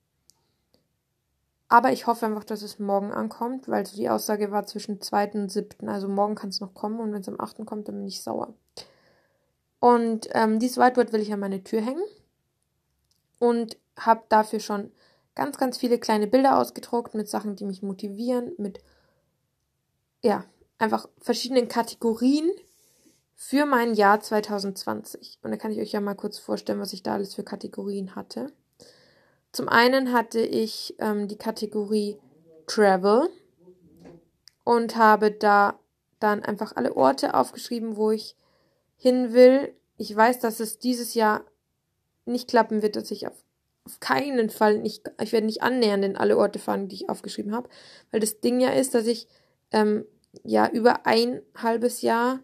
Aber 1.67 1.91
ich 1.93 2.05
hoffe 2.07 2.25
einfach, 2.25 2.43
dass 2.43 2.63
es 2.63 2.79
morgen 2.79 3.12
ankommt, 3.12 3.69
weil 3.69 3.86
so 3.86 3.95
die 3.95 4.10
Aussage 4.10 4.51
war 4.51 4.65
zwischen 4.65 4.99
2. 4.99 5.31
und 5.34 5.51
7. 5.51 5.88
Also 5.88 6.10
morgen 6.10 6.36
kann 6.36 6.49
es 6.49 6.60
noch 6.60 6.73
kommen 6.73 6.99
und 6.99 7.13
wenn 7.13 7.21
es 7.21 7.29
am 7.29 7.39
8. 7.39 7.65
kommt, 7.65 7.88
dann 7.88 7.95
bin 7.95 8.07
ich 8.07 8.21
sauer. 8.23 8.53
Und 9.79 10.27
ähm, 10.34 10.60
dieses 10.60 10.77
Whiteboard 10.77 11.13
will 11.13 11.21
ich 11.21 11.31
an 11.31 11.39
meine 11.39 11.63
Tür 11.63 11.81
hängen. 11.81 12.03
Und 13.41 13.77
habe 13.97 14.21
dafür 14.30 14.60
schon 14.60 14.91
ganz, 15.34 15.58
ganz 15.58 15.77
viele 15.77 15.97
kleine 15.97 16.27
Bilder 16.27 16.60
ausgedruckt 16.60 17.15
mit 17.15 17.27
Sachen, 17.27 17.56
die 17.56 17.65
mich 17.65 17.82
motivieren, 17.82 18.51
mit, 18.58 18.80
ja, 20.21 20.45
einfach 20.77 21.10
verschiedenen 21.19 21.67
Kategorien 21.67 22.51
für 23.36 23.65
mein 23.65 23.95
Jahr 23.95 24.19
2020. 24.19 25.39
Und 25.41 25.49
da 25.49 25.58
kann 25.58 25.71
ich 25.71 25.80
euch 25.80 25.91
ja 25.91 26.01
mal 26.01 26.13
kurz 26.13 26.38
vorstellen, 26.38 26.80
was 26.80 26.93
ich 26.93 27.01
da 27.01 27.15
alles 27.15 27.34
für 27.34 27.43
Kategorien 27.43 28.15
hatte. 28.15 28.54
Zum 29.51 29.67
einen 29.67 30.13
hatte 30.13 30.41
ich 30.41 30.95
ähm, 30.99 31.27
die 31.27 31.38
Kategorie 31.38 32.19
Travel 32.67 33.30
und 34.63 34.95
habe 34.95 35.32
da 35.32 35.80
dann 36.19 36.43
einfach 36.43 36.75
alle 36.75 36.95
Orte 36.95 37.34
aufgeschrieben, 37.34 37.95
wo 37.95 38.12
ich 38.12 38.36
hin 38.97 39.34
will. 39.34 39.73
Ich 39.97 40.15
weiß, 40.15 40.39
dass 40.39 40.60
es 40.60 40.77
dieses 40.77 41.15
Jahr 41.15 41.43
nicht 42.25 42.47
klappen 42.47 42.81
wird, 42.81 42.95
dass 42.95 43.12
ich 43.12 43.27
auf 43.27 43.43
auf 43.86 43.99
keinen 43.99 44.49
Fall 44.49 44.77
nicht, 44.77 45.10
ich 45.21 45.31
werde 45.31 45.45
nicht 45.47 45.63
annähernd 45.63 46.05
in 46.05 46.17
alle 46.17 46.38
Orte 46.38 46.60
fahren, 46.60 46.88
die 46.88 46.95
ich 46.95 47.10
aufgeschrieben 47.10 47.55
habe, 47.55 47.69
weil 48.12 48.19
das 48.19 48.39
Ding 48.39 48.60
ja 48.60 48.69
ist, 48.69 48.93
dass 48.93 49.07
ich 49.07 49.27
ähm, 49.71 50.05
ja 50.43 50.69
über 50.69 51.05
ein 51.05 51.41
halbes 51.55 52.01
Jahr 52.01 52.39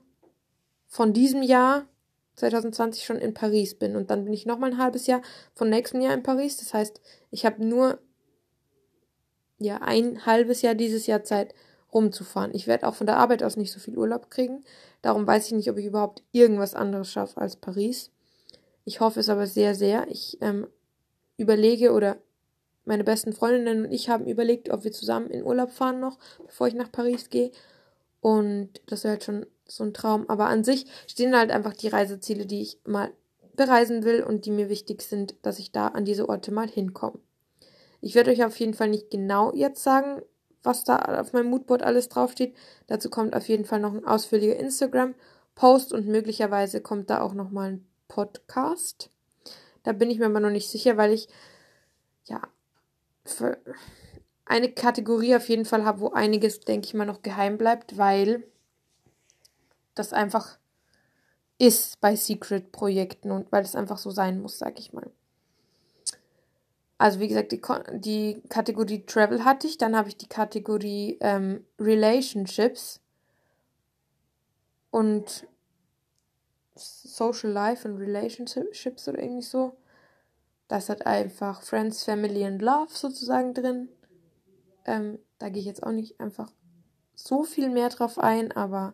von 0.88 1.14
diesem 1.14 1.44
Jahr 1.44 1.86
2020 2.36 3.04
schon 3.04 3.18
in 3.18 3.34
Paris 3.34 3.76
bin 3.76 3.96
und 3.96 4.10
dann 4.10 4.26
bin 4.26 4.34
ich 4.34 4.46
noch 4.46 4.58
mal 4.58 4.72
ein 4.72 4.78
halbes 4.78 5.08
Jahr 5.08 5.22
von 5.54 5.70
nächstem 5.70 6.02
Jahr 6.02 6.14
in 6.14 6.24
Paris. 6.24 6.58
Das 6.58 6.74
heißt, 6.74 7.02
ich 7.32 7.46
habe 7.46 7.64
nur 7.64 8.00
ja 9.60 9.78
ein 9.78 10.26
halbes 10.26 10.62
Jahr 10.62 10.76
dieses 10.76 11.08
Jahr 11.08 11.24
Zeit 11.24 11.54
rumzufahren. 11.94 12.54
Ich 12.54 12.68
werde 12.68 12.88
auch 12.88 12.96
von 12.96 13.08
der 13.08 13.18
Arbeit 13.18 13.44
aus 13.44 13.58
nicht 13.58 13.72
so 13.72 13.80
viel 13.80 13.98
Urlaub 13.98 14.30
kriegen. 14.30 14.64
Darum 15.02 15.26
weiß 15.26 15.48
ich 15.48 15.54
nicht, 15.54 15.70
ob 15.70 15.78
ich 15.78 15.86
überhaupt 15.86 16.24
irgendwas 16.32 16.76
anderes 16.76 17.10
schaffe 17.10 17.40
als 17.40 17.56
Paris. 17.56 18.12
Ich 18.88 19.02
hoffe 19.02 19.20
es 19.20 19.28
aber 19.28 19.48
sehr, 19.48 19.76
sehr. 19.76 20.08
Ich 20.10 20.38
ähm, 20.40 20.66
überlege 21.36 21.92
oder 21.92 22.16
meine 22.86 23.04
besten 23.04 23.34
Freundinnen 23.34 23.84
und 23.84 23.92
ich 23.92 24.08
haben 24.08 24.26
überlegt, 24.26 24.70
ob 24.70 24.86
wir 24.86 24.94
zusammen 24.94 25.30
in 25.30 25.44
Urlaub 25.44 25.72
fahren 25.72 26.00
noch, 26.00 26.18
bevor 26.46 26.70
ich 26.70 26.74
nach 26.74 26.90
Paris 26.90 27.30
gehe. 27.30 27.52
Und 28.22 28.70
das 28.86 29.04
wäre 29.04 29.16
halt 29.16 29.26
schon 29.26 29.46
so 29.66 29.84
ein 29.84 29.94
Traum. 29.94 30.30
Aber 30.30 30.46
an 30.46 30.64
sich 30.64 30.86
stehen 31.06 31.36
halt 31.36 31.52
einfach 31.52 31.74
die 31.74 31.90
Reiseziele, 31.90 32.46
die 32.46 32.62
ich 32.62 32.80
mal 32.86 33.12
bereisen 33.58 34.06
will 34.06 34.24
und 34.24 34.46
die 34.46 34.52
mir 34.52 34.70
wichtig 34.70 35.02
sind, 35.02 35.36
dass 35.42 35.60
ich 35.60 35.74
da 35.74 35.90
an 35.90 36.06
diese 36.06 36.30
Orte 36.30 36.54
mal 36.54 36.70
hinkomme. 36.70 37.20
Ich 38.00 38.16
werde 38.16 38.32
euch 38.32 38.46
auf 38.46 38.58
jeden 38.58 38.74
Fall 38.74 38.88
nicht 38.88 39.12
genau 39.12 39.54
jetzt 39.54 39.84
sagen, 39.84 40.22
was 40.64 40.86
da 40.86 40.96
auf 41.20 41.34
meinem 41.34 41.50
Moodboard 41.50 41.84
alles 41.84 42.08
draufsteht. 42.08 42.56
Dazu 42.88 43.10
kommt 43.10 43.36
auf 43.36 43.50
jeden 43.50 43.66
Fall 43.66 43.82
noch 43.82 43.94
ein 43.94 44.06
ausführlicher 44.06 44.56
Instagram-Post 44.56 45.92
und 45.92 46.08
möglicherweise 46.08 46.80
kommt 46.80 47.10
da 47.10 47.20
auch 47.20 47.34
noch 47.34 47.52
mal 47.52 47.72
ein 47.72 47.86
Podcast. 48.08 49.10
Da 49.84 49.94
bin 49.94 50.10
ich 50.10 50.20
mir 50.20 50.26
aber 50.26 50.40
noch 50.40 50.50
nicht 50.50 50.70
sicher, 50.70 50.98
weil 50.98 51.14
ich 51.14 51.28
ja 52.26 52.42
eine 54.46 54.72
Kategorie 54.72 55.36
auf 55.36 55.50
jeden 55.50 55.66
Fall 55.66 55.86
habe, 55.86 56.00
wo 56.00 56.12
einiges, 56.12 56.62
denke 56.62 56.88
ich 56.88 56.94
mal, 56.94 57.06
noch 57.06 57.22
geheim 57.22 57.58
bleibt, 57.58 57.98
weil 57.98 58.44
das 59.96 60.14
einfach 60.14 60.58
ist 61.58 62.00
bei 62.02 62.16
Secret-Projekten 62.16 63.32
und 63.32 63.52
weil 63.52 63.64
es 63.64 63.76
einfach 63.76 63.98
so 63.98 64.12
sein 64.12 64.42
muss, 64.42 64.60
sag 64.60 64.80
ich 64.80 64.94
mal. 64.94 65.10
Also 67.00 67.20
wie 67.20 67.28
gesagt, 67.28 67.52
die, 67.52 67.62
die 67.94 68.42
Kategorie 68.50 69.06
Travel 69.06 69.44
hatte 69.44 69.68
ich, 69.68 69.78
dann 69.78 69.96
habe 69.96 70.10
ich 70.10 70.18
die 70.18 70.28
Kategorie 70.28 71.18
ähm, 71.20 71.64
Relationships 71.80 73.02
und 74.90 75.48
Social 76.78 77.52
Life 77.52 77.88
und 77.88 77.98
Relationships 77.98 79.08
oder 79.08 79.22
irgendwie 79.22 79.42
so. 79.42 79.78
Das 80.68 80.90
hat 80.90 81.06
einfach 81.06 81.62
Friends, 81.62 82.04
Family 82.04 82.44
and 82.46 82.62
Love 82.62 82.94
sozusagen 82.94 83.54
drin. 83.54 83.90
Ähm, 84.86 85.20
da 85.40 85.50
gehe 85.50 85.62
ich 85.62 85.68
jetzt 85.68 85.84
auch 85.84 85.92
nicht 85.92 86.20
einfach 86.20 86.52
so 87.16 87.44
viel 87.44 87.70
mehr 87.70 87.90
drauf 87.90 88.20
ein, 88.20 88.52
aber 88.52 88.94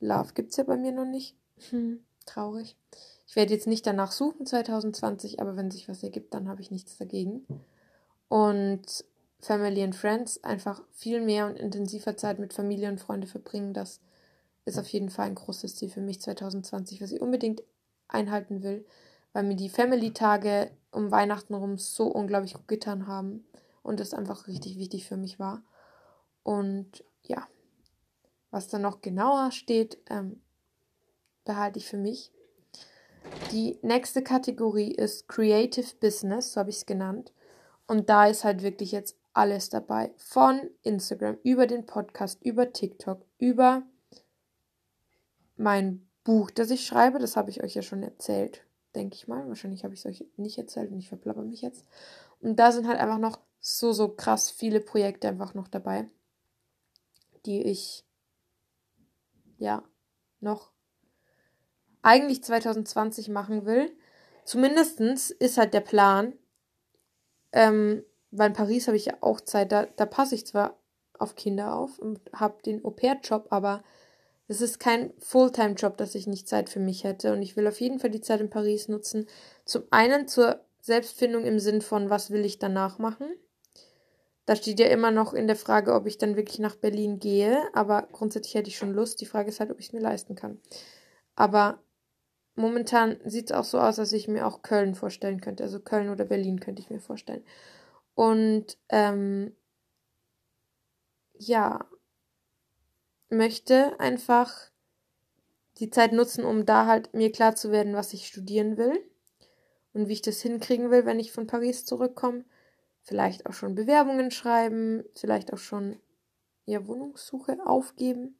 Love 0.00 0.32
gibt 0.34 0.50
es 0.50 0.56
ja 0.56 0.64
bei 0.64 0.76
mir 0.76 0.92
noch 0.92 1.04
nicht. 1.04 1.36
Hm, 1.70 2.04
traurig. 2.24 2.76
Ich 3.26 3.36
werde 3.36 3.52
jetzt 3.52 3.66
nicht 3.66 3.86
danach 3.86 4.12
suchen 4.12 4.46
2020, 4.46 5.40
aber 5.40 5.56
wenn 5.56 5.70
sich 5.70 5.88
was 5.88 6.02
ergibt, 6.02 6.34
dann 6.34 6.48
habe 6.48 6.60
ich 6.60 6.70
nichts 6.70 6.96
dagegen. 6.98 7.46
Und 8.28 9.04
Family 9.40 9.82
and 9.82 9.94
Friends, 9.94 10.42
einfach 10.42 10.82
viel 10.92 11.20
mehr 11.20 11.46
und 11.46 11.56
intensiver 11.56 12.16
Zeit 12.16 12.38
mit 12.38 12.52
Familie 12.52 12.88
und 12.88 13.00
Freunde 13.00 13.26
verbringen, 13.26 13.74
das 13.74 14.00
ist 14.66 14.78
auf 14.78 14.88
jeden 14.88 15.08
Fall 15.08 15.26
ein 15.26 15.34
großes 15.34 15.76
Ziel 15.76 15.88
für 15.88 16.02
mich 16.02 16.20
2020, 16.20 17.00
was 17.00 17.12
ich 17.12 17.22
unbedingt 17.22 17.62
einhalten 18.08 18.62
will, 18.62 18.84
weil 19.32 19.44
mir 19.44 19.56
die 19.56 19.68
Family-Tage 19.68 20.70
um 20.90 21.10
Weihnachten 21.10 21.54
rum 21.54 21.78
so 21.78 22.06
unglaublich 22.08 22.54
gut 22.54 22.68
getan 22.68 23.06
haben 23.06 23.46
und 23.82 24.00
das 24.00 24.12
einfach 24.12 24.48
richtig 24.48 24.78
wichtig 24.78 25.06
für 25.06 25.16
mich 25.16 25.38
war. 25.38 25.62
Und 26.42 27.04
ja, 27.22 27.46
was 28.50 28.68
da 28.68 28.78
noch 28.78 29.00
genauer 29.00 29.52
steht, 29.52 29.98
ähm, 30.10 30.40
behalte 31.44 31.78
ich 31.78 31.86
für 31.86 31.96
mich. 31.96 32.32
Die 33.52 33.78
nächste 33.82 34.22
Kategorie 34.22 34.92
ist 34.92 35.28
Creative 35.28 35.94
Business, 36.00 36.52
so 36.52 36.60
habe 36.60 36.70
ich 36.70 36.76
es 36.76 36.86
genannt. 36.86 37.32
Und 37.86 38.08
da 38.08 38.26
ist 38.26 38.44
halt 38.44 38.62
wirklich 38.62 38.92
jetzt 38.92 39.16
alles 39.32 39.68
dabei. 39.68 40.12
Von 40.16 40.60
Instagram, 40.82 41.38
über 41.44 41.66
den 41.66 41.86
Podcast, 41.86 42.42
über 42.42 42.72
TikTok, 42.72 43.24
über 43.38 43.82
mein 45.56 46.06
Buch, 46.24 46.50
das 46.50 46.70
ich 46.70 46.86
schreibe. 46.86 47.18
Das 47.18 47.36
habe 47.36 47.50
ich 47.50 47.62
euch 47.62 47.74
ja 47.74 47.82
schon 47.82 48.02
erzählt, 48.02 48.64
denke 48.94 49.14
ich 49.14 49.28
mal. 49.28 49.48
Wahrscheinlich 49.48 49.84
habe 49.84 49.94
ich 49.94 50.00
es 50.00 50.06
euch 50.06 50.24
nicht 50.36 50.58
erzählt 50.58 50.90
und 50.90 50.98
ich 50.98 51.08
verplapper 51.08 51.42
mich 51.42 51.62
jetzt. 51.62 51.84
Und 52.40 52.56
da 52.56 52.72
sind 52.72 52.86
halt 52.86 52.98
einfach 52.98 53.18
noch 53.18 53.38
so, 53.60 53.92
so 53.92 54.08
krass 54.08 54.50
viele 54.50 54.80
Projekte 54.80 55.28
einfach 55.28 55.54
noch 55.54 55.68
dabei, 55.68 56.08
die 57.46 57.62
ich 57.62 58.04
ja 59.58 59.82
noch 60.40 60.70
eigentlich 62.02 62.44
2020 62.44 63.28
machen 63.28 63.66
will. 63.66 63.90
Zumindest 64.44 65.00
ist 65.00 65.58
halt 65.58 65.74
der 65.74 65.80
Plan, 65.80 66.34
ähm, 67.52 68.04
weil 68.30 68.48
in 68.48 68.56
Paris 68.56 68.86
habe 68.86 68.96
ich 68.96 69.06
ja 69.06 69.14
auch 69.20 69.40
Zeit, 69.40 69.72
da, 69.72 69.86
da 69.86 70.06
passe 70.06 70.36
ich 70.36 70.46
zwar 70.46 70.78
auf 71.18 71.34
Kinder 71.34 71.74
auf 71.74 71.98
und 71.98 72.20
habe 72.32 72.62
den 72.62 72.84
Au-pair-Job, 72.84 73.48
aber 73.50 73.82
es 74.48 74.60
ist 74.60 74.78
kein 74.78 75.12
Fulltime-Job, 75.18 75.96
dass 75.96 76.14
ich 76.14 76.26
nicht 76.26 76.48
Zeit 76.48 76.68
für 76.70 76.80
mich 76.80 77.04
hätte. 77.04 77.32
Und 77.32 77.42
ich 77.42 77.56
will 77.56 77.66
auf 77.66 77.80
jeden 77.80 77.98
Fall 77.98 78.10
die 78.10 78.20
Zeit 78.20 78.40
in 78.40 78.50
Paris 78.50 78.88
nutzen. 78.88 79.26
Zum 79.64 79.84
einen 79.90 80.28
zur 80.28 80.60
Selbstfindung 80.80 81.44
im 81.44 81.58
Sinn 81.58 81.82
von, 81.82 82.10
was 82.10 82.30
will 82.30 82.44
ich 82.44 82.58
danach 82.58 82.98
machen. 82.98 83.26
Da 84.44 84.54
steht 84.54 84.78
ja 84.78 84.86
immer 84.86 85.10
noch 85.10 85.34
in 85.34 85.48
der 85.48 85.56
Frage, 85.56 85.92
ob 85.94 86.06
ich 86.06 86.18
dann 86.18 86.36
wirklich 86.36 86.60
nach 86.60 86.76
Berlin 86.76 87.18
gehe. 87.18 87.60
Aber 87.74 88.06
grundsätzlich 88.12 88.54
hätte 88.54 88.68
ich 88.68 88.78
schon 88.78 88.94
Lust. 88.94 89.20
Die 89.20 89.26
Frage 89.26 89.48
ist 89.48 89.58
halt, 89.58 89.72
ob 89.72 89.80
ich 89.80 89.86
es 89.86 89.92
mir 89.92 90.00
leisten 90.00 90.36
kann. 90.36 90.60
Aber 91.34 91.82
momentan 92.54 93.18
sieht 93.24 93.50
es 93.50 93.56
auch 93.56 93.64
so 93.64 93.80
aus, 93.80 93.96
dass 93.96 94.12
ich 94.12 94.28
mir 94.28 94.46
auch 94.46 94.62
Köln 94.62 94.94
vorstellen 94.94 95.40
könnte. 95.40 95.64
Also 95.64 95.80
Köln 95.80 96.08
oder 96.08 96.24
Berlin 96.24 96.60
könnte 96.60 96.80
ich 96.80 96.90
mir 96.90 97.00
vorstellen. 97.00 97.44
Und 98.14 98.78
ähm, 98.90 99.56
ja, 101.38 101.84
möchte 103.28 103.98
einfach 104.00 104.70
die 105.78 105.90
Zeit 105.90 106.12
nutzen, 106.12 106.44
um 106.44 106.64
da 106.64 106.86
halt 106.86 107.12
mir 107.12 107.30
klar 107.32 107.54
zu 107.54 107.70
werden, 107.70 107.94
was 107.94 108.12
ich 108.12 108.26
studieren 108.26 108.76
will 108.76 108.98
und 109.92 110.08
wie 110.08 110.14
ich 110.14 110.22
das 110.22 110.40
hinkriegen 110.40 110.90
will, 110.90 111.04
wenn 111.04 111.20
ich 111.20 111.32
von 111.32 111.46
Paris 111.46 111.84
zurückkomme. 111.84 112.44
Vielleicht 113.02 113.46
auch 113.46 113.52
schon 113.52 113.74
Bewerbungen 113.74 114.30
schreiben, 114.30 115.04
vielleicht 115.14 115.52
auch 115.52 115.58
schon 115.58 116.00
ja, 116.64 116.86
Wohnungssuche 116.86 117.58
aufgeben, 117.64 118.36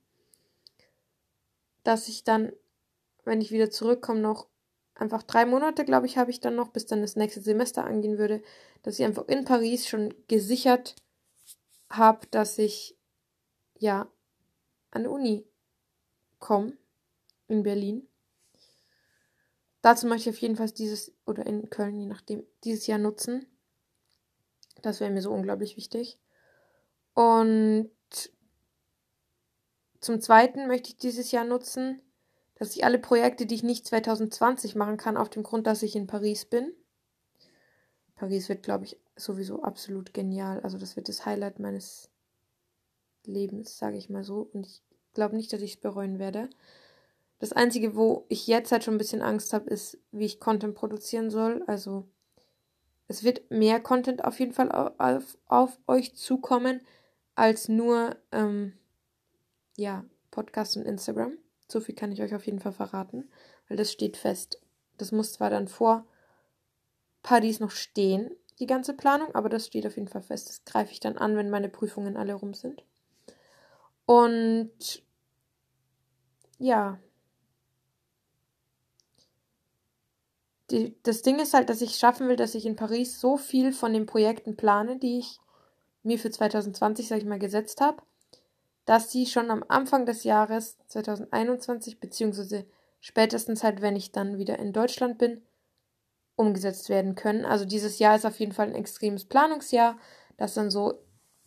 dass 1.84 2.08
ich 2.08 2.24
dann 2.24 2.52
wenn 3.26 3.40
ich 3.40 3.50
wieder 3.50 3.70
zurückkomme, 3.70 4.20
noch 4.20 4.46
einfach 4.94 5.22
drei 5.22 5.44
Monate, 5.44 5.84
glaube 5.84 6.06
ich, 6.06 6.16
habe 6.16 6.30
ich 6.30 6.40
dann 6.40 6.54
noch, 6.54 6.68
bis 6.68 6.86
dann 6.86 7.02
das 7.02 7.16
nächste 7.16 7.42
Semester 7.42 7.84
angehen 7.84 8.16
würde, 8.16 8.42
dass 8.82 8.98
ich 8.98 9.04
einfach 9.04 9.26
in 9.28 9.44
Paris 9.44 9.86
schon 9.86 10.14
gesichert 10.28 10.94
habe, 11.90 12.26
dass 12.30 12.56
ich 12.56 12.96
ja 13.78 14.08
an 14.96 15.02
die 15.04 15.08
Uni 15.08 15.46
komme 16.38 16.76
in 17.48 17.62
Berlin. 17.62 18.08
Dazu 19.82 20.06
möchte 20.06 20.30
ich 20.30 20.36
auf 20.36 20.42
jeden 20.42 20.56
Fall 20.56 20.70
dieses, 20.70 21.12
oder 21.26 21.46
in 21.46 21.70
Köln, 21.70 22.00
je 22.00 22.06
nachdem, 22.06 22.44
dieses 22.64 22.86
Jahr 22.88 22.98
nutzen. 22.98 23.46
Das 24.82 25.00
wäre 25.00 25.10
mir 25.10 25.22
so 25.22 25.30
unglaublich 25.30 25.76
wichtig. 25.76 26.18
Und 27.14 27.90
zum 30.00 30.20
Zweiten 30.20 30.66
möchte 30.66 30.90
ich 30.90 30.96
dieses 30.96 31.30
Jahr 31.30 31.44
nutzen, 31.44 32.02
dass 32.56 32.74
ich 32.74 32.84
alle 32.84 32.98
Projekte, 32.98 33.46
die 33.46 33.54
ich 33.54 33.62
nicht 33.62 33.86
2020 33.86 34.74
machen 34.74 34.96
kann, 34.96 35.16
auf 35.16 35.28
dem 35.28 35.42
Grund, 35.42 35.66
dass 35.66 35.82
ich 35.82 35.94
in 35.94 36.06
Paris 36.06 36.44
bin. 36.44 36.72
Paris 38.16 38.48
wird, 38.48 38.62
glaube 38.62 38.84
ich, 38.84 38.98
sowieso 39.14 39.62
absolut 39.62 40.14
genial. 40.14 40.60
Also 40.60 40.78
das 40.78 40.96
wird 40.96 41.08
das 41.08 41.26
Highlight 41.26 41.58
meines 41.58 42.10
Lebens, 43.24 43.78
sage 43.78 43.98
ich 43.98 44.08
mal 44.08 44.24
so. 44.24 44.48
Und 44.52 44.66
ich 44.66 44.82
glaube 45.16 45.34
nicht, 45.34 45.52
dass 45.52 45.60
ich 45.60 45.72
es 45.72 45.80
bereuen 45.80 46.20
werde. 46.20 46.48
Das 47.40 47.52
Einzige, 47.52 47.96
wo 47.96 48.24
ich 48.28 48.46
jetzt 48.46 48.70
halt 48.70 48.84
schon 48.84 48.94
ein 48.94 48.98
bisschen 48.98 49.22
Angst 49.22 49.52
habe, 49.52 49.68
ist, 49.68 49.98
wie 50.12 50.24
ich 50.24 50.38
Content 50.38 50.74
produzieren 50.74 51.30
soll. 51.30 51.64
Also 51.66 52.06
es 53.08 53.24
wird 53.24 53.50
mehr 53.50 53.80
Content 53.80 54.24
auf 54.24 54.38
jeden 54.38 54.52
Fall 54.52 54.70
auf, 54.70 54.92
auf, 54.98 55.38
auf 55.46 55.78
euch 55.86 56.14
zukommen, 56.14 56.80
als 57.34 57.68
nur 57.68 58.16
ähm, 58.32 58.72
ja, 59.76 60.04
Podcast 60.30 60.76
und 60.76 60.84
Instagram. 60.84 61.36
So 61.68 61.80
viel 61.80 61.94
kann 61.94 62.12
ich 62.12 62.22
euch 62.22 62.34
auf 62.34 62.46
jeden 62.46 62.60
Fall 62.60 62.72
verraten, 62.72 63.28
weil 63.68 63.76
das 63.76 63.92
steht 63.92 64.16
fest. 64.16 64.60
Das 64.96 65.12
muss 65.12 65.32
zwar 65.32 65.50
dann 65.50 65.68
vor 65.68 66.06
Paris 67.22 67.60
noch 67.60 67.72
stehen, 67.72 68.30
die 68.58 68.66
ganze 68.66 68.94
Planung, 68.94 69.34
aber 69.34 69.48
das 69.48 69.66
steht 69.66 69.86
auf 69.86 69.96
jeden 69.96 70.08
Fall 70.08 70.22
fest. 70.22 70.48
Das 70.48 70.64
greife 70.64 70.92
ich 70.92 71.00
dann 71.00 71.18
an, 71.18 71.36
wenn 71.36 71.50
meine 71.50 71.68
Prüfungen 71.68 72.16
alle 72.16 72.34
rum 72.34 72.54
sind. 72.54 72.82
Und 74.06 75.02
ja. 76.58 76.98
Die, 80.70 80.96
das 81.04 81.22
Ding 81.22 81.38
ist 81.38 81.54
halt, 81.54 81.70
dass 81.70 81.80
ich 81.80 81.96
schaffen 81.96 82.28
will, 82.28 82.36
dass 82.36 82.54
ich 82.54 82.66
in 82.66 82.76
Paris 82.76 83.20
so 83.20 83.36
viel 83.36 83.72
von 83.72 83.92
den 83.92 84.06
Projekten 84.06 84.56
plane, 84.56 84.98
die 84.98 85.18
ich 85.18 85.38
mir 86.02 86.18
für 86.18 86.30
2020, 86.30 87.08
sag 87.08 87.18
ich 87.18 87.24
mal, 87.24 87.38
gesetzt 87.38 87.80
habe, 87.80 88.02
dass 88.84 89.10
sie 89.12 89.26
schon 89.26 89.50
am 89.50 89.64
Anfang 89.68 90.06
des 90.06 90.24
Jahres 90.24 90.78
2021 90.88 92.00
beziehungsweise 92.00 92.66
spätestens 93.00 93.62
halt, 93.62 93.82
wenn 93.82 93.96
ich 93.96 94.12
dann 94.12 94.38
wieder 94.38 94.58
in 94.58 94.72
Deutschland 94.72 95.18
bin, 95.18 95.42
umgesetzt 96.36 96.88
werden 96.88 97.14
können. 97.14 97.44
Also 97.44 97.64
dieses 97.64 97.98
Jahr 97.98 98.16
ist 98.16 98.26
auf 98.26 98.38
jeden 98.38 98.52
Fall 98.52 98.68
ein 98.68 98.74
extremes 98.74 99.24
Planungsjahr, 99.24 99.98
das 100.36 100.54
dann 100.54 100.70
so 100.70 101.00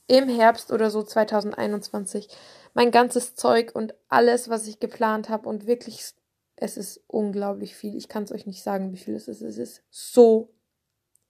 im 0.07 0.27
Herbst 0.27 0.71
oder 0.71 0.89
so 0.89 1.03
2021 1.03 2.27
mein 2.73 2.91
ganzes 2.91 3.35
Zeug 3.35 3.71
und 3.73 3.93
alles, 4.07 4.49
was 4.49 4.67
ich 4.67 4.79
geplant 4.79 5.29
habe 5.29 5.47
und 5.47 5.67
wirklich, 5.67 6.03
es 6.55 6.77
ist 6.77 7.01
unglaublich 7.07 7.75
viel. 7.75 7.95
Ich 7.95 8.09
kann 8.09 8.23
es 8.23 8.31
euch 8.31 8.45
nicht 8.45 8.63
sagen, 8.63 8.91
wie 8.91 8.97
viel 8.97 9.15
es 9.15 9.27
ist. 9.27 9.41
Es 9.41 9.57
ist 9.57 9.83
so 9.89 10.49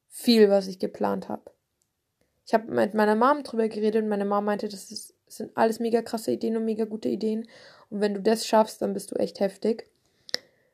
viel, 0.08 0.50
was 0.50 0.68
ich 0.68 0.80
geplant 0.80 1.30
habe. 1.30 1.52
Ich 2.46 2.54
habe 2.54 2.72
mit 2.72 2.94
meiner 2.94 3.16
Mom 3.16 3.44
drüber 3.44 3.68
geredet 3.68 4.04
und 4.04 4.10
meine 4.10 4.26
Mom 4.26 4.46
meinte, 4.46 4.70
das 4.70 4.92
ist 4.92 5.14
sind 5.34 5.56
alles 5.56 5.80
mega 5.80 6.02
krasse 6.02 6.32
Ideen 6.32 6.58
und 6.58 6.66
mega 6.66 6.86
gute 6.86 7.10
Ideen. 7.10 7.48
Und 7.90 8.02
wenn 8.02 8.14
du 8.14 8.22
das 8.22 8.46
schaffst, 8.46 8.82
dann 8.82 8.94
bist 8.94 9.12
du 9.12 9.16
echt 9.16 9.40
heftig. 9.40 9.90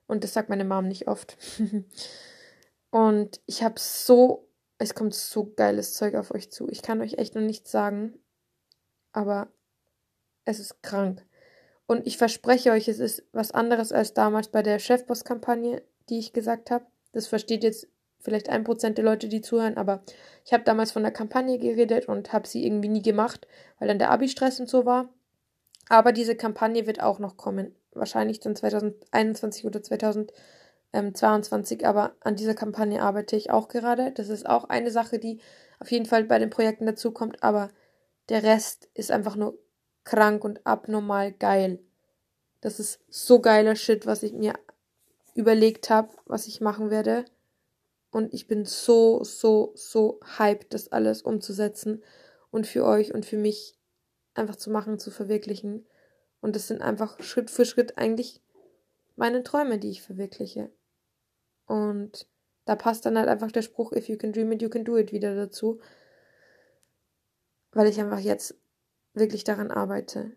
Und 0.08 0.24
das 0.24 0.34
sagt 0.34 0.50
meine 0.50 0.66
Mom 0.66 0.88
nicht 0.88 1.08
oft. 1.08 1.38
und 2.92 3.40
ich 3.46 3.64
habe 3.64 3.80
so, 3.80 4.48
es 4.78 4.94
kommt 4.94 5.14
so 5.14 5.54
geiles 5.56 5.94
Zeug 5.94 6.16
auf 6.16 6.32
euch 6.32 6.52
zu. 6.52 6.68
Ich 6.70 6.82
kann 6.82 7.02
euch 7.02 7.18
echt 7.18 7.36
noch 7.36 7.42
nichts 7.42 7.72
sagen, 7.72 8.14
aber 9.12 9.48
es 10.46 10.60
ist 10.60 10.82
krank. 10.82 11.26
Und 11.88 12.08
ich 12.08 12.18
verspreche 12.18 12.72
euch, 12.72 12.88
es 12.88 13.00
ist 13.00 13.24
was 13.32 13.52
anderes 13.52 13.92
als 13.92 14.14
damals 14.14 14.48
bei 14.48 14.64
der 14.64 14.80
Chefboss-Kampagne, 14.80 15.82
die 16.10 16.20
ich 16.20 16.34
gesagt 16.34 16.72
habe. 16.72 16.86
Das 17.12 17.28
versteht 17.28 17.64
jetzt 17.64 17.88
vielleicht 18.20 18.50
ein 18.50 18.64
Prozent 18.64 18.98
der 18.98 19.06
Leute, 19.06 19.28
die 19.28 19.42
zuhören, 19.42 19.78
aber 19.78 20.02
ich 20.44 20.54
habe 20.54 20.64
damals 20.64 20.92
von 20.92 21.04
der 21.04 21.12
Kampagne 21.12 21.60
geredet 21.60 22.08
und 22.08 22.34
habe 22.34 22.48
sie 22.48 22.66
irgendwie 22.66 22.90
nie 22.90 23.04
gemacht, 23.04 23.48
weil 23.80 23.88
dann 23.88 24.00
der 24.00 24.10
Abi-Stress 24.10 24.60
und 24.60 24.68
so 24.68 24.86
war. 24.86 25.10
Aber 25.90 26.12
diese 26.12 26.36
Kampagne 26.36 26.88
wird 26.88 27.02
auch 27.02 27.20
noch 27.20 27.38
kommen. 27.38 27.76
Wahrscheinlich 27.92 28.40
dann 28.40 28.56
2021 28.56 29.66
oder 29.66 29.84
2022. 29.84 31.86
Aber 31.86 32.16
an 32.22 32.36
dieser 32.36 32.56
Kampagne 32.56 33.04
arbeite 33.04 33.36
ich 33.36 33.52
auch 33.52 33.68
gerade. 33.68 34.12
Das 34.12 34.30
ist 34.30 34.50
auch 34.50 34.64
eine 34.66 34.90
Sache, 34.90 35.20
die 35.20 35.40
auf 35.80 35.92
jeden 35.92 36.08
Fall 36.08 36.24
bei 36.24 36.40
den 36.40 36.50
Projekten 36.50 36.88
dazukommt. 36.88 37.44
Aber 37.44 37.70
der 38.30 38.42
Rest 38.42 38.90
ist 38.96 39.12
einfach 39.12 39.36
nur 39.36 39.60
krank 40.06 40.44
und 40.44 40.66
abnormal 40.66 41.34
geil. 41.34 41.80
Das 42.62 42.80
ist 42.80 43.02
so 43.10 43.42
geiler 43.42 43.76
Shit, 43.76 44.06
was 44.06 44.24
ich 44.24 44.34
mir 44.34 44.54
überlegt 45.34 45.90
habe, 45.90 46.10
was 46.26 46.48
ich 46.48 46.62
machen 46.62 46.90
werde. 46.90 47.26
Und 48.12 48.34
ich 48.34 48.48
bin 48.48 48.64
so, 48.64 49.24
so, 49.24 49.74
so 49.76 50.22
hyped, 50.38 50.74
das 50.74 50.92
alles 50.92 51.22
umzusetzen 51.22 52.02
und 52.50 52.66
für 52.66 52.86
euch 52.86 53.14
und 53.14 53.26
für 53.26 53.38
mich 53.38 53.78
einfach 54.34 54.56
zu 54.56 54.72
machen, 54.72 55.00
zu 55.00 55.12
verwirklichen. 55.12 55.86
Und 56.40 56.56
das 56.56 56.68
sind 56.68 56.82
einfach 56.82 57.22
Schritt 57.22 57.50
für 57.50 57.66
Schritt 57.66 57.98
eigentlich 57.98 58.42
meine 59.18 59.44
Träume, 59.44 59.80
die 59.80 59.90
ich 59.90 60.02
verwirkliche. 60.02 60.72
Und 61.66 62.28
da 62.66 62.76
passt 62.76 63.06
dann 63.06 63.18
halt 63.18 63.28
einfach 63.28 63.52
der 63.52 63.64
Spruch, 63.64 63.92
if 63.92 64.08
you 64.08 64.18
can 64.18 64.32
dream 64.32 64.52
it, 64.52 64.62
you 64.62 64.70
can 64.70 64.86
do 64.86 64.98
it 64.98 65.12
wieder 65.12 65.36
dazu. 65.36 65.80
Weil 67.72 67.88
ich 67.88 68.00
einfach 68.00 68.20
jetzt 68.20 68.56
wirklich 69.16 69.44
daran 69.44 69.72
arbeite. 69.72 70.32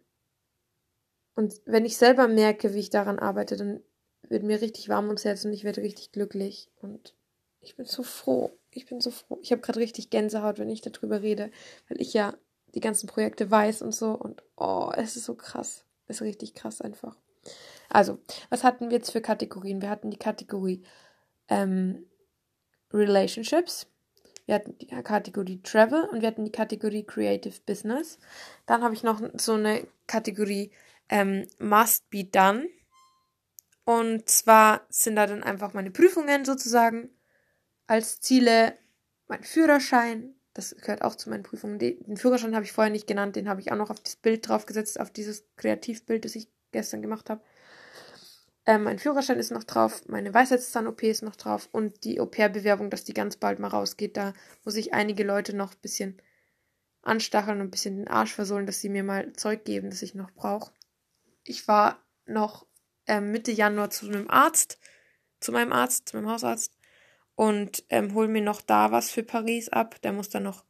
Und 1.35 1.61
wenn 1.67 1.85
ich 1.85 1.97
selber 1.97 2.27
merke, 2.29 2.75
wie 2.75 2.81
ich 2.81 2.91
daran 2.91 3.19
arbeite, 3.19 3.57
dann 3.57 3.81
wird 4.23 4.43
mir 4.43 4.61
richtig 4.61 4.89
warm 4.89 5.07
ums 5.07 5.25
Herz 5.25 5.45
und 5.45 5.53
ich 5.53 5.65
werde 5.65 5.83
richtig 5.83 6.13
glücklich. 6.13 6.71
Und 6.81 7.15
ich 7.61 7.77
bin 7.77 7.87
so 7.87 8.03
froh. 8.03 8.51
Ich 8.71 8.87
bin 8.87 9.01
so 9.01 9.11
froh. 9.11 9.39
Ich 9.43 9.53
habe 9.53 9.63
gerade 9.63 9.81
richtig 9.81 10.11
Gänsehaut, 10.11 10.59
wenn 10.59 10.69
ich 10.69 10.81
darüber 10.81 11.23
rede, 11.23 11.51
weil 11.89 12.01
ich 12.01 12.13
ja 12.13 12.35
die 12.75 12.81
ganzen 12.81 13.07
Projekte 13.07 13.51
weiß 13.51 13.83
und 13.83 13.95
so. 13.95 14.13
Und 14.13 14.43
oh, 14.57 14.91
es 14.97 15.17
ist 15.17 15.25
so 15.25 15.35
krass. 15.35 15.85
Es 16.07 16.17
ist 16.17 16.23
richtig 16.23 16.55
krass 16.55 16.81
einfach. 16.81 17.17
Also, 17.89 18.19
was 18.51 18.65
hatten 18.65 18.91
wir 18.91 18.99
jetzt 18.99 19.11
für 19.11 19.21
Kategorien? 19.21 19.81
Wir 19.81 19.91
hatten 19.91 20.11
die 20.11 20.19
Kategorie 20.19 20.83
ähm, 21.49 22.07
Relationships. 22.93 23.87
Wir 24.49 24.55
hatten 24.55 24.79
die 24.79 24.87
Kategorie 24.87 25.61
Travel 25.63 26.05
und 26.05 26.23
wir 26.23 26.29
hatten 26.29 26.47
die 26.47 26.51
Kategorie 26.51 27.05
Creative 27.05 27.61
Business. 27.67 28.19
Dann 28.65 28.83
habe 28.83 28.95
ich 28.95 29.03
noch 29.03 29.21
so 29.35 29.53
eine 29.53 29.87
Kategorie 30.07 30.71
ähm, 31.11 31.47
Must 31.59 32.09
Be 32.09 32.25
Done. 32.25 32.67
Und 33.85 34.27
zwar 34.31 34.87
sind 34.89 35.17
da 35.17 35.27
dann 35.27 35.43
einfach 35.43 35.75
meine 35.75 35.91
Prüfungen 35.91 36.47
sozusagen 36.47 37.11
als 37.89 38.23
Ziele. 38.23 38.79
Mein 39.27 39.45
Führerschein, 39.45 40.35
das 40.55 40.75
gehört 40.77 41.03
auch 41.03 41.17
zu 41.17 41.29
meinen 41.29 41.43
Prüfungen. 41.43 41.79
Den 41.79 42.17
Führerschein 42.17 42.55
habe 42.55 42.65
ich 42.65 42.73
vorher 42.73 42.91
nicht 42.91 43.07
genannt, 43.07 43.37
den 43.37 43.51
habe 43.51 43.61
ich 43.61 43.71
auch 43.71 43.77
noch 43.77 43.91
auf 43.91 44.01
das 44.01 44.17
Bild 44.17 44.49
draufgesetzt, 44.49 44.99
auf 44.99 45.11
dieses 45.11 45.45
Kreativbild, 45.59 46.25
das 46.25 46.35
ich 46.35 46.49
gestern 46.73 47.03
gemacht 47.03 47.29
habe. 47.29 47.43
Ähm, 48.69 48.83
mein 48.83 48.99
Führerschein 48.99 49.39
ist 49.39 49.51
noch 49.51 49.65
drauf, 49.65 50.07
meine 50.09 50.35
Weisheitszahn-OP 50.35 51.03
ist 51.05 51.23
noch 51.23 51.37
drauf 51.37 51.71
und 51.73 52.05
die 52.05 52.21
Au-pair-Bewerbung, 52.21 52.91
dass 52.91 53.03
die 53.03 53.15
ganz 53.15 53.39
bald 53.39 53.61
mal 53.61 53.69
rausgeht. 53.69 54.19
Da 54.19 54.35
muss 54.63 54.77
ich 54.77 54.93
einige 54.93 55.25
Leute 55.25 55.57
noch 55.57 55.73
ein 55.73 55.81
bisschen 55.81 56.21
anstacheln 57.01 57.63
und 57.63 57.69
ein 57.69 57.71
bisschen 57.71 57.97
den 57.97 58.09
Arsch 58.09 58.35
versohlen, 58.35 58.67
dass 58.67 58.83
sie 58.83 58.91
mir 58.91 59.05
mal 59.05 59.33
Zeug 59.33 59.65
geben, 59.65 59.89
das 59.89 60.03
ich 60.03 60.15
noch 60.15 60.31
brauche. 60.33 60.71
Ich 61.45 61.67
war 61.67 62.05
noch 62.27 62.67
ähm, 63.07 63.31
Mitte 63.33 63.53
Januar 63.53 63.89
zu 63.89 64.07
einem 64.07 64.29
Arzt, 64.29 64.79
zu 65.41 65.51
meinem 65.51 65.73
Arzt, 65.73 66.11
zu 66.11 66.19
meinem 66.19 66.29
Hausarzt 66.29 66.77
und 67.37 67.85
ähm, 67.89 68.13
hole 68.13 68.29
mir 68.29 68.43
noch 68.43 68.61
da 68.61 68.93
was 68.93 69.11
für 69.11 69.23
Paris 69.23 69.71
ab. 69.71 69.99
Der 70.03 70.13
muss 70.13 70.29
dann 70.29 70.43
noch 70.43 70.67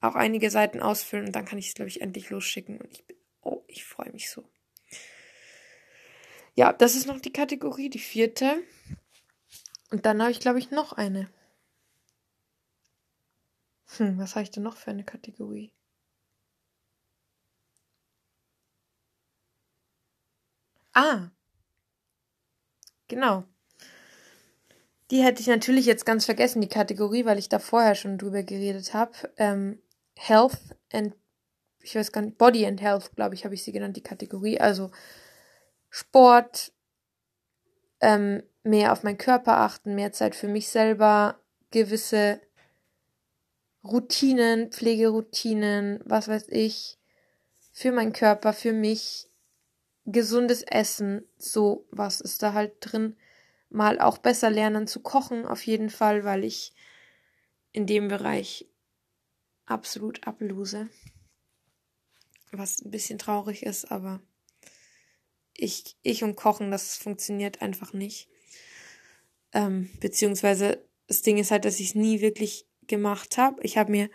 auch 0.00 0.16
einige 0.16 0.50
Seiten 0.50 0.80
ausfüllen 0.82 1.26
und 1.26 1.36
dann 1.36 1.44
kann 1.44 1.60
ich 1.60 1.68
es, 1.68 1.74
glaube 1.74 1.90
ich, 1.90 2.00
endlich 2.00 2.28
losschicken. 2.28 2.80
Und 2.80 2.90
ich 2.90 3.06
bin, 3.06 3.16
oh, 3.42 3.62
ich 3.68 3.84
freue 3.84 4.10
mich 4.10 4.30
so. 4.32 4.42
Ja, 6.56 6.72
das 6.72 6.96
ist 6.96 7.06
noch 7.06 7.20
die 7.20 7.32
Kategorie, 7.32 7.88
die 7.88 7.98
vierte. 8.00 8.62
Und 9.90 10.06
dann 10.06 10.20
habe 10.22 10.30
ich, 10.30 10.38
glaube 10.40 10.58
ich, 10.60 10.70
noch 10.70 10.92
eine. 10.92 11.28
Hm, 13.96 14.16
was 14.18 14.36
habe 14.36 14.44
ich 14.44 14.52
denn 14.52 14.62
noch 14.62 14.76
für 14.76 14.92
eine 14.92 15.02
Kategorie? 15.02 15.72
Ah, 20.94 21.30
genau. 23.08 23.46
Die 25.10 25.22
hätte 25.22 25.40
ich 25.40 25.46
natürlich 25.46 25.86
jetzt 25.86 26.04
ganz 26.04 26.24
vergessen, 26.24 26.60
die 26.60 26.68
Kategorie, 26.68 27.24
weil 27.24 27.38
ich 27.38 27.48
da 27.48 27.58
vorher 27.58 27.94
schon 27.94 28.18
drüber 28.18 28.42
geredet 28.42 28.92
habe. 28.92 29.12
Ähm, 29.36 29.78
Health 30.16 30.58
and, 30.92 31.14
ich 31.82 31.96
weiß 31.96 32.12
gar 32.12 32.22
nicht, 32.22 32.38
Body 32.38 32.66
and 32.66 32.80
Health, 32.82 33.14
glaube 33.16 33.34
ich, 33.34 33.44
habe 33.44 33.54
ich 33.54 33.64
sie 33.64 33.72
genannt, 33.72 33.96
die 33.96 34.02
Kategorie. 34.02 34.60
Also 34.60 34.90
Sport, 35.90 36.72
ähm, 38.00 38.42
mehr 38.62 38.92
auf 38.92 39.02
meinen 39.02 39.18
Körper 39.18 39.58
achten, 39.58 39.94
mehr 39.94 40.12
Zeit 40.12 40.34
für 40.34 40.48
mich 40.48 40.68
selber, 40.68 41.40
gewisse 41.70 42.40
Routinen, 43.84 44.72
Pflegeroutinen, 44.72 46.00
was 46.04 46.28
weiß 46.28 46.48
ich, 46.48 46.98
für 47.72 47.92
meinen 47.92 48.12
Körper, 48.12 48.52
für 48.52 48.72
mich, 48.72 49.28
gesundes 50.06 50.62
Essen, 50.62 51.24
so 51.36 51.86
was 51.90 52.20
ist 52.20 52.42
da 52.42 52.52
halt 52.52 52.74
drin. 52.80 53.16
Mal 53.68 54.00
auch 54.00 54.18
besser 54.18 54.50
lernen 54.50 54.86
zu 54.86 55.00
kochen, 55.00 55.46
auf 55.46 55.66
jeden 55.66 55.90
Fall, 55.90 56.24
weil 56.24 56.44
ich 56.44 56.72
in 57.72 57.86
dem 57.86 58.08
Bereich 58.08 58.68
absolut 59.66 60.26
ablose. 60.26 60.88
Was 62.52 62.80
ein 62.80 62.90
bisschen 62.90 63.18
traurig 63.18 63.64
ist, 63.64 63.90
aber 63.90 64.20
ich, 65.58 65.96
ich 66.02 66.24
und 66.24 66.36
Kochen, 66.36 66.70
das 66.70 66.96
funktioniert 66.96 67.62
einfach 67.62 67.92
nicht. 67.92 68.28
Ähm, 69.52 69.90
beziehungsweise 70.00 70.84
das 71.06 71.22
Ding 71.22 71.38
ist 71.38 71.50
halt, 71.50 71.64
dass 71.64 71.80
ich 71.80 71.88
es 71.88 71.94
nie 71.94 72.20
wirklich 72.20 72.66
gemacht 72.86 73.38
habe. 73.38 73.60
Ich 73.62 73.78
habe 73.78 73.90
mir, 73.90 74.10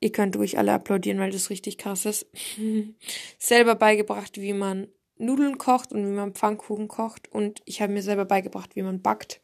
ihr 0.00 0.12
könnt 0.12 0.36
ruhig 0.36 0.58
alle 0.58 0.72
applaudieren, 0.72 1.18
weil 1.18 1.30
das 1.30 1.50
richtig 1.50 1.78
krass 1.78 2.04
ist, 2.04 2.26
selber 3.38 3.74
beigebracht, 3.74 4.40
wie 4.40 4.52
man 4.52 4.88
Nudeln 5.18 5.58
kocht 5.58 5.92
und 5.92 6.06
wie 6.06 6.14
man 6.14 6.34
Pfannkuchen 6.34 6.88
kocht. 6.88 7.32
Und 7.32 7.62
ich 7.64 7.80
habe 7.80 7.92
mir 7.92 8.02
selber 8.02 8.24
beigebracht, 8.24 8.76
wie 8.76 8.82
man 8.82 9.02
backt. 9.02 9.40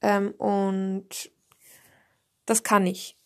Ähm, 0.00 0.32
und 0.32 1.30
das 2.46 2.62
kann 2.62 2.86
ich. 2.86 3.16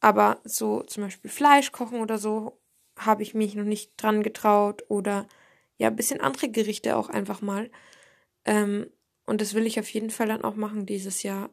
Aber 0.00 0.40
so 0.44 0.82
zum 0.82 1.04
Beispiel 1.04 1.30
Fleisch 1.30 1.72
kochen 1.72 2.00
oder 2.00 2.18
so 2.18 2.60
habe 2.96 3.22
ich 3.22 3.34
mich 3.34 3.54
noch 3.54 3.64
nicht 3.64 3.92
dran 3.96 4.22
getraut 4.22 4.84
oder 4.88 5.26
ja, 5.76 5.88
ein 5.88 5.96
bisschen 5.96 6.20
andere 6.20 6.50
Gerichte 6.50 6.96
auch 6.96 7.08
einfach 7.08 7.40
mal. 7.42 7.70
Ähm, 8.44 8.90
und 9.26 9.40
das 9.40 9.54
will 9.54 9.66
ich 9.66 9.80
auf 9.80 9.88
jeden 9.88 10.10
Fall 10.10 10.28
dann 10.28 10.44
auch 10.44 10.54
machen 10.54 10.86
dieses 10.86 11.22
Jahr. 11.22 11.50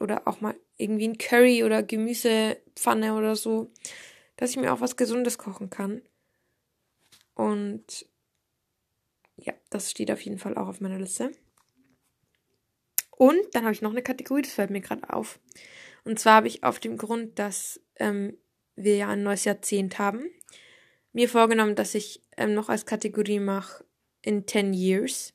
Oder 0.00 0.26
auch 0.26 0.40
mal 0.40 0.54
irgendwie 0.76 1.08
ein 1.08 1.18
Curry 1.18 1.62
oder 1.62 1.82
Gemüsepfanne 1.82 3.14
oder 3.14 3.36
so, 3.36 3.70
dass 4.36 4.50
ich 4.50 4.56
mir 4.56 4.72
auch 4.72 4.80
was 4.80 4.96
Gesundes 4.96 5.36
kochen 5.36 5.68
kann. 5.68 6.02
Und 7.34 8.06
ja, 9.36 9.52
das 9.68 9.90
steht 9.90 10.10
auf 10.10 10.20
jeden 10.22 10.38
Fall 10.38 10.56
auch 10.56 10.68
auf 10.68 10.80
meiner 10.80 10.98
Liste. 10.98 11.32
Und 13.10 13.38
dann 13.52 13.64
habe 13.64 13.74
ich 13.74 13.82
noch 13.82 13.90
eine 13.90 14.02
Kategorie, 14.02 14.42
das 14.42 14.54
fällt 14.54 14.70
mir 14.70 14.80
gerade 14.80 15.12
auf. 15.12 15.38
Und 16.04 16.18
zwar 16.18 16.36
habe 16.36 16.48
ich 16.48 16.64
auf 16.64 16.80
dem 16.80 16.96
Grund, 16.96 17.38
dass 17.38 17.80
ähm, 17.96 18.38
wir 18.84 18.96
ja 18.96 19.08
ein 19.08 19.22
neues 19.22 19.44
Jahrzehnt 19.44 19.98
haben, 19.98 20.30
mir 21.12 21.28
vorgenommen, 21.28 21.74
dass 21.74 21.94
ich 21.94 22.22
ähm, 22.36 22.54
noch 22.54 22.68
als 22.68 22.86
Kategorie 22.86 23.40
mache 23.40 23.84
in 24.22 24.46
10 24.46 24.72
Years. 24.72 25.34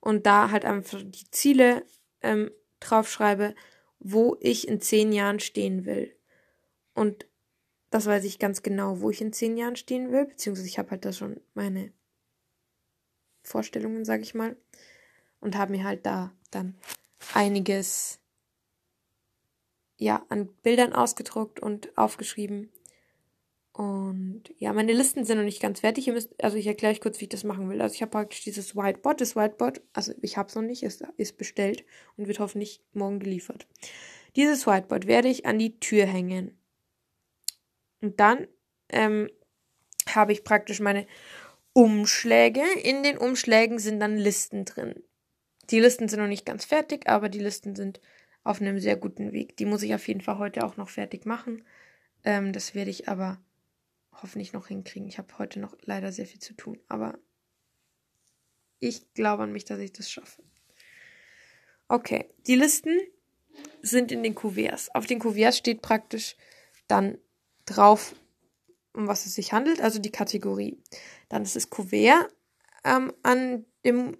Und 0.00 0.26
da 0.26 0.50
halt 0.50 0.64
einfach 0.64 1.02
die 1.02 1.30
Ziele 1.30 1.84
ähm, 2.22 2.50
draufschreibe, 2.80 3.54
wo 3.98 4.36
ich 4.40 4.68
in 4.68 4.80
10 4.80 5.12
Jahren 5.12 5.40
stehen 5.40 5.84
will. 5.84 6.14
Und 6.94 7.26
das 7.90 8.06
weiß 8.06 8.24
ich 8.24 8.38
ganz 8.38 8.62
genau, 8.62 9.00
wo 9.00 9.10
ich 9.10 9.20
in 9.20 9.32
10 9.32 9.56
Jahren 9.56 9.76
stehen 9.76 10.12
will, 10.12 10.26
beziehungsweise 10.26 10.68
ich 10.68 10.78
habe 10.78 10.90
halt 10.90 11.04
da 11.04 11.12
schon 11.12 11.40
meine 11.54 11.92
Vorstellungen, 13.42 14.04
sage 14.04 14.22
ich 14.22 14.34
mal, 14.34 14.56
und 15.40 15.56
habe 15.56 15.72
mir 15.72 15.84
halt 15.84 16.04
da 16.06 16.32
dann 16.50 16.76
einiges 17.34 18.20
ja 19.96 20.24
an 20.28 20.48
Bildern 20.62 20.92
ausgedruckt 20.92 21.60
und 21.60 21.96
aufgeschrieben 21.96 22.70
Und 23.76 24.44
ja, 24.56 24.72
meine 24.72 24.94
Listen 24.94 25.26
sind 25.26 25.36
noch 25.36 25.44
nicht 25.44 25.60
ganz 25.60 25.80
fertig. 25.80 26.06
Ihr 26.06 26.14
müsst, 26.14 26.42
also 26.42 26.56
ich 26.56 26.66
erkläre 26.66 26.94
euch 26.94 27.02
kurz, 27.02 27.20
wie 27.20 27.24
ich 27.24 27.28
das 27.28 27.44
machen 27.44 27.68
will. 27.68 27.82
Also 27.82 27.94
ich 27.94 28.00
habe 28.00 28.10
praktisch 28.10 28.42
dieses 28.42 28.74
Whiteboard. 28.74 29.20
Das 29.20 29.36
Whiteboard, 29.36 29.82
also 29.92 30.14
ich 30.22 30.38
habe 30.38 30.48
es 30.48 30.54
noch 30.54 30.62
nicht, 30.62 30.82
es 30.82 31.02
ist 31.18 31.36
bestellt 31.36 31.84
und 32.16 32.26
wird 32.26 32.38
hoffentlich 32.38 32.82
morgen 32.94 33.20
geliefert. 33.20 33.66
Dieses 34.34 34.66
Whiteboard 34.66 35.06
werde 35.06 35.28
ich 35.28 35.44
an 35.44 35.58
die 35.58 35.78
Tür 35.78 36.06
hängen. 36.06 36.58
Und 38.00 38.18
dann 38.18 38.46
ähm, 38.88 39.28
habe 40.08 40.32
ich 40.32 40.42
praktisch 40.42 40.80
meine 40.80 41.06
Umschläge. 41.74 42.62
In 42.82 43.02
den 43.02 43.18
Umschlägen 43.18 43.78
sind 43.78 44.00
dann 44.00 44.16
Listen 44.16 44.64
drin. 44.64 45.02
Die 45.68 45.80
Listen 45.80 46.08
sind 46.08 46.20
noch 46.20 46.28
nicht 46.28 46.46
ganz 46.46 46.64
fertig, 46.64 47.10
aber 47.10 47.28
die 47.28 47.40
Listen 47.40 47.76
sind 47.76 48.00
auf 48.42 48.62
einem 48.62 48.78
sehr 48.78 48.96
guten 48.96 49.32
Weg. 49.32 49.58
Die 49.58 49.66
muss 49.66 49.82
ich 49.82 49.94
auf 49.94 50.08
jeden 50.08 50.22
Fall 50.22 50.38
heute 50.38 50.64
auch 50.64 50.78
noch 50.78 50.88
fertig 50.88 51.26
machen. 51.26 51.62
Ähm, 52.24 52.54
das 52.54 52.74
werde 52.74 52.90
ich 52.90 53.10
aber 53.10 53.38
hoffentlich 54.22 54.52
noch 54.52 54.68
hinkriegen. 54.68 55.08
Ich 55.08 55.18
habe 55.18 55.38
heute 55.38 55.60
noch 55.60 55.76
leider 55.82 56.12
sehr 56.12 56.26
viel 56.26 56.40
zu 56.40 56.54
tun, 56.54 56.78
aber 56.88 57.18
ich 58.78 59.12
glaube 59.14 59.44
an 59.44 59.52
mich, 59.52 59.64
dass 59.64 59.80
ich 59.80 59.92
das 59.92 60.10
schaffe. 60.10 60.42
Okay, 61.88 62.28
die 62.46 62.56
Listen 62.56 62.98
sind 63.82 64.12
in 64.12 64.22
den 64.22 64.34
Kuverts. 64.34 64.94
Auf 64.94 65.06
den 65.06 65.18
Kuverts 65.18 65.58
steht 65.58 65.82
praktisch 65.82 66.36
dann 66.88 67.18
drauf, 67.64 68.14
um 68.92 69.06
was 69.06 69.26
es 69.26 69.34
sich 69.34 69.52
handelt, 69.52 69.80
also 69.80 69.98
die 69.98 70.10
Kategorie. 70.10 70.82
Dann 71.28 71.42
ist 71.42 71.56
das 71.56 71.70
Kuvert 71.70 72.32
ähm, 72.84 73.12
an 73.22 73.64
dem 73.84 74.16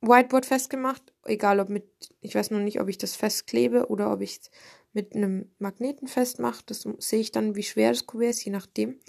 Whiteboard 0.00 0.46
festgemacht, 0.46 1.02
egal 1.24 1.60
ob 1.60 1.68
mit, 1.68 1.86
ich 2.20 2.34
weiß 2.34 2.50
noch 2.50 2.60
nicht, 2.60 2.80
ob 2.80 2.88
ich 2.88 2.98
das 2.98 3.16
festklebe 3.16 3.88
oder 3.88 4.12
ob 4.12 4.20
ich 4.20 4.38
es 4.40 4.50
mit 4.92 5.14
einem 5.14 5.50
Magneten 5.58 6.08
festmache. 6.08 6.62
Das 6.66 6.86
sehe 6.98 7.20
ich 7.20 7.32
dann, 7.32 7.54
wie 7.54 7.62
schwer 7.62 7.90
das 7.90 8.06
Kuvert 8.06 8.30
ist, 8.30 8.44
je 8.44 8.52
nachdem. 8.52 9.00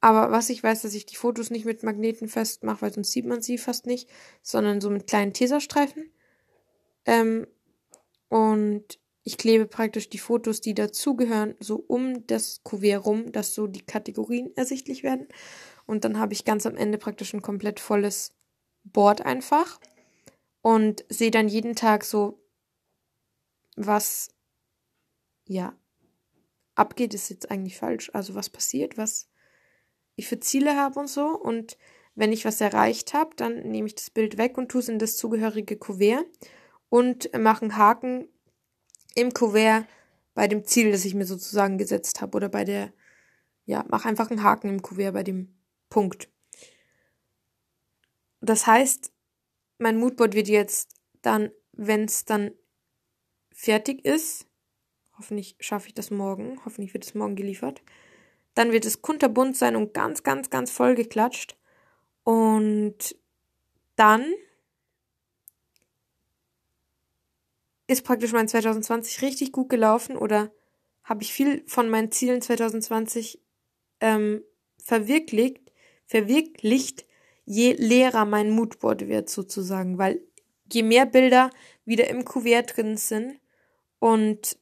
Aber 0.00 0.30
was 0.30 0.48
ich 0.48 0.62
weiß, 0.62 0.82
dass 0.82 0.94
ich 0.94 1.06
die 1.06 1.16
Fotos 1.16 1.50
nicht 1.50 1.66
mit 1.66 1.82
Magneten 1.82 2.28
festmache, 2.28 2.82
weil 2.82 2.92
sonst 2.92 3.12
sieht 3.12 3.26
man 3.26 3.42
sie 3.42 3.58
fast 3.58 3.86
nicht, 3.86 4.08
sondern 4.42 4.80
so 4.80 4.88
mit 4.88 5.06
kleinen 5.06 5.34
Tesastreifen. 5.34 6.10
Ähm, 7.04 7.46
und 8.28 8.98
ich 9.24 9.36
klebe 9.36 9.66
praktisch 9.66 10.08
die 10.08 10.18
Fotos, 10.18 10.60
die 10.60 10.74
dazugehören, 10.74 11.54
so 11.60 11.76
um 11.76 12.26
das 12.26 12.62
Kuvert 12.62 13.04
rum, 13.04 13.32
dass 13.32 13.54
so 13.54 13.66
die 13.66 13.84
Kategorien 13.84 14.50
ersichtlich 14.56 15.02
werden. 15.02 15.28
Und 15.86 16.04
dann 16.04 16.18
habe 16.18 16.32
ich 16.32 16.44
ganz 16.44 16.64
am 16.66 16.76
Ende 16.76 16.96
praktisch 16.96 17.34
ein 17.34 17.42
komplett 17.42 17.80
volles 17.80 18.32
Board 18.84 19.20
einfach 19.22 19.78
und 20.62 21.04
sehe 21.08 21.30
dann 21.30 21.48
jeden 21.48 21.74
Tag 21.74 22.04
so, 22.04 22.42
was 23.76 24.30
ja 25.46 25.76
abgeht, 26.74 27.12
ist 27.12 27.28
jetzt 27.28 27.50
eigentlich 27.50 27.76
falsch. 27.76 28.10
Also 28.14 28.34
was 28.34 28.48
passiert, 28.48 28.96
was 28.96 29.29
ich 30.20 30.28
für 30.28 30.40
Ziele 30.40 30.76
habe 30.76 31.00
und 31.00 31.08
so. 31.08 31.26
Und 31.26 31.76
wenn 32.14 32.32
ich 32.32 32.44
was 32.44 32.60
erreicht 32.60 33.14
habe, 33.14 33.30
dann 33.36 33.62
nehme 33.68 33.86
ich 33.86 33.94
das 33.94 34.10
Bild 34.10 34.38
weg 34.38 34.56
und 34.58 34.68
tue 34.68 34.80
es 34.80 34.88
in 34.88 34.98
das 34.98 35.16
zugehörige 35.16 35.76
Kuvert 35.76 36.24
und 36.88 37.30
mache 37.38 37.62
einen 37.62 37.76
Haken 37.76 38.28
im 39.14 39.32
Kuvert 39.32 39.86
bei 40.34 40.46
dem 40.46 40.64
Ziel, 40.64 40.92
das 40.92 41.04
ich 41.04 41.14
mir 41.14 41.26
sozusagen 41.26 41.78
gesetzt 41.78 42.20
habe 42.20 42.36
oder 42.36 42.48
bei 42.48 42.64
der, 42.64 42.92
ja, 43.66 43.84
mach 43.88 44.04
einfach 44.04 44.30
einen 44.30 44.42
Haken 44.42 44.68
im 44.68 44.82
Kuvert 44.82 45.14
bei 45.14 45.22
dem 45.22 45.54
Punkt. 45.88 46.28
Das 48.40 48.66
heißt, 48.66 49.12
mein 49.78 49.98
Moodboard 49.98 50.34
wird 50.34 50.48
jetzt 50.48 50.94
dann, 51.22 51.50
wenn 51.72 52.04
es 52.04 52.24
dann 52.24 52.52
fertig 53.52 54.04
ist, 54.04 54.46
hoffentlich 55.18 55.56
schaffe 55.60 55.88
ich 55.88 55.94
das 55.94 56.10
morgen, 56.10 56.58
hoffentlich 56.64 56.94
wird 56.94 57.04
es 57.04 57.14
morgen 57.14 57.36
geliefert, 57.36 57.82
dann 58.54 58.72
wird 58.72 58.84
es 58.84 59.02
kunterbunt 59.02 59.56
sein 59.56 59.76
und 59.76 59.94
ganz, 59.94 60.22
ganz, 60.22 60.50
ganz 60.50 60.70
voll 60.70 60.94
geklatscht. 60.94 61.56
Und 62.24 63.16
dann 63.96 64.34
ist 67.86 68.04
praktisch 68.04 68.32
mein 68.32 68.48
2020 68.48 69.22
richtig 69.22 69.52
gut 69.52 69.68
gelaufen 69.68 70.16
oder 70.16 70.52
habe 71.02 71.22
ich 71.22 71.32
viel 71.32 71.64
von 71.66 71.88
meinen 71.88 72.12
Zielen 72.12 72.40
2020 72.40 73.42
ähm, 74.00 74.42
verwirklicht, 74.82 75.72
verwirklicht, 76.06 77.04
je 77.44 77.72
leerer 77.72 78.24
mein 78.24 78.50
Moodboard 78.50 79.08
wird 79.08 79.28
sozusagen, 79.28 79.98
weil 79.98 80.22
je 80.72 80.82
mehr 80.84 81.04
Bilder 81.04 81.50
wieder 81.84 82.08
im 82.08 82.24
Kuvert 82.24 82.76
drin 82.76 82.96
sind 82.96 83.40
und 83.98 84.56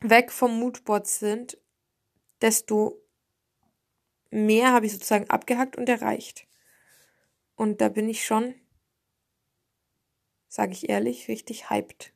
weg 0.00 0.30
vom 0.30 0.58
Moodboard 0.58 1.06
sind, 1.06 1.58
desto 2.42 3.00
mehr 4.30 4.72
habe 4.72 4.86
ich 4.86 4.92
sozusagen 4.92 5.30
abgehackt 5.30 5.76
und 5.76 5.88
erreicht. 5.88 6.46
Und 7.54 7.80
da 7.80 7.88
bin 7.88 8.08
ich 8.08 8.24
schon 8.24 8.54
sage 10.56 10.72
ich 10.72 10.88
ehrlich, 10.88 11.28
richtig 11.28 11.70
hyped. 11.70 12.12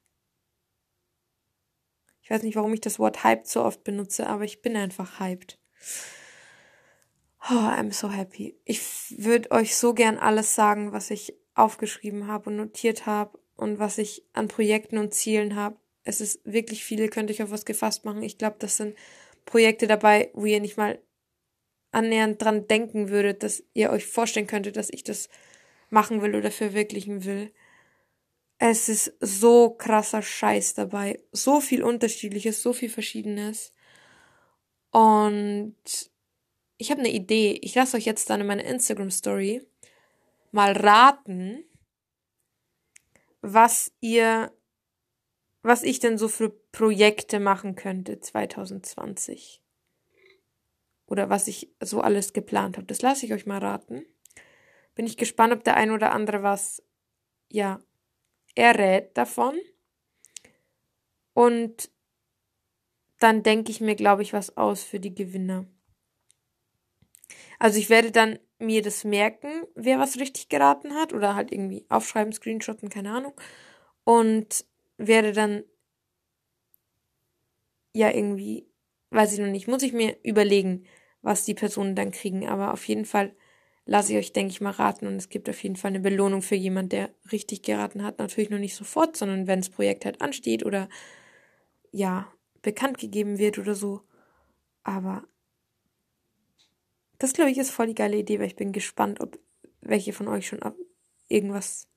Ich 2.23 2.31
weiß 2.31 2.43
nicht, 2.43 2.57
warum 2.57 2.73
ich 2.73 2.81
das 2.81 2.99
Wort 2.99 3.23
hyped 3.23 3.47
so 3.47 3.63
oft 3.63 3.85
benutze, 3.85 4.27
aber 4.27 4.45
ich 4.45 4.63
bin 4.63 4.77
einfach 4.77 5.21
hyped. 5.21 5.59
Oh, 7.51 7.55
I'm 7.55 7.93
so 7.93 8.11
happy. 8.11 8.59
Ich 8.65 9.15
würde 9.19 9.51
euch 9.51 9.77
so 9.77 9.95
gern 9.95 10.19
alles 10.19 10.55
sagen, 10.55 10.93
was 10.93 11.11
ich 11.11 11.35
aufgeschrieben 11.55 12.29
habe 12.29 12.51
und 12.51 12.57
notiert 12.57 13.07
habe 13.07 13.39
und 13.57 13.79
was 13.79 13.99
ich 13.99 14.25
an 14.33 14.49
Projekten 14.49 14.99
und 14.99 15.13
Zielen 15.13 15.55
habe. 15.55 15.77
Es 16.05 16.21
ist 16.21 16.41
wirklich 16.45 16.83
viele, 16.83 17.09
könnte 17.09 17.33
ich 17.33 17.43
auf 17.43 17.51
was 17.51 17.67
gefasst 17.67 18.05
machen. 18.05 18.23
Ich 18.23 18.39
glaube, 18.39 18.57
das 18.59 18.77
sind 18.77 18.97
Projekte 19.45 19.87
dabei, 19.87 20.31
wo 20.35 20.47
ihr 20.47 20.61
nicht 20.61 20.77
mal 20.77 21.01
annähernd 21.93 22.41
dran 22.41 22.67
denken 22.69 23.09
würdet, 23.09 23.43
dass 23.43 23.65
ihr 23.75 23.91
euch 23.91 24.07
vorstellen 24.07 24.47
könntet, 24.47 24.77
dass 24.77 24.91
ich 24.91 25.03
das 25.05 25.29
machen 25.89 26.23
will 26.23 26.37
oder 26.37 26.51
verwirklichen 26.51 27.25
will. 27.25 27.53
Es 28.59 28.89
ist 28.89 29.15
so 29.21 29.71
krasser 29.71 30.23
Scheiß 30.23 30.75
dabei. 30.75 31.21
So 31.33 31.61
viel 31.61 31.83
Unterschiedliches, 31.83 32.63
so 32.63 32.73
viel 32.73 32.91
Verschiedenes. 32.91 33.73
Und 34.91 35.75
ich 36.77 36.91
habe 36.91 37.01
eine 37.01 37.11
Idee. 37.11 37.59
Ich 37.63 37.75
lasse 37.75 37.97
euch 37.97 38.05
jetzt 38.05 38.31
dann 38.31 38.41
in 38.41 38.47
meiner 38.47 38.65
Instagram 38.65 39.11
Story 39.11 39.67
mal 40.53 40.73
raten, 40.73 41.65
was 43.41 43.93
ihr, 44.01 44.53
was 45.63 45.83
ich 45.83 45.99
denn 45.99 46.19
so 46.19 46.29
für 46.29 46.51
Projekte 46.51 47.41
machen 47.41 47.75
könnte 47.75 48.21
2020. 48.21 49.63
Oder 51.07 51.29
was 51.29 51.49
ich 51.49 51.75
so 51.81 52.01
alles 52.01 52.33
geplant 52.33 52.77
habe. 52.77 52.87
Das 52.87 53.03
lasse 53.03 53.27
ich 53.27 53.33
euch 53.33 53.47
mal 53.47 53.59
raten. 53.59 54.05
Bin 54.95 55.07
ich 55.07 55.17
gespannt, 55.17 55.53
ob 55.53 55.65
der 55.65 55.77
ein 55.77 55.91
oder 55.91 56.13
andere 56.13 56.43
was, 56.43 56.83
ja, 57.49 57.81
er 58.55 58.79
rät 58.79 59.17
davon. 59.17 59.59
Und 61.35 61.91
dann 63.19 63.43
denke 63.43 63.71
ich 63.71 63.81
mir, 63.81 63.95
glaube 63.95 64.23
ich, 64.23 64.33
was 64.33 64.57
aus 64.57 64.83
für 64.83 65.01
die 65.01 65.15
Gewinner. 65.15 65.67
Also 67.59 67.79
ich 67.79 67.91
werde 67.91 68.11
dann 68.11 68.39
mir 68.59 68.83
das 68.83 69.05
merken, 69.05 69.67
wer 69.75 69.99
was 69.99 70.19
richtig 70.19 70.49
geraten 70.49 70.95
hat 70.95 71.13
oder 71.13 71.35
halt 71.35 71.53
irgendwie 71.53 71.87
aufschreiben, 71.89 72.33
screenshotten, 72.33 72.89
keine 72.89 73.13
Ahnung. 73.13 73.35
Und 74.05 74.65
werde 75.07 75.33
dann 75.33 75.65
ja 77.95 78.11
irgendwie, 78.11 78.67
weiß 79.11 79.33
ich 79.33 79.39
noch 79.41 79.47
nicht, 79.49 79.69
muss 79.69 79.83
ich 79.83 79.93
mir 79.93 80.17
überlegen, 80.23 80.85
was 81.23 81.45
die 81.45 81.55
Personen 81.55 81.95
dann 81.95 82.13
kriegen. 82.13 82.49
Aber 82.49 82.73
auf 82.73 82.87
jeden 82.87 83.05
Fall 83.05 83.35
lasse 83.85 84.13
ich 84.13 84.19
euch, 84.19 84.33
denke 84.33 84.53
ich 84.53 84.61
mal, 84.61 84.71
raten. 84.71 85.07
Und 85.07 85.17
es 85.17 85.29
gibt 85.29 85.49
auf 85.49 85.63
jeden 85.63 85.77
Fall 85.77 85.91
eine 85.91 86.01
Belohnung 86.01 86.43
für 86.43 86.55
jemand, 86.55 86.93
der 86.93 87.11
richtig 87.33 87.63
geraten 87.63 88.05
hat. 88.05 88.19
Natürlich 88.19 88.51
noch 88.51 88.59
nicht 88.59 88.77
sofort, 88.77 89.17
sondern 89.17 89.47
wenn 89.47 89.61
das 89.61 89.71
Projekt 89.71 90.05
halt 90.05 90.21
ansteht 90.21 90.65
oder 90.65 90.89
ja, 91.93 92.33
bekannt 92.63 92.99
gegeben 92.99 93.39
wird 93.39 93.59
oder 93.59 93.75
so. 93.75 94.03
Aber 94.85 95.25
das, 97.19 97.33
glaube 97.33 97.51
ich, 97.51 97.59
ist 97.59 97.71
voll 97.71 97.89
die 97.89 97.95
geile 97.95 98.17
Idee, 98.17 98.39
weil 98.39 98.47
ich 98.47 98.57
bin 98.57 98.73
gespannt, 98.73 99.21
ob 99.21 99.39
welche 99.83 100.13
von 100.13 100.29
euch 100.29 100.47
schon 100.47 100.63
ab 100.63 100.75
irgendwas 101.29 101.89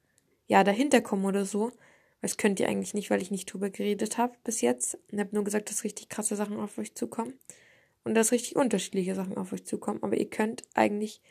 ja 0.47 0.63
dahinter 0.63 1.01
kommen 1.01 1.25
oder 1.25 1.45
so. 1.45 1.71
Das 2.23 2.37
könnt 2.37 2.61
ihr 2.61 2.69
eigentlich 2.69 2.93
nicht, 2.93 3.09
weil 3.09 3.21
ich 3.21 3.31
nicht 3.31 3.51
drüber 3.51 3.69
geredet 3.69 4.17
habe 4.17 4.37
bis 4.45 4.61
jetzt. 4.61 4.97
Ich 5.09 5.19
habe 5.19 5.35
nur 5.35 5.43
gesagt, 5.43 5.69
dass 5.69 5.83
richtig 5.83 6.07
krasse 6.07 6.37
Sachen 6.37 6.57
auf 6.57 6.77
euch 6.77 6.95
zukommen. 6.95 7.37
Und 8.05 8.15
dass 8.15 8.31
richtig 8.31 8.55
unterschiedliche 8.55 9.13
Sachen 9.13 9.37
auf 9.37 9.51
euch 9.51 9.65
zukommen. 9.65 10.01
Aber 10.01 10.15
ihr 10.15 10.29
könnt 10.29 10.63
eigentlich 10.73 11.21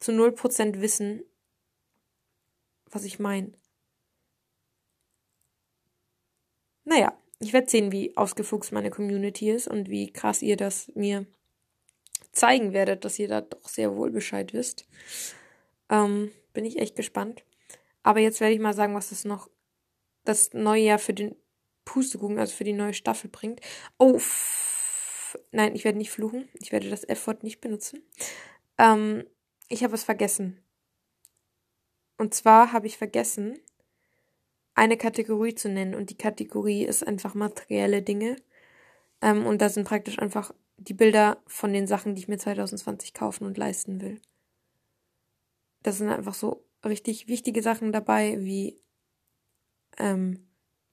zu 0.00 0.12
0% 0.12 0.80
wissen, 0.80 1.22
was 2.90 3.04
ich 3.04 3.18
meine. 3.18 3.52
Naja, 6.84 7.14
ich 7.38 7.52
werde 7.52 7.68
sehen, 7.68 7.92
wie 7.92 8.16
ausgefuchst 8.16 8.72
meine 8.72 8.88
Community 8.88 9.50
ist 9.50 9.68
und 9.68 9.90
wie 9.90 10.10
krass 10.10 10.40
ihr 10.40 10.56
das 10.56 10.90
mir 10.94 11.26
zeigen 12.32 12.72
werdet, 12.72 13.04
dass 13.04 13.18
ihr 13.18 13.28
da 13.28 13.42
doch 13.42 13.68
sehr 13.68 13.94
wohl 13.96 14.10
Bescheid 14.10 14.54
wisst. 14.54 14.86
Ähm, 15.90 16.30
bin 16.54 16.64
ich 16.64 16.78
echt 16.78 16.96
gespannt. 16.96 17.44
Aber 18.02 18.20
jetzt 18.20 18.40
werde 18.40 18.54
ich 18.54 18.60
mal 18.60 18.72
sagen, 18.72 18.94
was 18.94 19.10
das 19.10 19.26
noch 19.26 19.50
das 20.28 20.52
neue 20.52 20.82
Jahr 20.82 20.98
für 20.98 21.14
den 21.14 21.36
Pustekuchen, 21.84 22.38
also 22.38 22.54
für 22.54 22.64
die 22.64 22.72
neue 22.72 22.94
Staffel 22.94 23.30
bringt. 23.30 23.60
Oh, 23.98 24.20
nein, 25.52 25.74
ich 25.74 25.84
werde 25.84 25.98
nicht 25.98 26.10
fluchen. 26.10 26.48
Ich 26.54 26.72
werde 26.72 26.90
das 26.90 27.04
F-Wort 27.04 27.42
nicht 27.42 27.60
benutzen. 27.60 28.02
Ähm, 28.78 29.24
ich 29.68 29.84
habe 29.84 29.94
es 29.94 30.04
vergessen. 30.04 30.62
Und 32.18 32.34
zwar 32.34 32.72
habe 32.72 32.86
ich 32.86 32.98
vergessen, 32.98 33.58
eine 34.74 34.96
Kategorie 34.96 35.54
zu 35.54 35.68
nennen. 35.68 35.94
Und 35.94 36.10
die 36.10 36.18
Kategorie 36.18 36.84
ist 36.84 37.06
einfach 37.06 37.34
materielle 37.34 38.02
Dinge. 38.02 38.36
Ähm, 39.22 39.46
und 39.46 39.62
da 39.62 39.68
sind 39.68 39.86
praktisch 39.86 40.18
einfach 40.18 40.52
die 40.76 40.94
Bilder 40.94 41.42
von 41.46 41.72
den 41.72 41.86
Sachen, 41.86 42.14
die 42.14 42.22
ich 42.22 42.28
mir 42.28 42.38
2020 42.38 43.14
kaufen 43.14 43.46
und 43.46 43.56
leisten 43.56 44.00
will. 44.00 44.20
Das 45.82 45.98
sind 45.98 46.10
einfach 46.10 46.34
so 46.34 46.64
richtig 46.84 47.28
wichtige 47.28 47.62
Sachen 47.62 47.92
dabei, 47.92 48.36
wie 48.40 48.80
ähm, 49.98 50.46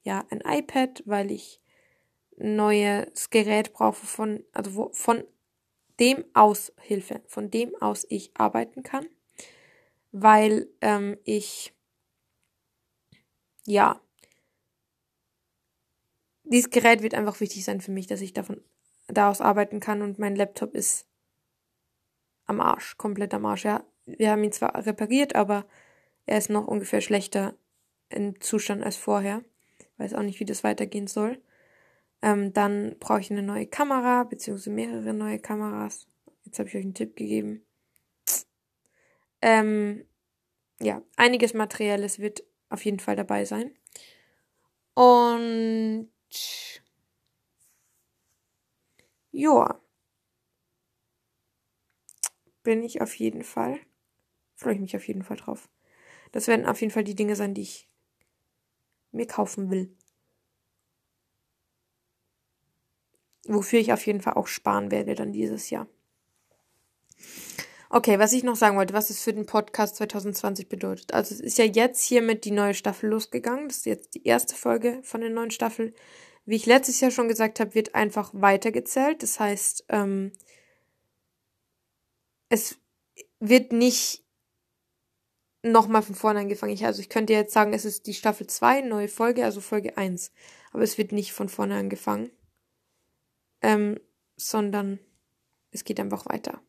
ja, 0.04 0.26
ein 0.30 0.42
iPad, 0.42 1.04
weil 1.06 1.32
ich 1.32 1.62
ein 2.40 2.56
neues 2.56 3.30
Gerät 3.30 3.74
brauche 3.74 4.06
von, 4.06 4.44
also 4.54 4.76
wo, 4.76 4.90
von 4.94 5.24
dem 6.00 6.26
aus 6.34 6.74
Hilfe, 6.82 7.22
von 7.28 7.52
dem 7.52 7.76
aus 7.82 8.06
ich 8.10 8.32
arbeiten 8.36 8.84
kann, 8.84 9.08
weil 10.12 10.68
ähm, 10.82 11.18
ich 11.24 11.74
ja 13.66 14.02
dieses 16.44 16.70
Gerät 16.70 17.02
wird 17.02 17.14
einfach 17.14 17.40
wichtig 17.40 17.64
sein 17.64 17.82
für 17.82 17.92
mich, 17.92 18.08
dass 18.08 18.22
ich 18.22 18.34
davon 18.34 18.62
daraus 19.08 19.42
arbeiten 19.42 19.80
kann 19.80 20.02
und 20.02 20.20
mein 20.20 20.36
Laptop 20.36 20.76
ist 20.76 21.08
am 22.46 22.60
Arsch, 22.60 22.98
komplett 22.98 23.34
am 23.34 23.46
Arsch. 23.46 23.66
Ja, 23.66 23.86
wir 24.06 24.32
haben 24.32 24.44
ihn 24.44 24.52
zwar 24.52 24.86
repariert, 24.86 25.36
aber 25.36 25.66
er 26.26 26.38
ist 26.38 26.50
noch 26.50 26.68
ungefähr 26.68 27.02
schlechter 27.02 27.56
Zustand 28.40 28.84
als 28.84 28.96
vorher. 28.96 29.44
Weiß 29.98 30.14
auch 30.14 30.22
nicht, 30.24 30.40
wie 30.40 30.46
das 30.46 30.64
weitergehen 30.64 31.08
soll. 31.08 31.42
Ähm, 32.22 32.54
dann 32.54 32.96
brauche 33.00 33.20
ich 33.20 33.32
eine 33.32 33.44
neue 33.44 33.68
Kamera, 33.68 34.24
beziehungsweise 34.24 34.70
mehrere 34.70 35.14
neue 35.14 35.40
Kameras. 35.40 36.08
Jetzt 36.46 36.60
habe 36.60 36.70
ich 36.70 36.76
euch 36.76 36.84
einen 36.84 36.94
Tipp 36.94 37.16
gegeben. 37.16 37.66
Ähm, 39.42 40.06
ja, 40.80 41.02
einiges 41.18 41.54
Materielles 41.54 42.20
wird 42.20 42.44
auf 42.70 42.86
jeden 42.86 43.00
Fall 43.00 43.16
dabei 43.16 43.46
sein. 43.46 43.76
Und 44.94 46.10
ja, 49.32 49.82
bin 52.64 52.84
ich 52.84 53.02
auf 53.02 53.16
jeden 53.16 53.44
Fall, 53.44 53.80
freue 54.56 54.76
ich 54.76 54.80
mich 54.80 54.96
auf 54.96 55.08
jeden 55.08 55.24
Fall 55.24 55.38
drauf. 55.38 55.70
Das 56.32 56.48
werden 56.48 56.66
auf 56.66 56.82
jeden 56.82 56.94
Fall 56.94 57.04
die 57.04 57.16
Dinge 57.16 57.36
sein, 57.36 57.54
die 57.54 57.62
ich 57.62 57.90
mir 59.14 59.28
kaufen 59.28 59.70
will. 59.70 59.96
Wofür 63.46 63.80
ich 63.80 63.92
auf 63.92 64.06
jeden 64.06 64.22
Fall 64.22 64.34
auch 64.34 64.48
sparen 64.48 64.92
werde 64.92 65.16
dann 65.16 65.34
dieses 65.34 65.70
Jahr. 65.70 65.88
Okay, 67.90 68.18
was 68.18 68.34
ich 68.34 68.44
noch 68.44 68.56
sagen 68.56 68.76
wollte, 68.76 68.96
was 68.96 69.12
es 69.12 69.22
für 69.22 69.34
den 69.34 69.46
Podcast 69.46 69.98
2020 69.98 70.68
bedeutet. 70.68 71.14
Also 71.14 71.36
es 71.36 71.42
ist 71.42 71.60
ja 71.60 71.66
jetzt 71.66 72.02
hiermit 72.02 72.44
die 72.44 72.52
neue 72.52 72.74
Staffel 72.74 73.10
losgegangen. 73.10 73.68
Das 73.68 73.78
ist 73.78 73.86
jetzt 73.86 74.16
die 74.16 74.24
erste 74.24 74.56
Folge 74.56 75.00
von 75.04 75.22
der 75.22 75.30
neuen 75.30 75.52
Staffel. 75.52 75.94
Wie 76.46 76.56
ich 76.56 76.66
letztes 76.66 77.00
Jahr 77.02 77.12
schon 77.12 77.28
gesagt 77.28 77.60
habe, 77.60 77.76
wird 77.76 77.94
einfach 77.94 78.32
weitergezählt. 78.34 79.22
Das 79.22 79.40
heißt, 79.40 79.86
ähm, 79.90 80.32
es 82.50 82.78
wird 83.40 83.72
nicht 83.72 84.23
nochmal 85.64 86.04
von 86.04 86.16
vorne 86.16 86.42
angefangen. 86.42 86.74
Ich, 86.74 86.86
also 86.86 87.02
ich 87.02 87.10
könnte 87.10 87.34
jetzt 87.34 87.54
sagen, 87.54 87.74
es 87.74 87.86
ist 87.86 88.06
die 88.06 88.14
Staffel 88.14 88.48
2, 88.48 88.82
neue 88.82 89.08
Folge, 89.08 89.46
also 89.46 89.62
Folge 89.62 89.98
1. 89.98 90.32
Aber 90.72 90.84
es 90.84 90.98
wird 90.98 91.12
nicht 91.12 91.34
von 91.34 91.50
vorne 91.50 91.76
angefangen. 91.76 92.32
Ähm, 93.62 94.00
sondern 94.36 95.00
es 95.72 95.84
geht 95.84 96.00
einfach 96.00 96.26
weiter. 96.26 96.62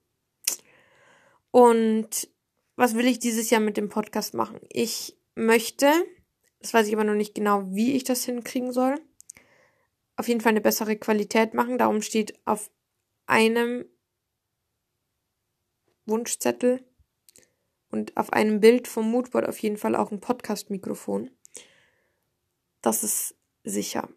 Und 1.51 2.29
was 2.77 2.95
will 2.95 3.07
ich 3.07 3.19
dieses 3.19 3.51
Jahr 3.51 3.61
mit 3.61 3.77
dem 3.77 3.89
Podcast 3.89 4.35
machen? 4.35 4.61
Ich 4.71 5.17
möchte, 5.35 5.91
das 6.61 6.75
weiß 6.75 6.87
ich 6.87 6.95
aber 6.95 7.05
noch 7.05 7.15
nicht 7.15 7.35
genau, 7.35 7.65
wie 7.75 7.93
ich 7.93 8.05
das 8.05 8.25
hinkriegen 8.25 8.73
soll, 8.73 9.01
auf 10.17 10.29
jeden 10.29 10.41
Fall 10.41 10.51
eine 10.51 10.61
bessere 10.61 10.97
Qualität 10.97 11.55
machen. 11.55 11.79
Darum 11.79 12.03
steht 12.03 12.39
auf 12.45 12.71
einem 13.27 13.85
Wunschzettel 16.07 16.85
und 17.95 18.17
auf 18.17 18.33
einem 18.33 18.59
Bild 18.59 18.89
vom 18.89 19.09
Moodboard 19.09 19.49
auf 19.49 19.59
jeden 19.59 19.77
Fall 19.77 19.95
auch 19.95 20.11
ein 20.11 20.19
Podcast-Mikrofon. 20.19 21.31
Das 22.83 23.05
ist 23.05 23.37
sicher. 23.63 24.09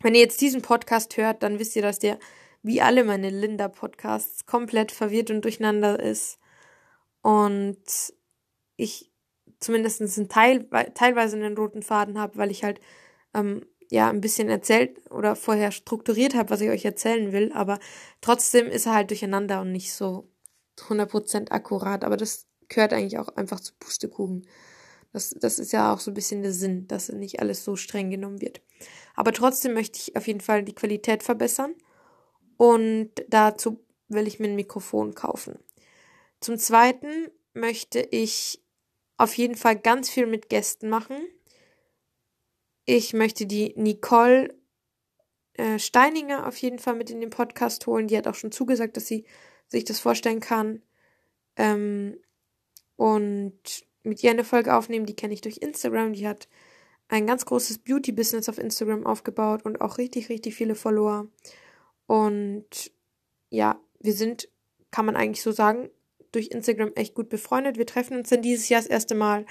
Wenn 0.00 0.14
ihr 0.14 0.20
jetzt 0.20 0.40
diesen 0.40 0.62
Podcast 0.62 1.16
hört, 1.16 1.42
dann 1.42 1.58
wisst 1.58 1.74
ihr, 1.74 1.82
dass 1.82 1.98
der 1.98 2.20
wie 2.62 2.80
alle 2.80 3.02
meine 3.04 3.30
Linda-Podcasts, 3.30 4.46
komplett 4.46 4.92
verwirrt 4.92 5.30
und 5.30 5.42
durcheinander 5.42 5.98
ist. 6.00 6.38
Und 7.22 7.82
ich 8.76 9.10
zumindest 9.58 10.00
einen 10.00 10.28
Teil, 10.28 10.68
teilweise 10.94 11.36
einen 11.36 11.56
roten 11.56 11.82
Faden 11.82 12.20
habe, 12.20 12.36
weil 12.36 12.52
ich 12.52 12.62
halt 12.62 12.80
ähm, 13.34 13.66
ja 13.90 14.10
ein 14.10 14.20
bisschen 14.20 14.48
erzählt 14.48 15.10
oder 15.10 15.34
vorher 15.34 15.72
strukturiert 15.72 16.34
habe, 16.34 16.50
was 16.50 16.60
ich 16.60 16.70
euch 16.70 16.84
erzählen 16.84 17.32
will, 17.32 17.52
aber 17.52 17.80
trotzdem 18.20 18.66
ist 18.66 18.86
er 18.86 18.94
halt 18.94 19.10
durcheinander 19.10 19.60
und 19.60 19.72
nicht 19.72 19.92
so 19.92 20.28
100% 20.78 21.50
akkurat, 21.50 22.04
aber 22.04 22.16
das 22.16 22.46
gehört 22.68 22.92
eigentlich 22.92 23.18
auch 23.18 23.28
einfach 23.28 23.60
zu 23.60 23.72
Pustekuchen. 23.78 24.46
Das, 25.12 25.30
das 25.30 25.58
ist 25.58 25.72
ja 25.72 25.94
auch 25.94 26.00
so 26.00 26.10
ein 26.10 26.14
bisschen 26.14 26.42
der 26.42 26.52
Sinn, 26.52 26.86
dass 26.88 27.08
nicht 27.08 27.40
alles 27.40 27.64
so 27.64 27.76
streng 27.76 28.10
genommen 28.10 28.40
wird. 28.40 28.60
Aber 29.14 29.32
trotzdem 29.32 29.72
möchte 29.72 29.98
ich 29.98 30.16
auf 30.16 30.26
jeden 30.26 30.40
Fall 30.40 30.62
die 30.62 30.74
Qualität 30.74 31.22
verbessern 31.22 31.74
und 32.56 33.10
dazu 33.28 33.84
will 34.08 34.26
ich 34.26 34.38
mir 34.38 34.48
ein 34.48 34.56
Mikrofon 34.56 35.14
kaufen. 35.14 35.58
Zum 36.40 36.58
Zweiten 36.58 37.30
möchte 37.54 38.00
ich 38.00 38.62
auf 39.16 39.36
jeden 39.36 39.54
Fall 39.54 39.76
ganz 39.76 40.10
viel 40.10 40.26
mit 40.26 40.48
Gästen 40.48 40.88
machen. 40.88 41.16
Ich 42.84 43.14
möchte 43.14 43.46
die 43.46 43.72
Nicole 43.76 44.54
äh, 45.54 45.78
Steininger 45.78 46.46
auf 46.46 46.56
jeden 46.58 46.78
Fall 46.78 46.94
mit 46.94 47.10
in 47.10 47.20
den 47.20 47.30
Podcast 47.30 47.86
holen. 47.86 48.08
Die 48.08 48.16
hat 48.16 48.28
auch 48.28 48.34
schon 48.34 48.52
zugesagt, 48.52 48.96
dass 48.96 49.06
sie 49.06 49.24
sich 49.68 49.84
das 49.84 50.00
vorstellen 50.00 50.40
kann. 50.40 50.82
Ähm, 51.56 52.18
und 52.96 53.84
mit 54.02 54.22
ihr 54.22 54.30
eine 54.30 54.44
Folge 54.44 54.74
aufnehmen, 54.74 55.06
die 55.06 55.16
kenne 55.16 55.34
ich 55.34 55.40
durch 55.40 55.58
Instagram. 55.58 56.12
Die 56.12 56.26
hat 56.26 56.48
ein 57.08 57.26
ganz 57.26 57.44
großes 57.44 57.78
Beauty-Business 57.78 58.48
auf 58.48 58.58
Instagram 58.58 59.06
aufgebaut 59.06 59.64
und 59.64 59.80
auch 59.80 59.98
richtig, 59.98 60.28
richtig 60.28 60.54
viele 60.54 60.74
Follower. 60.74 61.26
Und 62.06 62.92
ja, 63.50 63.80
wir 64.00 64.12
sind, 64.12 64.48
kann 64.90 65.06
man 65.06 65.16
eigentlich 65.16 65.42
so 65.42 65.52
sagen, 65.52 65.90
durch 66.32 66.48
Instagram 66.48 66.92
echt 66.94 67.14
gut 67.14 67.28
befreundet. 67.28 67.78
Wir 67.78 67.86
treffen 67.86 68.18
uns 68.18 68.28
dann 68.28 68.42
dieses 68.42 68.68
Jahr 68.68 68.80
das 68.80 68.90
erste 68.90 69.14
Mal 69.14 69.46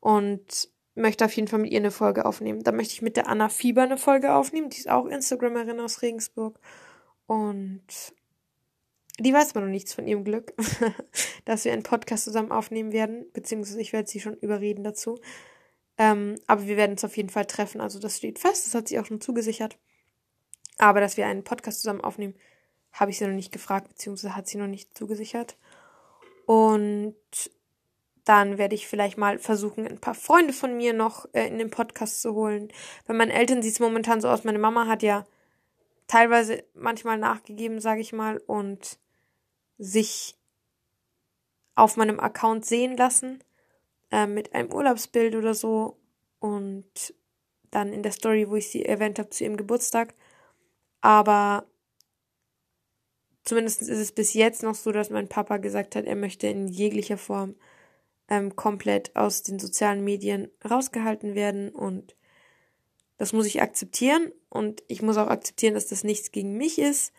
und 0.00 0.68
möchte 0.94 1.24
auf 1.24 1.32
jeden 1.32 1.48
Fall 1.48 1.60
mit 1.60 1.70
ihr 1.70 1.78
eine 1.78 1.90
Folge 1.90 2.24
aufnehmen. 2.24 2.62
Da 2.62 2.72
möchte 2.72 2.94
ich 2.94 3.02
mit 3.02 3.16
der 3.16 3.28
Anna 3.28 3.48
Fieber 3.48 3.82
eine 3.82 3.98
Folge 3.98 4.34
aufnehmen. 4.34 4.70
Die 4.70 4.78
ist 4.78 4.88
auch 4.88 5.06
Instagramerin 5.06 5.80
aus 5.80 6.02
Regensburg. 6.02 6.58
Und 7.26 8.14
die 9.18 9.32
weiß 9.32 9.54
man 9.54 9.64
noch 9.64 9.70
nichts 9.70 9.94
von 9.94 10.06
ihrem 10.06 10.24
Glück, 10.24 10.54
dass 11.44 11.64
wir 11.64 11.72
einen 11.72 11.82
Podcast 11.82 12.24
zusammen 12.24 12.52
aufnehmen 12.52 12.92
werden. 12.92 13.26
Beziehungsweise 13.32 13.80
ich 13.80 13.92
werde 13.92 14.08
sie 14.08 14.20
schon 14.20 14.36
überreden 14.36 14.84
dazu. 14.84 15.18
Ähm, 15.98 16.38
aber 16.46 16.66
wir 16.66 16.76
werden 16.76 16.92
uns 16.92 17.04
auf 17.04 17.16
jeden 17.16 17.30
Fall 17.30 17.46
treffen. 17.46 17.80
Also 17.80 17.98
das 17.98 18.18
steht 18.18 18.38
fest. 18.38 18.66
Das 18.66 18.74
hat 18.74 18.88
sie 18.88 18.98
auch 18.98 19.06
schon 19.06 19.20
zugesichert. 19.20 19.78
Aber 20.78 21.00
dass 21.00 21.16
wir 21.16 21.26
einen 21.26 21.44
Podcast 21.44 21.80
zusammen 21.80 22.02
aufnehmen, 22.02 22.34
habe 22.92 23.10
ich 23.10 23.18
sie 23.18 23.26
noch 23.26 23.34
nicht 23.34 23.52
gefragt, 23.52 23.88
beziehungsweise 23.88 24.36
hat 24.36 24.46
sie 24.46 24.58
noch 24.58 24.66
nicht 24.66 24.96
zugesichert. 24.96 25.56
Und 26.44 27.16
dann 28.24 28.58
werde 28.58 28.74
ich 28.74 28.88
vielleicht 28.88 29.16
mal 29.16 29.38
versuchen, 29.38 29.86
ein 29.86 30.00
paar 30.00 30.14
Freunde 30.14 30.52
von 30.52 30.76
mir 30.76 30.92
noch 30.92 31.26
äh, 31.32 31.46
in 31.46 31.58
den 31.58 31.70
Podcast 31.70 32.20
zu 32.20 32.34
holen. 32.34 32.68
Bei 33.06 33.14
meinen 33.14 33.30
Eltern 33.30 33.62
sieht 33.62 33.74
es 33.74 33.80
momentan 33.80 34.20
so 34.20 34.28
aus. 34.28 34.44
Meine 34.44 34.58
Mama 34.58 34.86
hat 34.86 35.02
ja 35.02 35.24
teilweise 36.06 36.64
manchmal 36.74 37.18
nachgegeben, 37.18 37.80
sage 37.80 38.00
ich 38.00 38.12
mal, 38.12 38.38
und 38.38 38.98
sich 39.78 40.36
auf 41.74 41.96
meinem 41.96 42.20
Account 42.20 42.64
sehen 42.64 42.96
lassen 42.96 43.42
äh, 44.10 44.26
mit 44.26 44.54
einem 44.54 44.72
Urlaubsbild 44.72 45.34
oder 45.34 45.54
so 45.54 45.98
und 46.40 47.14
dann 47.70 47.92
in 47.92 48.02
der 48.02 48.12
Story, 48.12 48.48
wo 48.48 48.56
ich 48.56 48.70
sie 48.70 48.84
erwähnt 48.84 49.18
habe 49.18 49.30
zu 49.30 49.44
ihrem 49.44 49.56
Geburtstag. 49.56 50.14
Aber 51.00 51.66
zumindest 53.44 53.82
ist 53.82 53.90
es 53.90 54.12
bis 54.12 54.32
jetzt 54.34 54.62
noch 54.62 54.74
so, 54.74 54.92
dass 54.92 55.10
mein 55.10 55.28
Papa 55.28 55.58
gesagt 55.58 55.96
hat, 55.96 56.06
er 56.06 56.16
möchte 56.16 56.46
in 56.46 56.68
jeglicher 56.68 57.18
Form 57.18 57.56
ähm, 58.28 58.56
komplett 58.56 59.14
aus 59.14 59.42
den 59.42 59.58
sozialen 59.58 60.02
Medien 60.02 60.50
rausgehalten 60.68 61.34
werden 61.34 61.68
und 61.70 62.16
das 63.18 63.32
muss 63.32 63.46
ich 63.46 63.62
akzeptieren 63.62 64.32
und 64.48 64.82
ich 64.88 65.00
muss 65.00 65.16
auch 65.16 65.28
akzeptieren, 65.28 65.74
dass 65.74 65.86
das 65.86 66.04
nichts 66.04 66.32
gegen 66.32 66.56
mich 66.56 66.78
ist 66.78 67.12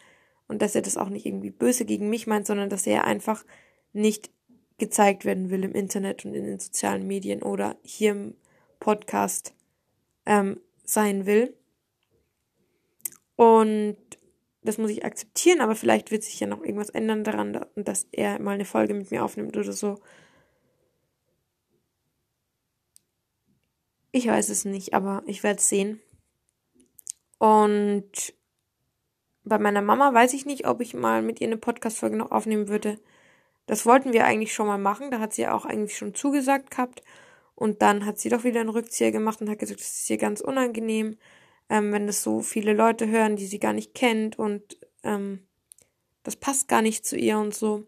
und 0.47 0.61
dass 0.61 0.75
er 0.75 0.81
das 0.81 0.97
auch 0.97 1.09
nicht 1.09 1.25
irgendwie 1.25 1.49
böse 1.49 1.85
gegen 1.85 2.09
mich 2.09 2.27
meint, 2.27 2.47
sondern 2.47 2.69
dass 2.69 2.87
er 2.87 3.05
einfach 3.05 3.45
nicht 3.93 4.31
gezeigt 4.77 5.25
werden 5.25 5.49
will 5.49 5.63
im 5.63 5.73
Internet 5.73 6.25
und 6.25 6.33
in 6.33 6.45
den 6.45 6.59
sozialen 6.59 7.07
Medien 7.07 7.41
oder 7.41 7.77
hier 7.83 8.11
im 8.11 8.35
Podcast 8.79 9.53
ähm, 10.25 10.59
sein 10.83 11.25
will. 11.25 11.55
Und 13.35 13.97
das 14.63 14.77
muss 14.77 14.91
ich 14.91 15.05
akzeptieren, 15.05 15.61
aber 15.61 15.75
vielleicht 15.75 16.11
wird 16.11 16.23
sich 16.23 16.39
ja 16.39 16.47
noch 16.47 16.61
irgendwas 16.61 16.89
ändern 16.89 17.23
daran, 17.23 17.65
dass 17.75 18.07
er 18.11 18.39
mal 18.39 18.55
eine 18.55 18.65
Folge 18.65 18.93
mit 18.93 19.11
mir 19.11 19.23
aufnimmt 19.23 19.55
oder 19.55 19.71
so. 19.71 19.99
Ich 24.11 24.27
weiß 24.27 24.49
es 24.49 24.65
nicht, 24.65 24.93
aber 24.93 25.23
ich 25.25 25.43
werde 25.43 25.59
es 25.59 25.69
sehen. 25.69 26.01
Und 27.37 28.33
bei 29.47 29.57
meiner 29.57 29.81
Mama 29.81 30.13
weiß 30.13 30.33
ich 30.33 30.45
nicht, 30.45 30.67
ob 30.67 30.81
ich 30.81 30.93
mal 30.93 31.21
mit 31.21 31.41
ihr 31.41 31.47
eine 31.47 31.57
Podcast-Folge 31.57 32.17
noch 32.17 32.31
aufnehmen 32.31 32.67
würde. 32.67 32.99
Das 33.65 33.85
wollten 33.85 34.13
wir 34.13 34.25
eigentlich 34.25 34.53
schon 34.53 34.67
mal 34.67 34.77
machen. 34.77 35.11
Da 35.11 35.19
hat 35.19 35.33
sie 35.33 35.43
ja 35.43 35.53
auch 35.53 35.65
eigentlich 35.65 35.97
schon 35.97 36.15
zugesagt 36.15 36.71
gehabt. 36.71 37.01
Und 37.55 37.81
dann 37.81 38.05
hat 38.05 38.19
sie 38.19 38.29
doch 38.29 38.43
wieder 38.43 38.59
einen 38.61 38.69
Rückzieher 38.69 39.11
gemacht 39.11 39.41
und 39.41 39.49
hat 39.49 39.59
gesagt, 39.59 39.79
das 39.79 39.99
ist 39.99 40.09
ihr 40.09 40.17
ganz 40.17 40.41
unangenehm, 40.41 41.17
ähm, 41.69 41.91
wenn 41.91 42.05
das 42.05 42.21
so 42.21 42.41
viele 42.41 42.73
Leute 42.73 43.07
hören, 43.07 43.35
die 43.35 43.47
sie 43.47 43.59
gar 43.59 43.73
nicht 43.73 43.95
kennt 43.95 44.37
und 44.37 44.77
ähm, 45.03 45.47
das 46.21 46.35
passt 46.35 46.67
gar 46.67 46.83
nicht 46.83 47.05
zu 47.05 47.17
ihr 47.17 47.39
und 47.39 47.55
so. 47.55 47.87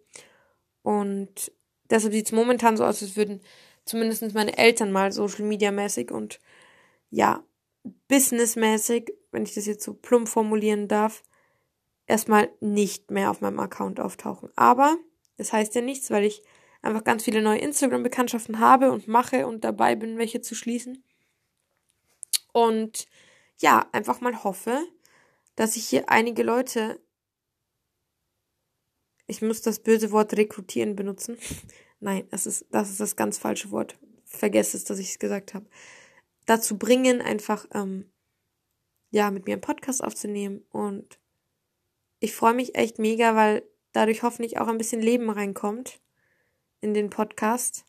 Und 0.81 1.51
deshalb 1.89 2.13
sieht 2.13 2.25
es 2.25 2.31
momentan 2.31 2.77
so 2.77 2.83
aus, 2.83 3.03
als 3.03 3.15
würden 3.15 3.41
zumindest 3.85 4.33
meine 4.33 4.57
Eltern 4.57 4.91
mal 4.91 5.11
Social 5.11 5.45
Media 5.45 5.71
mäßig 5.71 6.09
und 6.09 6.39
ja, 7.11 7.43
businessmäßig, 8.07 9.13
wenn 9.31 9.43
ich 9.43 9.53
das 9.53 9.67
jetzt 9.67 9.83
so 9.83 9.93
plump 9.93 10.29
formulieren 10.29 10.87
darf, 10.87 11.21
erstmal 12.09 12.49
nicht 12.59 13.11
mehr 13.11 13.29
auf 13.29 13.41
meinem 13.41 13.59
Account 13.59 13.99
auftauchen. 13.99 14.49
Aber 14.55 14.97
das 15.37 15.53
heißt 15.53 15.75
ja 15.75 15.81
nichts, 15.81 16.09
weil 16.09 16.25
ich 16.25 16.41
einfach 16.81 17.03
ganz 17.03 17.23
viele 17.23 17.41
neue 17.41 17.59
Instagram-Bekanntschaften 17.59 18.59
habe 18.59 18.91
und 18.91 19.07
mache 19.07 19.47
und 19.47 19.63
dabei 19.63 19.95
bin, 19.95 20.17
welche 20.17 20.41
zu 20.41 20.55
schließen. 20.55 21.03
Und 22.51 23.07
ja, 23.59 23.87
einfach 23.91 24.21
mal 24.21 24.43
hoffe, 24.43 24.85
dass 25.55 25.75
ich 25.75 25.87
hier 25.87 26.09
einige 26.09 26.43
Leute. 26.43 26.99
Ich 29.27 29.41
muss 29.41 29.61
das 29.61 29.79
böse 29.79 30.11
Wort 30.11 30.33
rekrutieren 30.33 30.95
benutzen. 30.95 31.37
Nein, 31.99 32.27
das 32.31 32.47
ist, 32.47 32.65
das 32.71 32.89
ist 32.89 32.99
das 32.99 33.15
ganz 33.15 33.37
falsche 33.37 33.71
Wort. 33.71 33.99
Vergesst 34.25 34.73
es, 34.73 34.85
dass 34.85 34.99
ich 34.99 35.11
es 35.11 35.19
gesagt 35.19 35.53
habe. 35.53 35.67
Dazu 36.45 36.77
bringen, 36.77 37.21
einfach 37.21 37.67
ähm, 37.73 38.09
ja, 39.11 39.29
mit 39.29 39.45
mir 39.45 39.53
einen 39.53 39.61
Podcast 39.61 40.03
aufzunehmen. 40.03 40.65
Und 40.71 41.18
ich 42.19 42.35
freue 42.35 42.53
mich 42.53 42.75
echt 42.75 42.99
mega, 42.99 43.35
weil 43.35 43.63
dadurch 43.91 44.23
hoffentlich 44.23 44.59
auch 44.59 44.67
ein 44.67 44.77
bisschen 44.77 45.01
Leben 45.01 45.29
reinkommt 45.29 45.99
in 46.81 46.93
den 46.93 47.09
Podcast. 47.09 47.85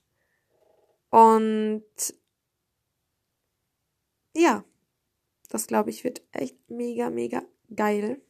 Und 1.11 1.85
ja, 4.35 4.64
das 5.49 5.66
glaube 5.66 5.91
ich 5.91 6.05
wird 6.05 6.22
echt 6.33 6.57
mega, 6.68 7.11
mega 7.11 7.43
geil. 7.74 8.20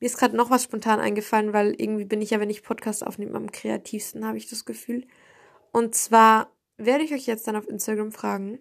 Mir 0.00 0.06
ist 0.06 0.18
gerade 0.18 0.36
noch 0.36 0.50
was 0.50 0.64
spontan 0.64 1.00
eingefallen, 1.00 1.52
weil 1.52 1.80
irgendwie 1.80 2.04
bin 2.04 2.22
ich 2.22 2.30
ja, 2.30 2.40
wenn 2.40 2.50
ich 2.50 2.62
Podcast 2.62 3.06
aufnehme, 3.06 3.36
am 3.36 3.52
kreativsten, 3.52 4.24
habe 4.26 4.38
ich 4.38 4.48
das 4.48 4.64
Gefühl. 4.64 5.06
Und 5.72 5.94
zwar 5.94 6.52
werde 6.76 7.04
ich 7.04 7.12
euch 7.12 7.26
jetzt 7.26 7.46
dann 7.46 7.56
auf 7.56 7.68
Instagram 7.68 8.12
fragen. 8.12 8.58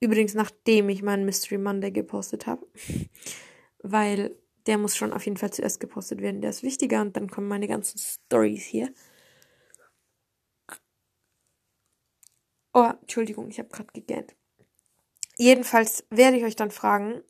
Übrigens, 0.00 0.34
nachdem 0.34 0.88
ich 0.88 1.02
meinen 1.02 1.24
Mystery 1.24 1.58
Monday 1.58 1.90
gepostet 1.90 2.46
habe. 2.46 2.66
weil 3.82 4.36
der 4.66 4.78
muss 4.78 4.96
schon 4.96 5.12
auf 5.12 5.24
jeden 5.24 5.36
Fall 5.36 5.52
zuerst 5.52 5.80
gepostet 5.80 6.20
werden. 6.20 6.40
Der 6.40 6.50
ist 6.50 6.62
wichtiger 6.62 7.00
und 7.00 7.16
dann 7.16 7.30
kommen 7.30 7.48
meine 7.48 7.68
ganzen 7.68 7.98
Stories 7.98 8.64
hier. 8.64 8.92
Oh, 12.72 12.92
Entschuldigung, 13.00 13.48
ich 13.48 13.58
habe 13.58 13.68
gerade 13.68 13.92
gegähnt. 13.92 14.36
Jedenfalls 15.36 16.06
werde 16.10 16.36
ich 16.36 16.44
euch 16.44 16.56
dann 16.56 16.70
fragen, 16.70 17.22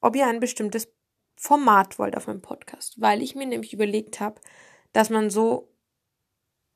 ob 0.00 0.16
ihr 0.16 0.26
ein 0.26 0.40
bestimmtes 0.40 0.88
Format 1.36 1.98
wollt 1.98 2.16
auf 2.16 2.26
meinem 2.26 2.42
Podcast, 2.42 3.00
weil 3.00 3.22
ich 3.22 3.34
mir 3.34 3.46
nämlich 3.46 3.72
überlegt 3.72 4.18
habe, 4.20 4.40
dass 4.92 5.10
man 5.10 5.30
so 5.30 5.72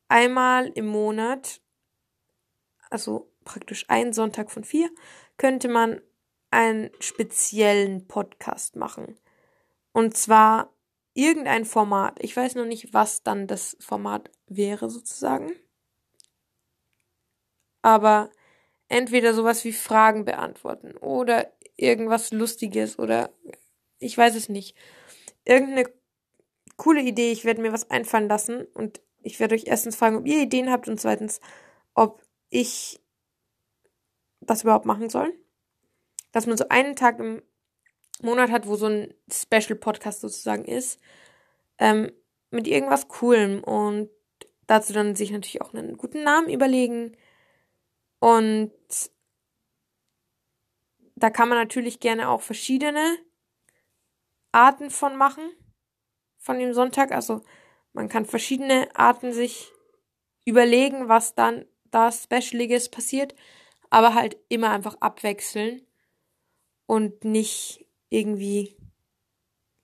einmal 0.09 0.69
im 0.69 0.87
Monat, 0.87 1.61
also 2.91 3.33
praktisch 3.45 3.89
einen 3.89 4.13
Sonntag 4.13 4.51
von 4.51 4.63
vier, 4.63 4.91
könnte 5.37 5.69
man 5.69 6.01
einen 6.51 6.91
speziellen 7.01 8.07
Podcast 8.07 8.77
machen. 8.77 9.17
Und 9.93 10.17
zwar 10.17 10.73
irgendein 11.15 11.65
Format. 11.65 12.19
Ich 12.21 12.37
weiß 12.37 12.55
noch 12.55 12.65
nicht, 12.65 12.95
was 12.95 13.23
dann 13.23 13.47
das 13.47 13.77
Format 13.81 14.31
wäre 14.47 14.89
sozusagen 14.91 15.53
aber 17.83 18.31
entweder 18.89 19.35
sowas 19.35 19.65
wie 19.65 19.73
Fragen 19.73 20.25
beantworten 20.25 20.97
oder 20.97 21.53
irgendwas 21.77 22.31
Lustiges 22.31 22.99
oder 22.99 23.31
ich 23.99 24.17
weiß 24.17 24.37
es 24.37 24.49
nicht. 24.49 24.77
Irgendeine 25.45 25.91
coole 26.77 27.03
Idee, 27.03 27.33
ich 27.33 27.45
werde 27.45 27.61
mir 27.61 27.73
was 27.73 27.91
einfallen 27.91 28.29
lassen 28.29 28.65
und 28.75 29.01
ich 29.23 29.41
werde 29.41 29.55
euch 29.55 29.65
erstens 29.67 29.97
fragen, 29.97 30.17
ob 30.17 30.27
ihr 30.27 30.41
Ideen 30.41 30.71
habt 30.71 30.89
und 30.89 31.01
zweitens, 31.01 31.41
ob 31.95 32.23
ich 32.51 33.01
das 34.41 34.63
überhaupt 34.63 34.87
machen 34.87 35.11
soll. 35.11 35.33
Dass 36.33 36.47
man 36.47 36.57
so 36.57 36.69
einen 36.69 36.97
Tag 36.97 37.19
im 37.19 37.43
Monat 38.23 38.51
hat, 38.51 38.67
wo 38.67 38.77
so 38.77 38.87
ein 38.87 39.15
Special 39.31 39.77
Podcast 39.77 40.21
sozusagen 40.21 40.65
ist, 40.65 41.01
ähm, 41.79 42.13
mit 42.51 42.67
irgendwas 42.67 43.09
Coolem 43.09 43.63
und 43.63 44.11
dazu 44.67 44.93
dann 44.93 45.17
sich 45.17 45.31
natürlich 45.31 45.61
auch 45.61 45.75
einen 45.75 45.97
guten 45.97 46.23
Namen 46.23 46.49
überlegen, 46.49 47.17
und 48.23 48.71
da 51.17 51.29
kann 51.29 51.49
man 51.49 51.59
natürlich 51.59 51.99
gerne 51.99 52.29
auch 52.29 52.41
verschiedene 52.41 53.19
Arten 54.53 54.91
von 54.91 55.17
machen, 55.17 55.43
von 56.39 56.57
dem 56.61 56.73
Sonntag. 56.73 57.11
Also 57.11 57.43
man 57.93 58.09
kann 58.09 58.25
verschiedene 58.25 58.89
Arten 58.95 59.33
sich 59.33 59.73
überlegen, 60.45 61.09
was 61.09 61.35
dann 61.35 61.67
da 61.91 62.13
Specialiges 62.13 62.91
passiert, 62.91 63.35
aber 63.91 64.15
halt 64.15 64.37
immer 64.49 64.71
einfach 64.71 64.99
abwechseln 65.01 65.85
und 66.87 67.25
nicht 67.25 67.85
irgendwie 68.13 68.77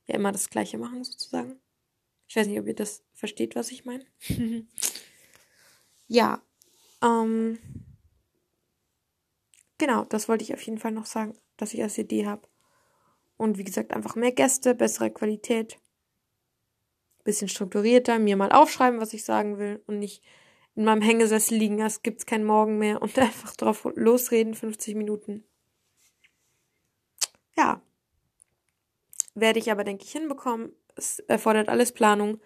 ja 0.06 0.14
immer 0.14 0.32
das 0.32 0.50
gleiche 0.50 0.78
machen 0.78 1.02
sozusagen. 1.02 1.58
Ich 2.26 2.36
weiß 2.36 2.46
nicht, 2.46 2.60
ob 2.60 2.66
ihr 2.66 2.74
das 2.74 3.02
versteht, 3.14 3.56
was 3.56 3.70
ich 3.70 3.84
meine. 3.84 4.04
ja, 6.08 6.42
ähm, 7.02 7.58
genau, 9.78 10.04
das 10.04 10.28
wollte 10.28 10.44
ich 10.44 10.52
auf 10.52 10.62
jeden 10.62 10.78
Fall 10.78 10.92
noch 10.92 11.06
sagen, 11.06 11.38
dass 11.56 11.72
ich 11.72 11.82
als 11.82 11.96
Idee 11.96 12.26
habe. 12.26 12.46
Und 13.38 13.56
wie 13.56 13.64
gesagt, 13.64 13.94
einfach 13.94 14.14
mehr 14.14 14.32
Gäste, 14.32 14.74
bessere 14.74 15.10
Qualität, 15.10 15.78
bisschen 17.24 17.48
strukturierter, 17.48 18.18
mir 18.18 18.36
mal 18.36 18.52
aufschreiben, 18.52 19.00
was 19.00 19.14
ich 19.14 19.24
sagen 19.24 19.58
will 19.58 19.82
und 19.86 19.98
nicht 19.98 20.22
in 20.74 20.84
meinem 20.84 21.02
Hängesessel 21.02 21.56
liegen, 21.56 21.82
als 21.82 22.02
gibt's 22.02 22.26
kein 22.26 22.44
Morgen 22.44 22.78
mehr 22.78 23.00
und 23.00 23.18
einfach 23.18 23.56
drauf 23.56 23.86
losreden, 23.94 24.54
50 24.54 24.96
Minuten. 24.96 25.44
Ja. 27.56 27.82
Werde 29.40 29.58
ich 29.58 29.70
aber, 29.70 29.84
denke 29.84 30.04
ich, 30.04 30.12
hinbekommen. 30.12 30.72
Es 30.96 31.20
erfordert 31.20 31.68
alles 31.68 31.92
Planung. 31.92 32.40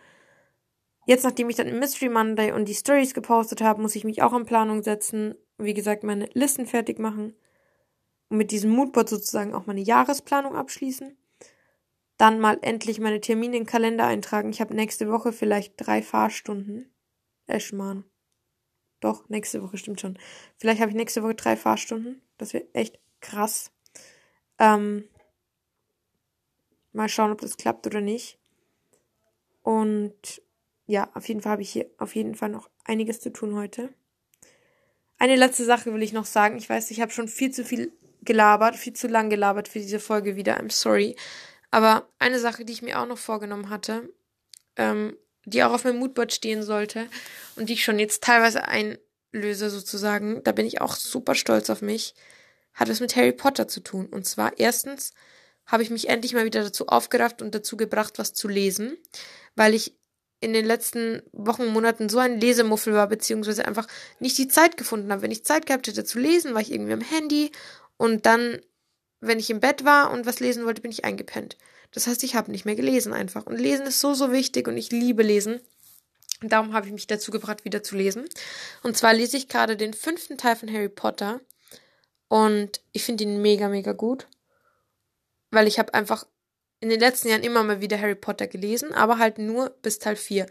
Jetzt, 1.07 1.25
nachdem 1.25 1.51
ich 1.51 1.57
dann 1.57 1.67
im 1.67 1.79
Mystery 1.79 2.09
Monday 2.09 2.53
und 2.53 2.69
die 2.69 2.75
Stories 2.75 3.15
gepostet 3.15 3.61
habe, 3.61 3.83
muss 3.83 3.97
ich 3.97 4.05
mich 4.05 4.23
auch 4.23 4.33
in 4.33 4.45
Planung 4.45 4.83
setzen 4.83 5.35
wie 5.65 5.75
gesagt, 5.75 6.03
meine 6.05 6.29
Listen 6.35 6.67
fertig 6.67 6.99
machen 6.99 7.35
und 8.29 8.37
mit 8.37 8.51
diesem 8.51 8.71
Moodboard 8.71 9.09
sozusagen 9.09 9.55
auch 9.55 9.67
meine 9.67 9.81
Jahresplanung 9.81 10.57
abschließen. 10.57 11.17
Dann 12.17 12.41
mal 12.41 12.59
endlich 12.63 13.01
meine 13.01 13.21
Termine 13.21 13.57
in 13.57 13.63
den 13.65 13.67
Kalender 13.67 14.07
eintragen. 14.07 14.51
Ich 14.51 14.61
habe 14.61 14.75
nächste 14.75 15.11
Woche 15.11 15.33
vielleicht 15.33 15.75
drei 15.77 16.03
Fahrstunden. 16.03 16.93
Eschmann. 17.47 18.05
Doch, 19.01 19.29
nächste 19.29 19.63
Woche 19.63 19.77
stimmt 19.77 20.01
schon. 20.01 20.19
Vielleicht 20.59 20.81
habe 20.81 20.91
ich 20.91 20.97
nächste 20.97 21.23
Woche 21.23 21.35
drei 21.35 21.57
Fahrstunden. 21.57 22.23
Das 22.39 22.53
wäre 22.53 22.67
echt 22.73 23.01
krass. 23.21 23.73
Ähm, 24.59 25.09
mal 26.93 27.09
schauen, 27.09 27.33
ob 27.33 27.41
das 27.41 27.57
klappt 27.57 27.87
oder 27.87 28.01
nicht. 28.01 28.39
Und 29.63 30.43
ja, 30.87 31.11
auf 31.15 31.29
jeden 31.29 31.41
Fall 31.41 31.53
habe 31.53 31.63
ich 31.63 31.71
hier 31.71 31.87
auf 31.99 32.15
jeden 32.15 32.35
Fall 32.35 32.49
noch 32.49 32.69
einiges 32.85 33.21
zu 33.21 33.33
tun 33.33 33.55
heute. 33.55 33.91
Eine 35.19 35.37
letzte 35.37 35.65
Sache 35.65 35.93
will 35.95 36.03
ich 36.03 36.13
noch 36.13 36.25
sagen. 36.25 36.57
Ich 36.57 36.69
weiß, 36.69 36.91
ich 36.91 37.01
habe 37.01 37.13
schon 37.13 37.29
viel 37.29 37.53
zu 37.53 37.65
viel 37.65 37.93
gelabert, 38.23 38.77
viel 38.77 38.93
zu 38.93 39.09
lang 39.09 39.31
gelabert 39.31 39.69
für 39.69 39.79
diese 39.79 40.01
Folge 40.01 40.37
wieder. 40.37 40.59
I'm 40.59 40.71
sorry. 40.73 41.17
Aber 41.71 42.09
eine 42.19 42.39
Sache, 42.39 42.65
die 42.65 42.73
ich 42.73 42.83
mir 42.83 43.01
auch 43.01 43.07
noch 43.07 43.19
vorgenommen 43.19 43.71
hatte, 43.71 44.09
ähm, 44.77 45.17
die 45.45 45.63
auch 45.63 45.73
auf 45.73 45.85
meinem 45.85 45.99
Moodboard 45.99 46.33
stehen 46.33 46.63
sollte 46.63 47.07
und 47.57 47.69
die 47.69 47.75
ich 47.75 47.85
schon 47.85 47.99
jetzt 47.99 48.23
teilweise 48.23 48.65
einlöse 48.69 49.71
sozusagen, 49.71 50.43
da 50.45 50.53
bin 50.53 50.67
ich 50.67 50.81
auch 50.81 50.95
super 50.95 51.35
stolz 51.35 51.71
auf 51.71 51.83
mich, 51.83 52.15
hat 52.75 52.89
es 52.89 53.01
mit 53.01 53.17
Harry 53.17 53.33
Potter 53.33 53.69
zu 53.69 53.81
tun. 53.81 54.07
Und 54.07 54.27
zwar 54.27 54.59
erstens 54.59 55.13
habe 55.73 55.83
ich 55.83 55.91
mich 55.91 56.09
endlich 56.09 56.35
mal 56.35 56.45
wieder 56.45 56.63
dazu 56.63 56.87
aufgerafft 56.87 57.43
und 57.43 57.53
dazu 57.53 57.77
gebracht, 57.77 58.21
was 58.21 58.33
zu 58.33 58.47
lesen, 58.47 58.97
weil 59.57 59.75
ich 59.75 59.97
in 60.39 60.53
den 60.53 60.65
letzten 60.65 61.23
Wochen, 61.33 61.67
Monaten 61.67 62.09
so 62.09 62.19
ein 62.19 62.41
Lesemuffel 62.41 62.95
war, 62.95 63.09
beziehungsweise 63.09 63.67
einfach 63.67 63.89
nicht 64.21 64.39
die 64.39 64.49
Zeit 64.49 64.77
gefunden 64.77 65.11
habe. 65.11 65.23
Wenn 65.23 65.31
ich 65.31 65.45
Zeit 65.45 65.67
gehabt 65.67 65.89
hätte 65.89 66.05
zu 66.05 66.21
lesen, 66.21 66.55
war 66.55 66.61
ich 66.61 66.73
irgendwie 66.73 66.93
am 66.93 67.01
Handy 67.01 67.51
und 67.97 68.27
dann 68.27 68.61
wenn 69.23 69.39
ich 69.39 69.49
im 69.49 69.61
Bett 69.61 69.85
war 69.85 70.11
und 70.11 70.27
was 70.27 70.41
lesen 70.41 70.67
wollte, 70.67 70.83
bin 70.83 70.91
ich 70.91 71.05
eingepennt. 71.05 71.57
Das 71.93 72.07
heißt, 72.07 72.25
ich 72.25 72.35
habe 72.35 72.51
nicht 72.51 72.65
mehr 72.65 72.75
gelesen 72.75 73.13
einfach. 73.13 73.47
Und 73.47 73.57
Lesen 73.57 73.87
ist 73.87 74.01
so, 74.01 74.15
so 74.15 74.33
wichtig 74.33 74.67
und 74.67 74.77
ich 74.77 74.91
liebe 74.91 75.23
Lesen. 75.23 75.61
Und 76.43 76.51
darum 76.51 76.75
habe 76.75 76.87
ich 76.87 76.93
mich 76.93 77.07
dazu 77.07 77.31
gebracht, 77.31 77.65
wieder 77.65 77.85
zu 77.85 77.95
lesen. 77.95 78.25
Und 78.83 78.97
zwar 78.97 79.15
lese 79.15 79.37
ich 79.37 79.49
gerade 79.49 79.77
den 79.77 79.95
fünften 79.95 80.37
Teil 80.39 80.57
von 80.57 80.73
Harry 80.73 80.89
Potter. 80.89 81.41
Und 82.27 82.81
ich 82.91 83.05
finde 83.05 83.25
ihn 83.25 83.41
mega, 83.43 83.69
mega 83.69 83.93
gut. 83.93 84.27
Weil 85.53 85.69
ich 85.69 85.79
habe 85.79 85.95
einfach 85.95 86.27
in 86.81 86.89
den 86.89 86.99
letzten 86.99 87.29
Jahren 87.29 87.45
immer 87.45 87.63
mal 87.63 87.81
wieder 87.81 88.01
Harry 88.01 88.17
Potter 88.17 88.49
gelesen, 88.49 88.93
aber 88.93 89.19
halt 89.19 89.39
nur 89.39 89.71
bis 89.83 90.01
Teil 90.01 90.17
4. 90.17 90.47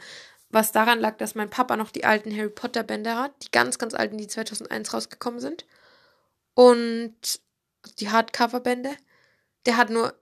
Was 0.49 0.71
daran 0.71 1.01
lag, 1.01 1.17
dass 1.17 1.35
mein 1.35 1.49
Papa 1.49 1.75
noch 1.75 1.91
die 1.91 2.05
alten 2.05 2.35
Harry 2.35 2.49
Potter 2.49 2.83
Bände 2.83 3.15
hat, 3.15 3.33
die 3.43 3.51
ganz, 3.51 3.77
ganz 3.77 3.93
alten, 3.93 4.17
die 4.17 4.27
2001 4.27 4.93
rausgekommen 4.93 5.41
sind. 5.41 5.65
Und 6.53 7.41
die 7.99 8.09
Hardcover-Bände. 8.09 8.91
Der 9.65 9.77
hat 9.77 9.89
nur 9.89 10.13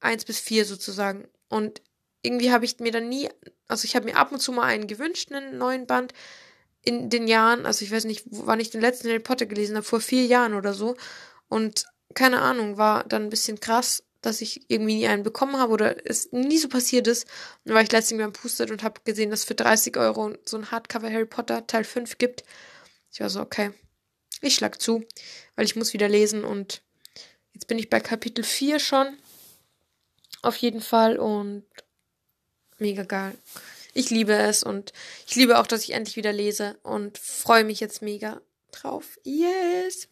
eins 0.00 0.24
bis 0.24 0.38
vier 0.38 0.64
sozusagen. 0.64 1.28
Und 1.48 1.82
irgendwie 2.22 2.52
habe 2.52 2.64
ich 2.64 2.78
mir 2.78 2.92
dann 2.92 3.08
nie, 3.08 3.28
also 3.68 3.84
ich 3.84 3.96
habe 3.96 4.06
mir 4.06 4.16
ab 4.16 4.32
und 4.32 4.40
zu 4.40 4.52
mal 4.52 4.64
einen 4.64 4.86
gewünscht, 4.86 5.32
einen 5.32 5.58
neuen 5.58 5.86
Band 5.86 6.12
in 6.82 7.10
den 7.10 7.28
Jahren, 7.28 7.66
also 7.66 7.84
ich 7.84 7.92
weiß 7.92 8.04
nicht, 8.04 8.24
wann 8.30 8.60
ich 8.60 8.70
den 8.70 8.80
letzten 8.80 9.08
Harry 9.08 9.20
Potter 9.20 9.46
gelesen 9.46 9.76
habe, 9.76 9.84
vor 9.84 10.00
vier 10.00 10.24
Jahren 10.26 10.54
oder 10.54 10.72
so. 10.74 10.96
Und 11.48 11.84
keine 12.14 12.40
Ahnung, 12.40 12.78
war 12.78 13.04
dann 13.04 13.24
ein 13.24 13.30
bisschen 13.30 13.60
krass, 13.60 14.02
dass 14.20 14.40
ich 14.40 14.70
irgendwie 14.70 14.96
nie 14.96 15.08
einen 15.08 15.22
bekommen 15.22 15.58
habe 15.58 15.72
oder 15.72 16.06
es 16.08 16.30
nie 16.32 16.58
so 16.58 16.68
passiert 16.68 17.06
ist. 17.06 17.26
dann 17.64 17.74
war 17.74 17.82
ich 17.82 17.92
letztens 17.92 18.20
beim 18.20 18.32
Pustet 18.32 18.70
und 18.70 18.82
habe 18.82 19.00
gesehen, 19.04 19.30
dass 19.30 19.40
es 19.40 19.46
für 19.46 19.54
30 19.54 19.96
Euro 19.96 20.34
so 20.44 20.56
ein 20.56 20.70
Hardcover 20.70 21.10
Harry 21.10 21.26
Potter 21.26 21.66
Teil 21.66 21.84
5 21.84 22.18
gibt. 22.18 22.44
Ich 23.12 23.20
war 23.20 23.30
so, 23.30 23.40
okay, 23.40 23.72
ich 24.40 24.54
schlag 24.54 24.80
zu, 24.80 25.04
weil 25.56 25.64
ich 25.64 25.76
muss 25.76 25.92
wieder 25.92 26.08
lesen 26.08 26.44
und 26.44 26.82
jetzt 27.52 27.66
bin 27.66 27.78
ich 27.78 27.90
bei 27.90 28.00
Kapitel 28.00 28.44
4 28.44 28.78
schon. 28.78 29.16
Auf 30.42 30.56
jeden 30.56 30.80
Fall 30.80 31.18
und 31.18 31.64
mega 32.78 33.02
geil. 33.02 33.36
Ich 33.92 34.10
liebe 34.10 34.32
es 34.32 34.62
und 34.62 34.92
ich 35.26 35.36
liebe 35.36 35.58
auch, 35.58 35.66
dass 35.66 35.82
ich 35.82 35.90
endlich 35.90 36.16
wieder 36.16 36.32
lese 36.32 36.78
und 36.82 37.18
freue 37.18 37.64
mich 37.64 37.80
jetzt 37.80 38.02
mega 38.02 38.40
drauf. 38.70 39.18
Yes. 39.24 40.08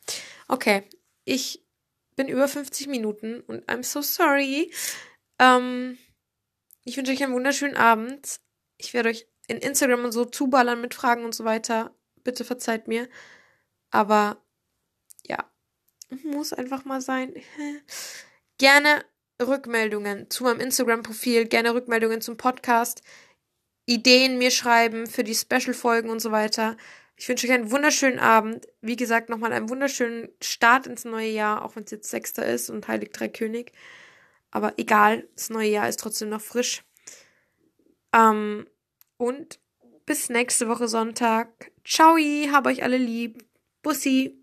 Okay, 0.49 0.83
ich 1.25 1.63
bin 2.19 2.29
über 2.29 2.49
50 2.49 2.89
Minuten 2.89 3.41
und 3.43 3.65
I'm 3.71 3.85
so 3.85 4.03
sorry. 4.03 4.75
Ähm, 5.39 5.97
ich 6.85 6.97
wünsche 6.97 7.13
euch 7.13 7.23
einen 7.23 7.33
wunderschönen 7.33 7.77
Abend. 7.77 8.41
Ich 8.77 8.93
werde 8.93 9.11
euch 9.11 9.29
in 9.47 9.59
Instagram 9.59 10.05
und 10.05 10.13
so 10.13 10.25
zuballern 10.25 10.81
mit 10.81 10.95
Fragen 10.95 11.25
und 11.25 11.35
so 11.35 11.45
weiter. 11.45 11.95
Bitte 12.25 12.45
verzeiht 12.45 12.89
mir. 12.89 13.09
Aber 13.91 14.45
ja, 15.27 15.49
muss 16.25 16.53
einfach 16.53 16.85
mal 16.85 17.01
sein. 17.01 17.35
Gerne 18.59 19.05
Rückmeldungen 19.41 20.29
zu 20.29 20.43
meinem 20.43 20.59
Instagram-Profil, 20.59 21.47
gerne 21.47 21.73
Rückmeldungen 21.73 22.21
zum 22.21 22.37
Podcast, 22.37 23.03
Ideen 23.87 24.37
mir 24.37 24.51
schreiben 24.51 25.07
für 25.07 25.23
die 25.23 25.37
Special-Folgen 25.37 26.11
und 26.11 26.19
so 26.19 26.33
weiter. 26.33 26.77
Ich 27.19 27.29
wünsche 27.29 27.49
euch 27.49 27.53
einen 27.53 27.73
wunderschönen 27.73 28.21
Abend. 28.21 28.69
Wie 28.81 28.95
gesagt, 28.95 29.29
nochmal 29.29 29.53
einen 29.53 29.69
wunderschönen 29.69 30.29
Start 30.41 30.87
ins 30.87 31.05
neue 31.05 31.29
Jahr, 31.29 31.65
auch 31.65 31.75
wenn 31.75 31.83
es 31.83 31.91
jetzt 31.91 32.11
Sechster 32.11 32.47
ist 32.47 32.71
und 32.71 32.87
Heilig 32.87 33.13
Drei 33.13 33.29
König. 33.29 33.73
Aber 34.53 34.75
egal, 34.79 35.29
das 35.35 35.51
neue 35.51 35.69
Jahr 35.69 35.89
ist 35.89 35.99
trotzdem 35.99 36.29
noch 36.29 36.41
frisch. 36.41 36.85
Ähm, 38.15 38.69
und 39.17 39.59
bis 40.07 40.29
nächste 40.29 40.69
Woche 40.69 40.87
Sonntag. 40.87 41.73
Ciao, 41.85 42.17
hab 42.53 42.67
euch 42.67 42.85
alle 42.85 42.99
lieb. 42.99 43.45
Bussi. 43.83 44.41